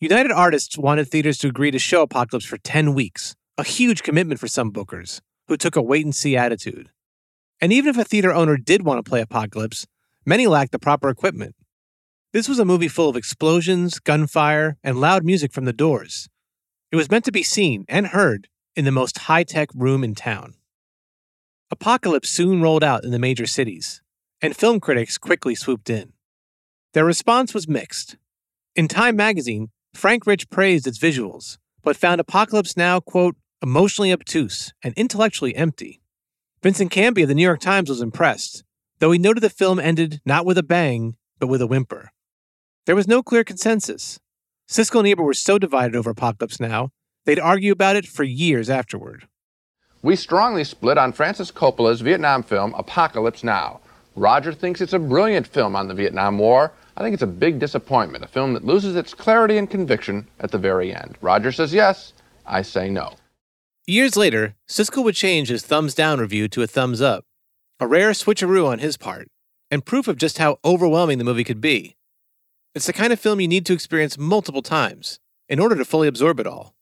United 0.00 0.32
Artists 0.32 0.76
wanted 0.76 1.06
theaters 1.06 1.38
to 1.38 1.46
agree 1.46 1.70
to 1.70 1.78
show 1.78 2.02
Apocalypse 2.02 2.44
for 2.44 2.58
10 2.58 2.94
weeks, 2.94 3.36
a 3.56 3.62
huge 3.62 4.02
commitment 4.02 4.40
for 4.40 4.48
some 4.48 4.72
bookers, 4.72 5.20
who 5.46 5.56
took 5.56 5.76
a 5.76 5.80
wait 5.80 6.04
and 6.04 6.12
see 6.12 6.36
attitude. 6.36 6.90
And 7.60 7.72
even 7.72 7.90
if 7.90 7.98
a 7.98 8.02
theater 8.02 8.32
owner 8.32 8.56
did 8.56 8.82
want 8.82 8.98
to 8.98 9.08
play 9.08 9.20
Apocalypse, 9.20 9.86
many 10.26 10.48
lacked 10.48 10.72
the 10.72 10.80
proper 10.80 11.08
equipment. 11.08 11.54
This 12.32 12.48
was 12.48 12.58
a 12.58 12.64
movie 12.64 12.88
full 12.88 13.08
of 13.08 13.16
explosions, 13.16 14.00
gunfire, 14.00 14.76
and 14.82 15.00
loud 15.00 15.24
music 15.24 15.52
from 15.52 15.66
the 15.66 15.72
Doors. 15.72 16.28
It 16.90 16.96
was 16.96 17.12
meant 17.12 17.26
to 17.26 17.32
be 17.32 17.44
seen 17.44 17.84
and 17.88 18.08
heard 18.08 18.48
in 18.74 18.84
the 18.84 18.90
most 18.90 19.18
high 19.18 19.44
tech 19.44 19.68
room 19.72 20.02
in 20.02 20.16
town. 20.16 20.54
Apocalypse 21.88 22.28
soon 22.28 22.60
rolled 22.60 22.84
out 22.84 23.02
in 23.02 23.12
the 23.12 23.18
major 23.18 23.46
cities, 23.46 24.02
and 24.42 24.54
film 24.54 24.78
critics 24.78 25.16
quickly 25.16 25.54
swooped 25.54 25.88
in. 25.88 26.12
Their 26.92 27.06
response 27.06 27.54
was 27.54 27.66
mixed. 27.66 28.18
In 28.76 28.88
Time 28.88 29.16
magazine, 29.16 29.70
Frank 29.94 30.26
Rich 30.26 30.50
praised 30.50 30.86
its 30.86 30.98
visuals, 30.98 31.56
but 31.82 31.96
found 31.96 32.20
Apocalypse 32.20 32.76
Now, 32.76 33.00
quote, 33.00 33.36
emotionally 33.62 34.12
obtuse 34.12 34.74
and 34.84 34.92
intellectually 34.98 35.56
empty. 35.56 36.02
Vincent 36.62 36.90
Canby 36.90 37.22
of 37.22 37.28
the 37.28 37.34
New 37.34 37.42
York 37.42 37.60
Times 37.60 37.88
was 37.88 38.02
impressed, 38.02 38.64
though 38.98 39.10
he 39.10 39.18
noted 39.18 39.40
the 39.40 39.48
film 39.48 39.80
ended 39.80 40.20
not 40.26 40.44
with 40.44 40.58
a 40.58 40.62
bang, 40.62 41.16
but 41.38 41.46
with 41.46 41.62
a 41.62 41.66
whimper. 41.66 42.12
There 42.84 42.96
was 42.96 43.08
no 43.08 43.22
clear 43.22 43.44
consensus. 43.44 44.20
Siskel 44.68 44.98
and 44.98 45.08
Ebert 45.08 45.24
were 45.24 45.32
so 45.32 45.58
divided 45.58 45.96
over 45.96 46.10
Apocalypse 46.10 46.60
Now, 46.60 46.90
they'd 47.24 47.40
argue 47.40 47.72
about 47.72 47.96
it 47.96 48.04
for 48.04 48.24
years 48.24 48.68
afterward. 48.68 49.26
We 50.00 50.14
strongly 50.14 50.62
split 50.62 50.96
on 50.96 51.12
Francis 51.12 51.50
Coppola's 51.50 52.02
Vietnam 52.02 52.44
film 52.44 52.72
Apocalypse 52.74 53.42
Now. 53.42 53.80
Roger 54.14 54.52
thinks 54.52 54.80
it's 54.80 54.92
a 54.92 54.98
brilliant 54.98 55.46
film 55.46 55.74
on 55.74 55.88
the 55.88 55.94
Vietnam 55.94 56.38
War. 56.38 56.72
I 56.96 57.02
think 57.02 57.14
it's 57.14 57.22
a 57.24 57.26
big 57.26 57.58
disappointment, 57.58 58.22
a 58.22 58.28
film 58.28 58.54
that 58.54 58.64
loses 58.64 58.94
its 58.94 59.12
clarity 59.12 59.58
and 59.58 59.68
conviction 59.68 60.28
at 60.38 60.52
the 60.52 60.58
very 60.58 60.94
end. 60.94 61.16
Roger 61.20 61.50
says 61.50 61.74
yes, 61.74 62.12
I 62.46 62.62
say 62.62 62.88
no. 62.88 63.14
Years 63.88 64.16
later, 64.16 64.54
Siskel 64.68 65.02
would 65.02 65.16
change 65.16 65.48
his 65.48 65.64
thumbs 65.64 65.94
down 65.94 66.20
review 66.20 66.46
to 66.48 66.62
a 66.62 66.68
thumbs 66.68 67.00
up, 67.00 67.24
a 67.80 67.86
rare 67.86 68.10
switcheroo 68.10 68.68
on 68.68 68.78
his 68.78 68.96
part, 68.96 69.26
and 69.68 69.84
proof 69.84 70.06
of 70.06 70.16
just 70.16 70.38
how 70.38 70.58
overwhelming 70.64 71.18
the 71.18 71.24
movie 71.24 71.44
could 71.44 71.60
be. 71.60 71.96
It's 72.72 72.86
the 72.86 72.92
kind 72.92 73.12
of 73.12 73.18
film 73.18 73.40
you 73.40 73.48
need 73.48 73.66
to 73.66 73.72
experience 73.72 74.16
multiple 74.16 74.62
times 74.62 75.18
in 75.48 75.58
order 75.58 75.74
to 75.74 75.84
fully 75.84 76.06
absorb 76.06 76.38
it 76.38 76.46
all. 76.46 76.74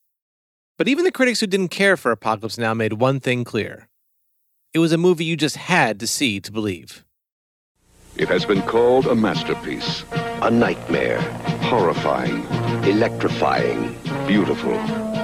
But 0.79 0.89
even 0.89 1.05
the 1.05 1.13
critics 1.13 1.41
who 1.41 1.47
didn't 1.47 1.69
care 1.69 1.97
for 1.97 2.11
Apocalypse 2.11 2.59
Now 2.59 2.75
made 2.75 2.95
one 2.95 3.21
thing 3.21 3.45
clear 3.45 3.89
it 4.75 4.79
was 4.79 4.93
a 4.93 4.99
movie 4.99 5.25
you 5.25 5.37
just 5.37 5.57
had 5.57 5.99
to 6.01 6.07
see 6.07 6.39
to 6.39 6.53
believe. 6.53 7.03
It 8.17 8.29
has 8.29 8.45
been 8.45 8.61
called 8.63 9.07
a 9.07 9.15
masterpiece. 9.15 10.05
A 10.13 10.51
nightmare. 10.51 11.21
Horrifying. 11.63 12.45
Electrifying. 12.85 13.97
Beautiful. 14.27 14.75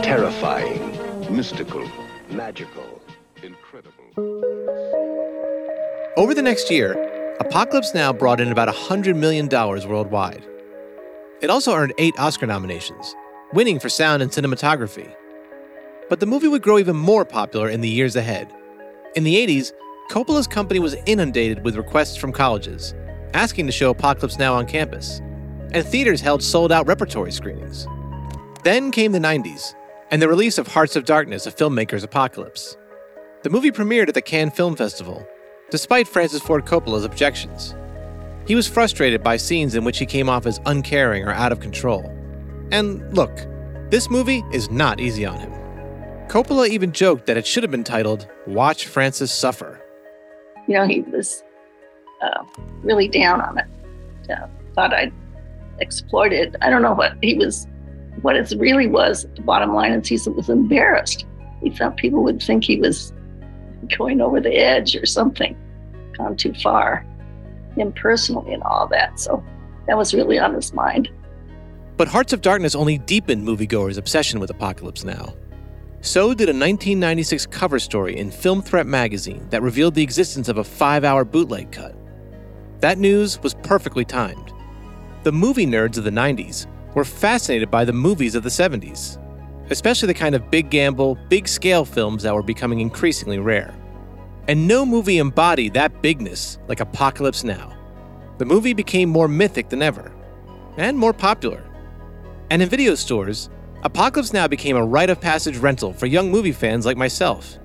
Terrifying. 0.03 0.81
Mystical. 1.35 1.87
Magical. 2.31 3.03
Incredible. 3.43 4.05
Over 6.17 6.33
the 6.33 6.43
next 6.43 6.71
year, 6.71 6.93
Apocalypse 7.41 7.93
Now 7.95 8.11
brought 8.11 8.41
in 8.41 8.51
about 8.51 8.75
$100 8.75 9.17
million 9.17 9.49
worldwide. 9.51 10.47
It 11.43 11.51
also 11.51 11.75
earned 11.75 11.93
eight 11.99 12.19
Oscar 12.19 12.47
nominations, 12.47 13.15
winning 13.53 13.79
for 13.79 13.91
sound 13.91 14.23
and 14.23 14.31
cinematography. 14.31 15.15
But 16.13 16.21
the 16.21 16.27
movie 16.27 16.47
would 16.47 16.61
grow 16.61 16.79
even 16.79 16.95
more 16.95 17.25
popular 17.25 17.71
in 17.71 17.81
the 17.81 17.89
years 17.89 18.17
ahead. 18.17 18.53
In 19.17 19.25
the 19.25 19.35
80s, 19.35 19.73
Coppola's 20.11 20.47
company 20.47 20.79
was 20.79 20.95
inundated 21.07 21.65
with 21.65 21.75
requests 21.75 22.19
from 22.19 22.33
colleges, 22.33 22.93
asking 23.33 23.65
to 23.65 23.73
show 23.73 23.89
Apocalypse 23.89 24.39
Now 24.39 24.53
on 24.53 24.67
campus, 24.67 25.21
and 25.73 25.87
theaters 25.87 26.21
held 26.21 26.43
sold 26.43 26.71
out 26.71 26.87
repertory 26.87 27.33
screenings. 27.33 27.87
Then 28.63 28.91
came 28.91 29.13
the 29.13 29.21
90s, 29.21 29.75
and 30.11 30.21
the 30.21 30.29
release 30.29 30.59
of 30.59 30.67
Hearts 30.67 30.97
of 30.97 31.07
Darkness, 31.07 31.47
a 31.47 31.51
filmmaker's 31.51 32.05
apocalypse. 32.05 32.77
The 33.43 33.49
movie 33.49 33.73
premiered 33.73 34.09
at 34.09 34.15
the 34.15 34.21
Cannes 34.21 34.51
Film 34.51 34.77
Festival, 34.77 35.27
despite 35.71 36.07
Francis 36.07 36.43
Ford 36.43 36.67
Coppola's 36.67 37.07
objections. 37.07 37.75
He 38.47 38.55
was 38.55 38.69
frustrated 38.69 39.23
by 39.23 39.39
scenes 39.39 39.75
in 39.75 39.83
which 39.83 39.99
he 39.99 40.05
came 40.05 40.29
off 40.29 40.45
as 40.45 40.61
uncaring 40.67 41.25
or 41.25 41.33
out 41.33 41.53
of 41.53 41.61
control. 41.61 42.05
And 42.71 43.17
look, 43.17 43.35
this 43.89 44.11
movie 44.11 44.45
is 44.53 44.71
not 44.71 45.01
easy 45.01 45.25
on 45.25 45.41
him. 45.41 45.62
Coppola 46.33 46.67
even 46.67 46.93
joked 46.93 47.27
that 47.27 47.37
it 47.37 47.47
should 47.47 47.63
have 47.63 47.71
been 47.71 47.85
titled 47.85 48.27
Watch 48.47 48.87
Francis 48.87 49.31
Suffer. 49.31 49.79
You 50.67 50.73
know, 50.73 50.87
he 50.87 51.03
was 51.03 51.45
uh, 52.23 52.43
really 52.81 53.07
down 53.07 53.43
on 53.43 53.59
it. 53.59 53.67
Uh, 54.31 54.47
thought 54.75 54.95
I'd 54.95 55.13
exploited. 55.79 56.57
I 56.63 56.71
don't 56.71 56.81
know 56.81 56.95
what 56.95 57.19
he 57.21 57.35
was 57.35 57.67
what 58.23 58.37
it 58.37 58.51
really 58.57 58.87
was, 58.87 59.27
the 59.37 59.43
bottom 59.43 59.75
line 59.75 59.93
is 59.93 60.09
he 60.09 60.31
was 60.31 60.49
embarrassed. 60.49 61.27
He 61.63 61.69
thought 61.69 61.99
people 61.99 62.23
would 62.23 62.43
think 62.43 62.65
he 62.65 62.79
was 62.81 63.13
going 63.99 64.23
over 64.23 64.41
the 64.41 64.57
edge 64.57 64.97
or 64.97 65.05
something, 65.05 65.55
gone 66.17 66.39
too 66.39 66.55
far, 66.55 67.05
impersonally 67.77 68.55
and 68.55 68.63
all 68.63 68.87
that. 68.87 69.21
So 69.21 69.45
that 69.87 69.99
was 69.99 70.15
really 70.15 70.39
on 70.39 70.55
his 70.55 70.73
mind. 70.73 71.11
But 71.99 72.09
Hearts 72.09 72.33
of 72.33 72.41
Darkness 72.41 72.75
only 72.75 72.97
deepened 72.97 73.47
moviegoers' 73.47 73.99
obsession 73.99 74.41
with 74.41 74.49
Apocalypse 74.49 75.05
Now. 75.05 75.35
So 76.05 76.35
did 76.35 76.49
a 76.49 76.51
1996 76.51 77.47
cover 77.47 77.79
story 77.79 78.19
in 78.19 78.33
Film 78.33 78.61
Threat 78.61 78.89
magazine 78.89 79.47
that 79.51 79.63
revealed 79.63 79.95
the 79.95 80.03
existence 80.03 80.49
of 80.49 80.59
a 80.59 80.65
five 80.65 81.05
hour 81.05 81.25
bootleg 81.25 81.71
cut. 81.71 81.95
That 82.81 82.99
news 82.99 83.41
was 83.41 83.55
perfectly 83.55 84.05
timed. 84.05 84.53
The 85.23 85.31
movie 85.31 85.65
nerds 85.65 85.99
of 85.99 86.03
the 86.03 86.11
90s 86.11 86.67
were 86.97 87.05
fascinated 87.05 87.71
by 87.71 87.85
the 87.85 87.93
movies 87.93 88.35
of 88.35 88.43
the 88.43 88.49
70s, 88.49 89.17
especially 89.71 90.09
the 90.09 90.15
kind 90.15 90.35
of 90.35 90.51
big 90.51 90.71
gamble, 90.71 91.17
big 91.29 91.47
scale 91.47 91.85
films 91.85 92.25
that 92.25 92.35
were 92.35 92.43
becoming 92.43 92.81
increasingly 92.81 93.39
rare. 93.39 93.73
And 94.49 94.67
no 94.67 94.85
movie 94.85 95.19
embodied 95.19 95.75
that 95.75 96.03
bigness 96.03 96.59
like 96.67 96.81
Apocalypse 96.81 97.45
Now. 97.45 97.79
The 98.39 98.45
movie 98.45 98.75
became 98.75 99.09
more 99.09 99.29
mythic 99.29 99.69
than 99.69 99.83
ever, 99.83 100.11
and 100.77 100.99
more 100.99 101.13
popular. 101.13 101.63
And 102.51 102.61
in 102.61 102.69
video 102.69 102.97
stores, 102.97 103.51
Apocalypse 103.85 104.33
Now 104.33 104.47
became 104.47 104.77
a 104.77 104.85
rite 104.85 105.11
of 105.11 105.21
passage 105.21 105.57
rental 105.57 105.93
for 105.93 106.07
young 106.07 106.31
movie 106.31 106.53
fans 106.53 106.87
like 106.87 106.97
myself. 106.97 107.59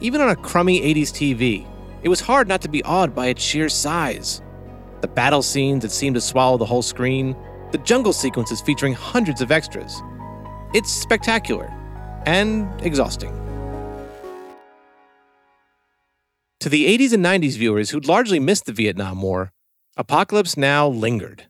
Even 0.00 0.20
on 0.20 0.28
a 0.28 0.36
crummy 0.36 0.80
80s 0.82 1.08
TV, 1.08 1.66
it 2.02 2.10
was 2.10 2.20
hard 2.20 2.46
not 2.46 2.60
to 2.60 2.68
be 2.68 2.82
awed 2.82 3.14
by 3.14 3.28
its 3.28 3.42
sheer 3.42 3.70
size. 3.70 4.42
The 5.00 5.08
battle 5.08 5.40
scenes 5.40 5.80
that 5.80 5.92
seemed 5.92 6.16
to 6.16 6.20
swallow 6.20 6.58
the 6.58 6.66
whole 6.66 6.82
screen, 6.82 7.34
the 7.72 7.78
jungle 7.78 8.12
sequences 8.12 8.60
featuring 8.60 8.92
hundreds 8.92 9.40
of 9.40 9.50
extras. 9.50 10.02
It's 10.74 10.92
spectacular 10.92 11.72
and 12.26 12.68
exhausting. 12.82 13.32
To 16.60 16.68
the 16.68 16.86
80s 16.98 17.14
and 17.14 17.24
90s 17.24 17.56
viewers 17.56 17.88
who'd 17.88 18.06
largely 18.06 18.40
missed 18.40 18.66
the 18.66 18.72
Vietnam 18.72 19.22
War, 19.22 19.52
Apocalypse 19.96 20.58
Now 20.58 20.86
lingered. 20.86 21.46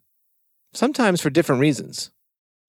Sometimes 0.73 1.21
for 1.21 1.31
different 1.31 1.61
reasons. 1.61 2.13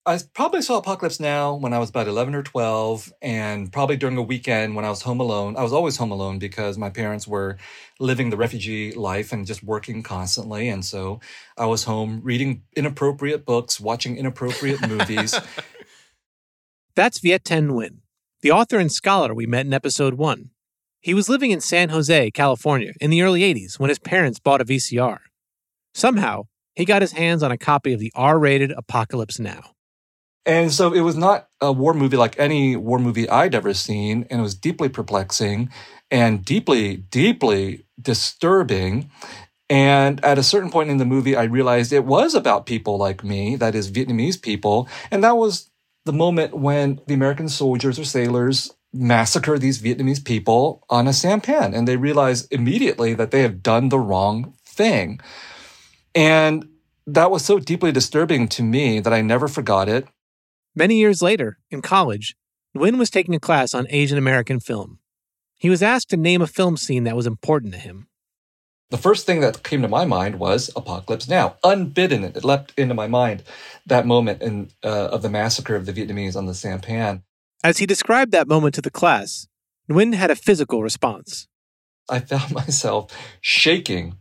I 0.04 0.18
probably 0.34 0.62
saw 0.62 0.78
Apocalypse 0.78 1.20
Now 1.20 1.54
when 1.54 1.72
I 1.72 1.78
was 1.78 1.90
about 1.90 2.08
11 2.08 2.34
or 2.34 2.42
12, 2.42 3.12
and 3.22 3.72
probably 3.72 3.96
during 3.96 4.16
a 4.16 4.22
weekend 4.22 4.74
when 4.74 4.84
I 4.84 4.90
was 4.90 5.02
home 5.02 5.20
alone. 5.20 5.56
I 5.56 5.62
was 5.62 5.72
always 5.72 5.96
home 5.96 6.10
alone 6.10 6.40
because 6.40 6.76
my 6.76 6.90
parents 6.90 7.28
were 7.28 7.56
living 8.00 8.30
the 8.30 8.36
refugee 8.36 8.92
life 8.94 9.32
and 9.32 9.46
just 9.46 9.62
working 9.62 10.02
constantly. 10.02 10.68
And 10.68 10.84
so 10.84 11.20
I 11.56 11.66
was 11.66 11.84
home 11.84 12.20
reading 12.24 12.64
inappropriate 12.74 13.44
books, 13.46 13.78
watching 13.78 14.16
inappropriate 14.16 14.80
movies. 14.88 15.38
That's 16.96 17.20
Viet 17.20 17.44
Thanh 17.44 17.68
Nguyen, 17.68 17.98
the 18.40 18.50
author 18.50 18.80
and 18.80 18.90
scholar 18.90 19.32
we 19.32 19.46
met 19.46 19.66
in 19.66 19.72
episode 19.72 20.14
one. 20.14 20.50
He 21.00 21.14
was 21.14 21.28
living 21.28 21.52
in 21.52 21.60
San 21.60 21.90
Jose, 21.90 22.32
California 22.32 22.92
in 23.00 23.10
the 23.10 23.22
early 23.22 23.42
80s 23.42 23.78
when 23.78 23.88
his 23.88 24.00
parents 24.00 24.40
bought 24.40 24.60
a 24.60 24.64
VCR. 24.64 25.18
Somehow, 25.94 26.46
he 26.74 26.84
got 26.84 27.02
his 27.02 27.12
hands 27.12 27.44
on 27.44 27.52
a 27.52 27.58
copy 27.58 27.92
of 27.92 28.00
the 28.00 28.12
R 28.16 28.36
rated 28.36 28.72
Apocalypse 28.72 29.38
Now. 29.38 29.72
And 30.44 30.72
so 30.72 30.92
it 30.92 31.02
was 31.02 31.16
not 31.16 31.48
a 31.60 31.72
war 31.72 31.94
movie 31.94 32.16
like 32.16 32.38
any 32.38 32.74
war 32.74 32.98
movie 32.98 33.28
I'd 33.28 33.54
ever 33.54 33.74
seen. 33.74 34.26
And 34.28 34.40
it 34.40 34.42
was 34.42 34.54
deeply 34.54 34.88
perplexing 34.88 35.70
and 36.10 36.44
deeply, 36.44 36.96
deeply 36.96 37.86
disturbing. 38.00 39.10
And 39.70 40.22
at 40.24 40.38
a 40.38 40.42
certain 40.42 40.70
point 40.70 40.90
in 40.90 40.98
the 40.98 41.04
movie, 41.04 41.36
I 41.36 41.44
realized 41.44 41.92
it 41.92 42.04
was 42.04 42.34
about 42.34 42.66
people 42.66 42.98
like 42.98 43.24
me, 43.24 43.56
that 43.56 43.74
is, 43.74 43.90
Vietnamese 43.90 44.40
people. 44.40 44.88
And 45.10 45.22
that 45.24 45.36
was 45.36 45.70
the 46.04 46.12
moment 46.12 46.54
when 46.54 47.00
the 47.06 47.14
American 47.14 47.48
soldiers 47.48 47.98
or 47.98 48.04
sailors 48.04 48.74
massacre 48.92 49.58
these 49.58 49.80
Vietnamese 49.80 50.22
people 50.22 50.84
on 50.90 51.08
a 51.08 51.12
sampan. 51.12 51.72
And 51.72 51.88
they 51.88 51.96
realize 51.96 52.46
immediately 52.48 53.14
that 53.14 53.30
they 53.30 53.42
have 53.42 53.62
done 53.62 53.88
the 53.88 53.98
wrong 53.98 54.54
thing. 54.66 55.20
And 56.14 56.68
that 57.06 57.30
was 57.30 57.44
so 57.44 57.58
deeply 57.58 57.92
disturbing 57.92 58.48
to 58.48 58.62
me 58.62 59.00
that 59.00 59.12
I 59.12 59.22
never 59.22 59.48
forgot 59.48 59.88
it. 59.88 60.06
Many 60.74 60.96
years 60.96 61.20
later, 61.20 61.58
in 61.70 61.82
college, 61.82 62.34
Nguyen 62.74 62.98
was 62.98 63.10
taking 63.10 63.34
a 63.34 63.40
class 63.40 63.74
on 63.74 63.86
Asian 63.90 64.16
American 64.16 64.58
film. 64.58 65.00
He 65.58 65.68
was 65.68 65.82
asked 65.82 66.08
to 66.10 66.16
name 66.16 66.40
a 66.40 66.46
film 66.46 66.78
scene 66.78 67.04
that 67.04 67.14
was 67.14 67.26
important 67.26 67.74
to 67.74 67.78
him. 67.78 68.08
The 68.88 68.96
first 68.96 69.26
thing 69.26 69.40
that 69.40 69.62
came 69.62 69.82
to 69.82 69.88
my 69.88 70.06
mind 70.06 70.38
was 70.38 70.70
Apocalypse 70.74 71.28
Now. 71.28 71.56
Unbidden, 71.62 72.24
it 72.24 72.42
leapt 72.42 72.72
into 72.78 72.94
my 72.94 73.06
mind 73.06 73.42
that 73.86 74.06
moment 74.06 74.40
in, 74.40 74.70
uh, 74.82 75.08
of 75.08 75.20
the 75.20 75.28
massacre 75.28 75.76
of 75.76 75.84
the 75.84 75.92
Vietnamese 75.92 76.36
on 76.36 76.46
the 76.46 76.54
sampan. 76.54 77.22
As 77.62 77.78
he 77.78 77.86
described 77.86 78.32
that 78.32 78.48
moment 78.48 78.74
to 78.74 78.82
the 78.82 78.90
class, 78.90 79.46
Nguyen 79.90 80.14
had 80.14 80.30
a 80.30 80.36
physical 80.36 80.82
response. 80.82 81.48
I 82.08 82.20
found 82.20 82.50
myself 82.54 83.14
shaking 83.42 84.16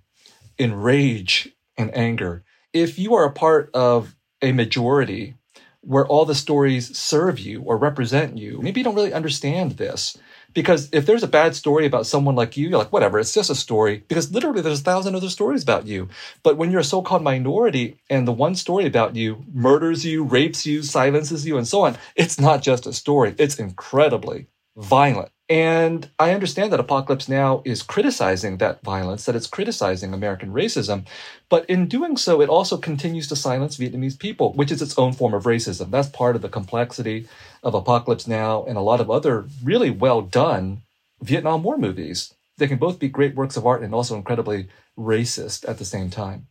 in 0.58 0.74
rage 0.74 1.49
and 1.78 1.95
anger. 1.95 2.43
If 2.74 2.99
you 2.99 3.16
are 3.16 3.26
a 3.26 3.32
part 3.32 3.70
of 3.74 4.16
a 4.41 4.52
majority 4.52 5.36
where 5.82 6.05
all 6.05 6.25
the 6.25 6.36
stories 6.36 6.95
serve 6.97 7.39
you 7.39 7.61
or 7.63 7.77
represent 7.77 8.38
you. 8.38 8.59
Maybe 8.61 8.79
you 8.79 8.84
don't 8.84 8.95
really 8.95 9.13
understand 9.13 9.73
this. 9.73 10.17
Because 10.53 10.89
if 10.91 11.05
there's 11.05 11.23
a 11.23 11.27
bad 11.27 11.55
story 11.55 11.86
about 11.86 12.05
someone 12.05 12.36
like 12.36 12.57
you, 12.57 12.69
you're 12.69 12.77
like, 12.77 12.91
whatever, 12.91 13.19
it's 13.19 13.34
just 13.34 13.49
a 13.49 13.55
story. 13.55 14.03
Because 14.07 14.32
literally 14.32 14.61
there's 14.61 14.82
a 14.82 14.84
thousand 14.84 15.15
other 15.15 15.29
stories 15.29 15.63
about 15.63 15.88
you. 15.88 16.09
But 16.43 16.57
when 16.57 16.71
you're 16.71 16.82
a 16.82 16.86
so-called 16.86 17.23
minority 17.23 17.99
and 18.09 18.27
the 18.27 18.34
one 18.34 18.55
story 18.55 18.86
about 18.86 19.15
you 19.15 19.45
murders 19.53 20.05
you, 20.05 20.23
rapes 20.23 20.65
you, 20.65 20.84
silences 20.84 21.45
you, 21.47 21.57
and 21.57 21.67
so 21.67 21.82
on, 21.84 21.97
it's 22.15 22.39
not 22.39 22.61
just 22.61 22.86
a 22.86 22.93
story. 22.93 23.34
It's 23.38 23.59
incredibly 23.59 24.47
violent. 24.75 25.32
And 25.52 26.10
I 26.18 26.34
understand 26.34 26.72
that 26.72 26.80
Apocalypse 26.80 27.28
Now 27.28 27.62
is 27.66 27.84
criticizing 27.84 28.56
that 28.58 28.82
violence, 28.84 29.26
that 29.26 29.36
it's 29.36 29.47
criticizing 29.47 30.14
American 30.14 30.54
racism. 30.54 31.06
But 31.49 31.70
in 31.70 31.89
doing 31.89 32.16
so, 32.16 32.39
it 32.39 32.47
also 32.47 32.78
continues 32.78 33.28
to 33.28 33.36
silence 33.36 33.76
Vietnamese 33.76 34.18
people, 34.18 34.54
which 34.54 34.72
is 34.72 34.82
its 34.82 34.97
own 34.97 35.12
form 35.12 35.34
of 35.34 35.43
racism. 35.43 35.91
That's 35.91 36.08
part 36.08 36.38
of 36.38 36.41
the 36.41 36.47
complexity 36.47 37.28
of 37.64 37.74
Apocalypse 37.74 38.28
Now 38.28 38.64
and 38.64 38.78
a 38.78 38.82
lot 38.82 39.02
of 39.02 39.12
other 39.12 39.45
really 39.62 39.89
well 39.89 40.22
done 40.22 40.84
Vietnam 41.22 41.64
War 41.64 41.78
movies. 41.78 42.34
They 42.58 42.70
can 42.70 42.78
both 42.78 42.97
be 42.97 43.10
great 43.10 43.36
works 43.36 43.58
of 43.58 43.68
art 43.68 43.84
and 43.84 43.93
also 43.93 44.16
incredibly 44.16 44.70
racist 44.97 45.68
at 45.68 45.80
the 45.80 45.84
same 45.84 46.10
time. 46.10 46.47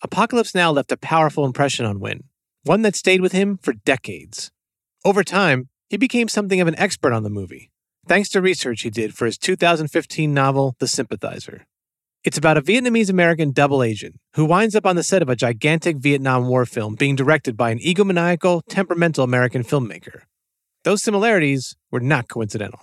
Apocalypse 0.00 0.54
Now 0.54 0.70
left 0.70 0.92
a 0.92 0.96
powerful 0.96 1.44
impression 1.44 1.86
on 1.86 1.98
Nguyen, 1.98 2.22
one 2.62 2.82
that 2.82 2.94
stayed 2.94 3.20
with 3.20 3.32
him 3.32 3.58
for 3.60 3.72
decades. 3.72 4.52
Over 5.04 5.24
time, 5.24 5.70
he 5.88 5.96
became 5.96 6.28
something 6.28 6.60
of 6.60 6.68
an 6.68 6.78
expert 6.78 7.12
on 7.12 7.24
the 7.24 7.28
movie 7.28 7.72
thanks 8.06 8.28
to 8.30 8.42
research 8.42 8.82
he 8.82 8.90
did 8.90 9.14
for 9.14 9.26
his 9.26 9.38
2015 9.38 10.32
novel, 10.32 10.74
The 10.78 10.88
Sympathizer. 10.88 11.66
It's 12.24 12.38
about 12.38 12.56
a 12.56 12.62
Vietnamese 12.62 13.10
American 13.10 13.50
double 13.50 13.82
agent 13.82 14.16
who 14.34 14.44
winds 14.44 14.76
up 14.76 14.86
on 14.86 14.96
the 14.96 15.02
set 15.02 15.22
of 15.22 15.28
a 15.28 15.36
gigantic 15.36 15.96
Vietnam 15.96 16.46
War 16.46 16.64
film 16.64 16.94
being 16.94 17.16
directed 17.16 17.56
by 17.56 17.70
an 17.70 17.80
egomaniacal, 17.80 18.62
temperamental 18.68 19.24
American 19.24 19.64
filmmaker. 19.64 20.22
Those 20.84 21.02
similarities 21.02 21.74
were 21.90 22.00
not 22.00 22.28
coincidental. 22.28 22.80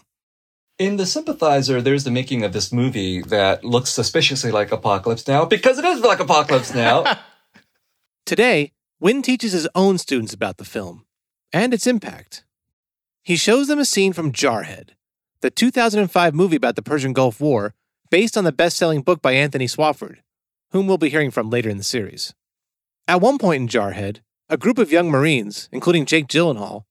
In 0.77 0.97
The 0.97 1.05
Sympathizer, 1.05 1.81
there's 1.81 2.05
the 2.05 2.11
making 2.11 2.43
of 2.43 2.53
this 2.53 2.71
movie 2.71 3.21
that 3.23 3.63
looks 3.63 3.89
suspiciously 3.89 4.51
like 4.51 4.71
Apocalypse 4.71 5.27
Now 5.27 5.45
because 5.45 5.77
it 5.79 5.85
is 5.85 6.01
like 6.01 6.19
Apocalypse 6.19 6.73
Now. 6.73 7.19
Today, 8.25 8.71
Nguyen 9.01 9.23
teaches 9.23 9.53
his 9.53 9.67
own 9.75 9.97
students 9.97 10.33
about 10.33 10.57
the 10.57 10.65
film 10.65 11.05
and 11.51 11.73
its 11.73 11.87
impact. 11.87 12.45
He 13.23 13.35
shows 13.35 13.67
them 13.67 13.79
a 13.79 13.85
scene 13.85 14.13
from 14.13 14.31
Jarhead, 14.31 14.91
the 15.41 15.49
2005 15.49 16.35
movie 16.35 16.57
about 16.57 16.75
the 16.75 16.81
Persian 16.81 17.13
Gulf 17.13 17.39
War, 17.39 17.73
based 18.09 18.35
on 18.35 18.43
the 18.43 18.51
best 18.51 18.75
selling 18.75 19.01
book 19.01 19.21
by 19.21 19.31
Anthony 19.31 19.67
Swofford, 19.67 20.17
whom 20.71 20.85
we'll 20.85 20.97
be 20.97 21.09
hearing 21.09 21.31
from 21.31 21.49
later 21.49 21.69
in 21.69 21.77
the 21.77 21.83
series. 21.83 22.33
At 23.07 23.21
one 23.21 23.37
point 23.37 23.61
in 23.61 23.67
Jarhead, 23.69 24.19
a 24.49 24.57
group 24.57 24.77
of 24.77 24.91
young 24.91 25.09
Marines, 25.09 25.69
including 25.71 26.05
Jake 26.05 26.27
Gyllenhaal, 26.27 26.83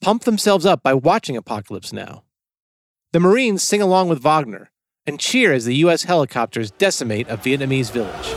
pump 0.00 0.24
themselves 0.24 0.66
up 0.66 0.82
by 0.82 0.94
watching 0.94 1.36
Apocalypse 1.36 1.92
Now. 1.92 2.24
The 3.12 3.20
Marines 3.20 3.62
sing 3.62 3.80
along 3.80 4.08
with 4.08 4.22
Wagner 4.22 4.70
and 5.06 5.20
cheer 5.20 5.52
as 5.52 5.64
the 5.64 5.76
U.S. 5.76 6.04
helicopters 6.04 6.70
decimate 6.72 7.28
a 7.28 7.36
Vietnamese 7.36 7.92
village. 7.92 8.34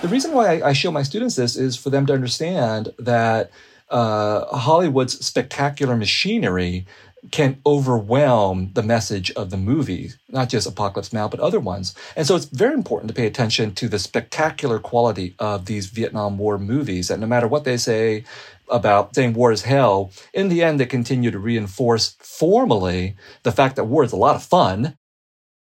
The 0.00 0.08
reason 0.08 0.32
why 0.32 0.60
I 0.60 0.72
show 0.74 0.90
my 0.90 1.02
students 1.02 1.36
this 1.36 1.56
is 1.56 1.76
for 1.76 1.90
them 1.90 2.06
to 2.06 2.12
understand 2.12 2.92
that 2.98 3.50
uh, 3.90 4.46
Hollywood's 4.56 5.24
spectacular 5.24 5.96
machinery 5.96 6.86
can 7.30 7.60
overwhelm 7.64 8.70
the 8.74 8.82
message 8.82 9.30
of 9.32 9.48
the 9.50 9.56
movie, 9.56 10.10
not 10.28 10.48
just 10.50 10.66
Apocalypse 10.66 11.12
Now, 11.12 11.26
but 11.26 11.40
other 11.40 11.58
ones. 11.60 11.94
And 12.16 12.26
so 12.26 12.36
it's 12.36 12.44
very 12.44 12.74
important 12.74 13.08
to 13.08 13.14
pay 13.14 13.26
attention 13.26 13.74
to 13.76 13.88
the 13.88 13.98
spectacular 13.98 14.78
quality 14.78 15.34
of 15.38 15.64
these 15.64 15.86
Vietnam 15.86 16.36
War 16.36 16.58
movies. 16.58 17.08
That 17.08 17.20
no 17.20 17.26
matter 17.26 17.48
what 17.48 17.64
they 17.64 17.78
say 17.78 18.24
about 18.68 19.14
saying 19.14 19.32
war 19.34 19.52
is 19.52 19.62
hell, 19.62 20.10
in 20.34 20.48
the 20.50 20.62
end, 20.62 20.78
they 20.78 20.86
continue 20.86 21.30
to 21.30 21.38
reinforce 21.38 22.16
formally 22.20 23.16
the 23.42 23.52
fact 23.52 23.76
that 23.76 23.84
war 23.84 24.04
is 24.04 24.12
a 24.12 24.16
lot 24.16 24.36
of 24.36 24.42
fun. 24.42 24.98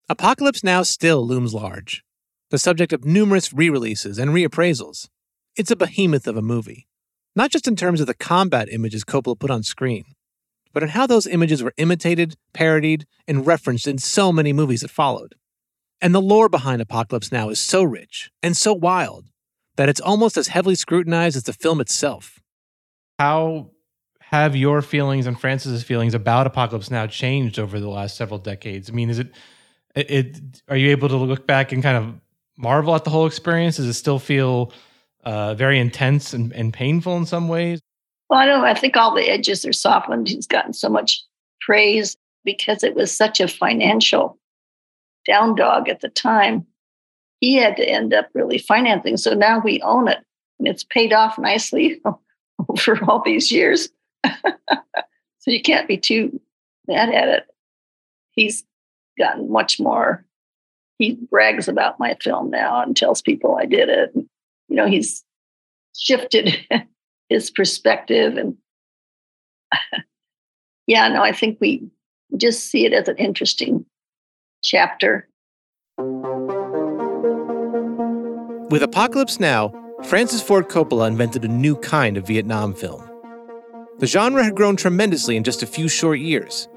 Apocalypse 0.09 0.64
Now 0.64 0.82
still 0.84 1.26
looms 1.26 1.53
large. 1.53 2.03
the 2.51 2.57
subject 2.59 2.93
of 2.93 3.03
numerous 3.03 3.51
re 3.51 3.70
releases 3.70 4.20
and 4.20 4.32
reappraisals. 4.32 5.07
It's 5.55 5.72
a 5.72 5.76
behemoth 5.76 6.28
of 6.28 6.38
a 6.38 6.41
movie, 6.41 6.88
not 7.36 7.51
just 7.51 7.67
in 7.67 7.75
terms 7.75 7.99
of 7.99 8.07
the 8.07 8.13
combat 8.13 8.69
images 8.71 9.03
Coppola 9.03 9.38
put 9.38 9.51
on 9.51 9.63
screen, 9.63 10.05
but 10.73 10.84
in 10.84 10.89
how 10.89 11.07
those 11.07 11.27
images 11.27 11.61
were 11.63 11.73
imitated, 11.77 12.36
parodied, 12.53 13.05
and 13.27 13.45
referenced 13.45 13.88
in 13.88 13.97
so 13.97 14.31
many 14.31 14.51
movies 14.51 14.81
that 14.81 14.89
followed. 14.89 15.36
And 16.01 16.13
the 16.13 16.21
lore 16.21 16.49
behind 16.49 16.81
Apocalypse 16.81 17.31
Now 17.31 17.49
is 17.49 17.59
so 17.59 17.84
rich 17.84 18.31
and 18.41 18.57
so 18.57 18.73
wild 18.73 19.25
that 19.77 19.89
it's 19.89 20.01
almost 20.01 20.38
as 20.38 20.49
heavily 20.49 20.75
scrutinized 20.75 21.38
as 21.38 21.43
the 21.43 21.53
film 21.53 21.79
itself. 21.79 22.39
How 23.19 23.69
have 24.19 24.55
your 24.55 24.81
feelings 24.81 25.27
and 25.27 25.39
Francis's 25.39 25.84
feelings 25.84 26.13
about 26.13 26.47
Apocalypse 26.47 26.91
Now 26.91 27.07
changed 27.07 27.59
over 27.59 27.79
the 27.79 27.89
last 27.89 28.17
several 28.17 28.39
decades? 28.39 28.89
I 28.89 28.93
mean, 28.93 29.09
is 29.09 29.19
it, 29.19 29.31
it, 29.95 30.61
are 30.67 30.75
you 30.75 30.89
able 30.89 31.07
to 31.09 31.17
look 31.17 31.47
back 31.47 31.71
and 31.71 31.81
kind 31.81 31.97
of 31.97 32.15
marvel 32.57 32.95
at 32.95 33.03
the 33.03 33.09
whole 33.09 33.27
experience? 33.27 33.77
Does 33.77 33.86
it 33.86 33.93
still 33.93 34.19
feel 34.19 34.73
uh, 35.24 35.53
very 35.55 35.80
intense 35.80 36.34
and, 36.34 36.51
and 36.53 36.74
painful 36.74 37.17
in 37.17 37.26
some 37.26 37.47
ways? 37.47 37.80
Well, 38.30 38.39
I 38.39 38.45
don't. 38.45 38.63
I 38.63 38.74
think 38.74 38.97
all 38.97 39.13
the 39.13 39.30
edges 39.30 39.65
are 39.65 39.74
softened. 39.74 40.28
He's 40.28 40.47
gotten 40.47 40.74
so 40.74 40.89
much 40.89 41.24
praise 41.61 42.17
because 42.43 42.84
it 42.84 42.95
was 42.95 43.15
such 43.15 43.39
a 43.39 43.47
financial 43.47 44.38
down 45.26 45.55
dog 45.55 45.89
at 45.89 46.01
the 46.01 46.09
time. 46.09 46.65
He 47.39 47.55
had 47.55 47.76
to 47.78 47.88
end 47.88 48.13
up 48.13 48.30
really 48.34 48.57
financing. 48.57 49.17
So 49.17 49.34
now 49.34 49.59
we 49.59 49.82
own 49.82 50.07
it 50.07 50.19
and 50.59 50.67
it's 50.67 50.84
paid 50.84 51.13
off 51.13 51.38
nicely 51.38 52.01
over 52.69 52.99
all 53.07 53.21
these 53.24 53.51
years. 53.51 53.89
so 54.26 55.51
you 55.51 55.61
can't 55.61 55.88
be 55.88 55.97
too 55.97 56.39
mad 56.88 57.09
at 57.09 57.28
it. 57.28 57.43
He's 58.32 58.63
gotten 59.17 59.51
much 59.51 59.80
more. 59.80 60.26
He 60.99 61.17
brags 61.30 61.67
about 61.67 61.99
my 61.99 62.15
film 62.21 62.49
now 62.49 62.82
and 62.82 62.95
tells 62.95 63.21
people 63.21 63.57
I 63.57 63.65
did 63.65 63.89
it. 63.89 64.13
You 64.68 64.76
know, 64.76 64.88
he's 64.88 65.24
shifted 65.95 66.57
his 67.30 67.51
perspective 67.51 68.38
and 68.38 68.57
yeah, 70.88 71.07
no, 71.07 71.22
I 71.22 71.32
think 71.32 71.57
we 71.59 71.89
just 72.38 72.70
see 72.70 72.86
it 72.86 72.93
as 72.93 73.07
an 73.07 73.18
interesting 73.18 73.86
chapter. 74.64 75.28
With 78.70 78.82
Apocalypse 78.82 79.39
Now, 79.39 79.72
Francis 80.03 80.41
Ford 80.41 80.68
Coppola 80.68 81.07
invented 81.07 81.45
a 81.45 81.47
new 81.47 81.76
kind 81.78 82.18
of 82.18 82.28
Vietnam 82.28 82.74
film. 82.74 83.07
The 83.99 84.07
genre 84.07 84.43
had 84.43 84.55
grown 84.55 84.76
tremendously 84.76 85.38
in 85.38 85.43
just 85.43 85.64
a 85.64 85.68
few 85.68 85.88
short 85.88 86.20
years. 86.20 86.68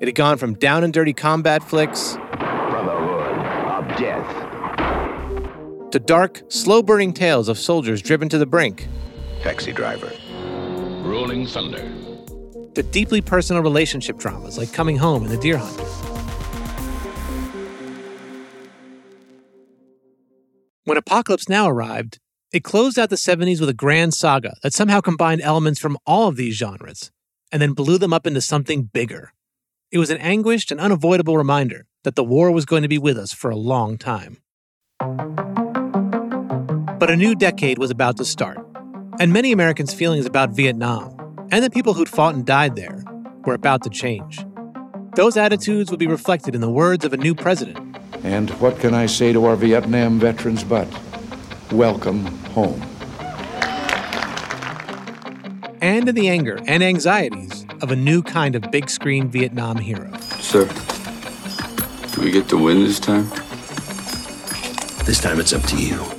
It 0.00 0.08
had 0.08 0.16
gone 0.16 0.36
from 0.36 0.54
down 0.54 0.82
and 0.84 0.92
dirty 0.92 1.12
combat 1.12 1.62
flicks 1.62 2.18
to 5.94 6.00
dark, 6.00 6.42
slow 6.48 6.82
burning 6.82 7.12
tales 7.12 7.48
of 7.48 7.56
soldiers 7.56 8.02
driven 8.02 8.28
to 8.28 8.36
the 8.36 8.44
brink 8.44 8.88
Taxi 9.42 9.70
driver. 9.70 10.10
Rolling 11.08 11.46
Thunder. 11.46 11.88
to 12.74 12.82
deeply 12.82 13.20
personal 13.20 13.62
relationship 13.62 14.18
dramas 14.18 14.58
like 14.58 14.72
Coming 14.72 14.96
Home 14.96 15.22
and 15.22 15.30
The 15.30 15.36
Deer 15.36 15.56
Hunter. 15.56 15.84
When 20.82 20.96
Apocalypse 20.96 21.48
Now 21.48 21.68
arrived, 21.68 22.18
it 22.52 22.64
closed 22.64 22.98
out 22.98 23.08
the 23.08 23.14
70s 23.14 23.60
with 23.60 23.68
a 23.68 23.72
grand 23.72 24.14
saga 24.14 24.56
that 24.64 24.72
somehow 24.72 25.00
combined 25.00 25.42
elements 25.42 25.78
from 25.78 25.96
all 26.04 26.26
of 26.26 26.34
these 26.34 26.56
genres 26.56 27.12
and 27.52 27.62
then 27.62 27.72
blew 27.72 27.98
them 27.98 28.12
up 28.12 28.26
into 28.26 28.40
something 28.40 28.90
bigger. 28.92 29.32
It 29.92 29.98
was 29.98 30.10
an 30.10 30.18
anguished 30.18 30.72
and 30.72 30.80
unavoidable 30.80 31.38
reminder 31.38 31.86
that 32.02 32.16
the 32.16 32.24
war 32.24 32.50
was 32.50 32.64
going 32.64 32.82
to 32.82 32.88
be 32.88 32.98
with 32.98 33.16
us 33.16 33.32
for 33.32 33.48
a 33.48 33.56
long 33.56 33.96
time. 33.96 34.38
But 37.04 37.12
a 37.12 37.16
new 37.16 37.34
decade 37.34 37.76
was 37.76 37.90
about 37.90 38.16
to 38.16 38.24
start, 38.24 38.66
and 39.20 39.30
many 39.30 39.52
Americans' 39.52 39.92
feelings 39.92 40.24
about 40.24 40.52
Vietnam 40.52 41.14
and 41.50 41.62
the 41.62 41.68
people 41.68 41.92
who'd 41.92 42.08
fought 42.08 42.34
and 42.34 42.46
died 42.46 42.76
there 42.76 43.04
were 43.44 43.52
about 43.52 43.82
to 43.82 43.90
change. 43.90 44.42
Those 45.14 45.36
attitudes 45.36 45.90
would 45.90 46.00
be 46.00 46.06
reflected 46.06 46.54
in 46.54 46.62
the 46.62 46.70
words 46.70 47.04
of 47.04 47.12
a 47.12 47.18
new 47.18 47.34
president 47.34 47.98
And 48.22 48.48
what 48.58 48.80
can 48.80 48.94
I 48.94 49.04
say 49.04 49.34
to 49.34 49.44
our 49.44 49.54
Vietnam 49.54 50.18
veterans 50.18 50.64
but 50.64 50.88
welcome 51.70 52.24
home? 52.54 52.80
and 55.82 56.08
in 56.08 56.14
the 56.14 56.30
anger 56.30 56.58
and 56.66 56.82
anxieties 56.82 57.66
of 57.82 57.90
a 57.90 57.96
new 57.96 58.22
kind 58.22 58.56
of 58.56 58.70
big 58.70 58.88
screen 58.88 59.28
Vietnam 59.28 59.76
hero. 59.76 60.10
Sir, 60.40 60.64
do 62.14 62.22
we 62.22 62.30
get 62.30 62.48
to 62.48 62.56
win 62.56 62.82
this 62.82 62.98
time? 62.98 63.28
This 65.04 65.20
time 65.20 65.38
it's 65.38 65.52
up 65.52 65.64
to 65.64 65.76
you. 65.76 66.13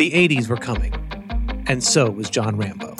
The 0.00 0.12
80s 0.12 0.48
were 0.48 0.56
coming, 0.56 0.94
and 1.66 1.84
so 1.84 2.08
was 2.08 2.30
John 2.30 2.56
Rambo. 2.56 2.94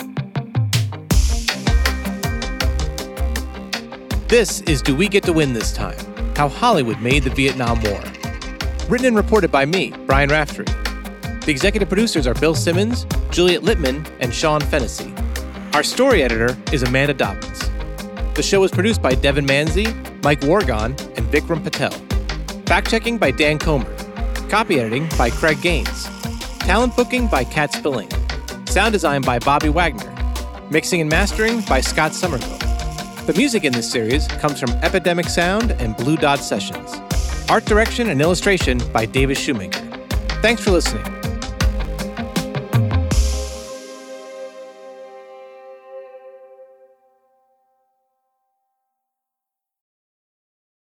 This 4.28 4.60
is 4.60 4.82
Do 4.82 4.94
We 4.94 5.08
Get 5.08 5.22
to 5.22 5.32
Win 5.32 5.54
This 5.54 5.72
Time? 5.72 5.96
How 6.36 6.46
Hollywood 6.46 7.00
Made 7.00 7.22
the 7.22 7.30
Vietnam 7.30 7.80
War. 7.84 8.02
Written 8.90 9.06
and 9.06 9.16
reported 9.16 9.50
by 9.50 9.64
me, 9.64 9.94
Brian 10.04 10.28
Raftery. 10.28 10.66
The 11.40 11.50
executive 11.50 11.88
producers 11.88 12.26
are 12.26 12.34
Bill 12.34 12.54
Simmons, 12.54 13.06
Juliet 13.30 13.62
Littman, 13.62 14.06
and 14.20 14.34
Sean 14.34 14.60
Fennessy. 14.60 15.10
Our 15.72 15.82
story 15.82 16.22
editor 16.22 16.54
is 16.70 16.82
Amanda 16.82 17.14
Dobbins. 17.14 17.70
The 18.34 18.42
show 18.42 18.60
was 18.60 18.72
produced 18.72 19.00
by 19.00 19.14
Devon 19.14 19.46
Manze, 19.46 19.86
Mike 20.22 20.42
Wargon, 20.42 21.00
and 21.16 21.26
Vikram 21.32 21.64
Patel. 21.64 21.92
Fact 22.66 22.90
checking 22.90 23.16
by 23.16 23.30
Dan 23.30 23.58
Comer. 23.58 23.90
Copy 24.50 24.78
editing 24.78 25.08
by 25.16 25.30
Craig 25.30 25.62
Gaines. 25.62 26.19
Talent 26.60 26.94
booking 26.94 27.26
by 27.26 27.42
Kat 27.42 27.72
Spilling. 27.72 28.08
Sound 28.66 28.92
design 28.92 29.22
by 29.22 29.38
Bobby 29.38 29.70
Wagner. 29.70 30.14
Mixing 30.70 31.00
and 31.00 31.10
mastering 31.10 31.62
by 31.62 31.80
Scott 31.80 32.14
Somerville. 32.14 32.58
The 33.26 33.34
music 33.36 33.64
in 33.64 33.72
this 33.72 33.90
series 33.90 34.28
comes 34.28 34.60
from 34.60 34.70
Epidemic 34.82 35.26
Sound 35.26 35.72
and 35.72 35.96
Blue 35.96 36.16
Dot 36.16 36.38
Sessions. 36.38 37.00
Art 37.48 37.64
direction 37.64 38.10
and 38.10 38.20
illustration 38.20 38.80
by 38.92 39.06
Davis 39.06 39.38
Shoemaker. 39.38 39.80
Thanks 40.42 40.62
for 40.62 40.70
listening. 40.70 41.19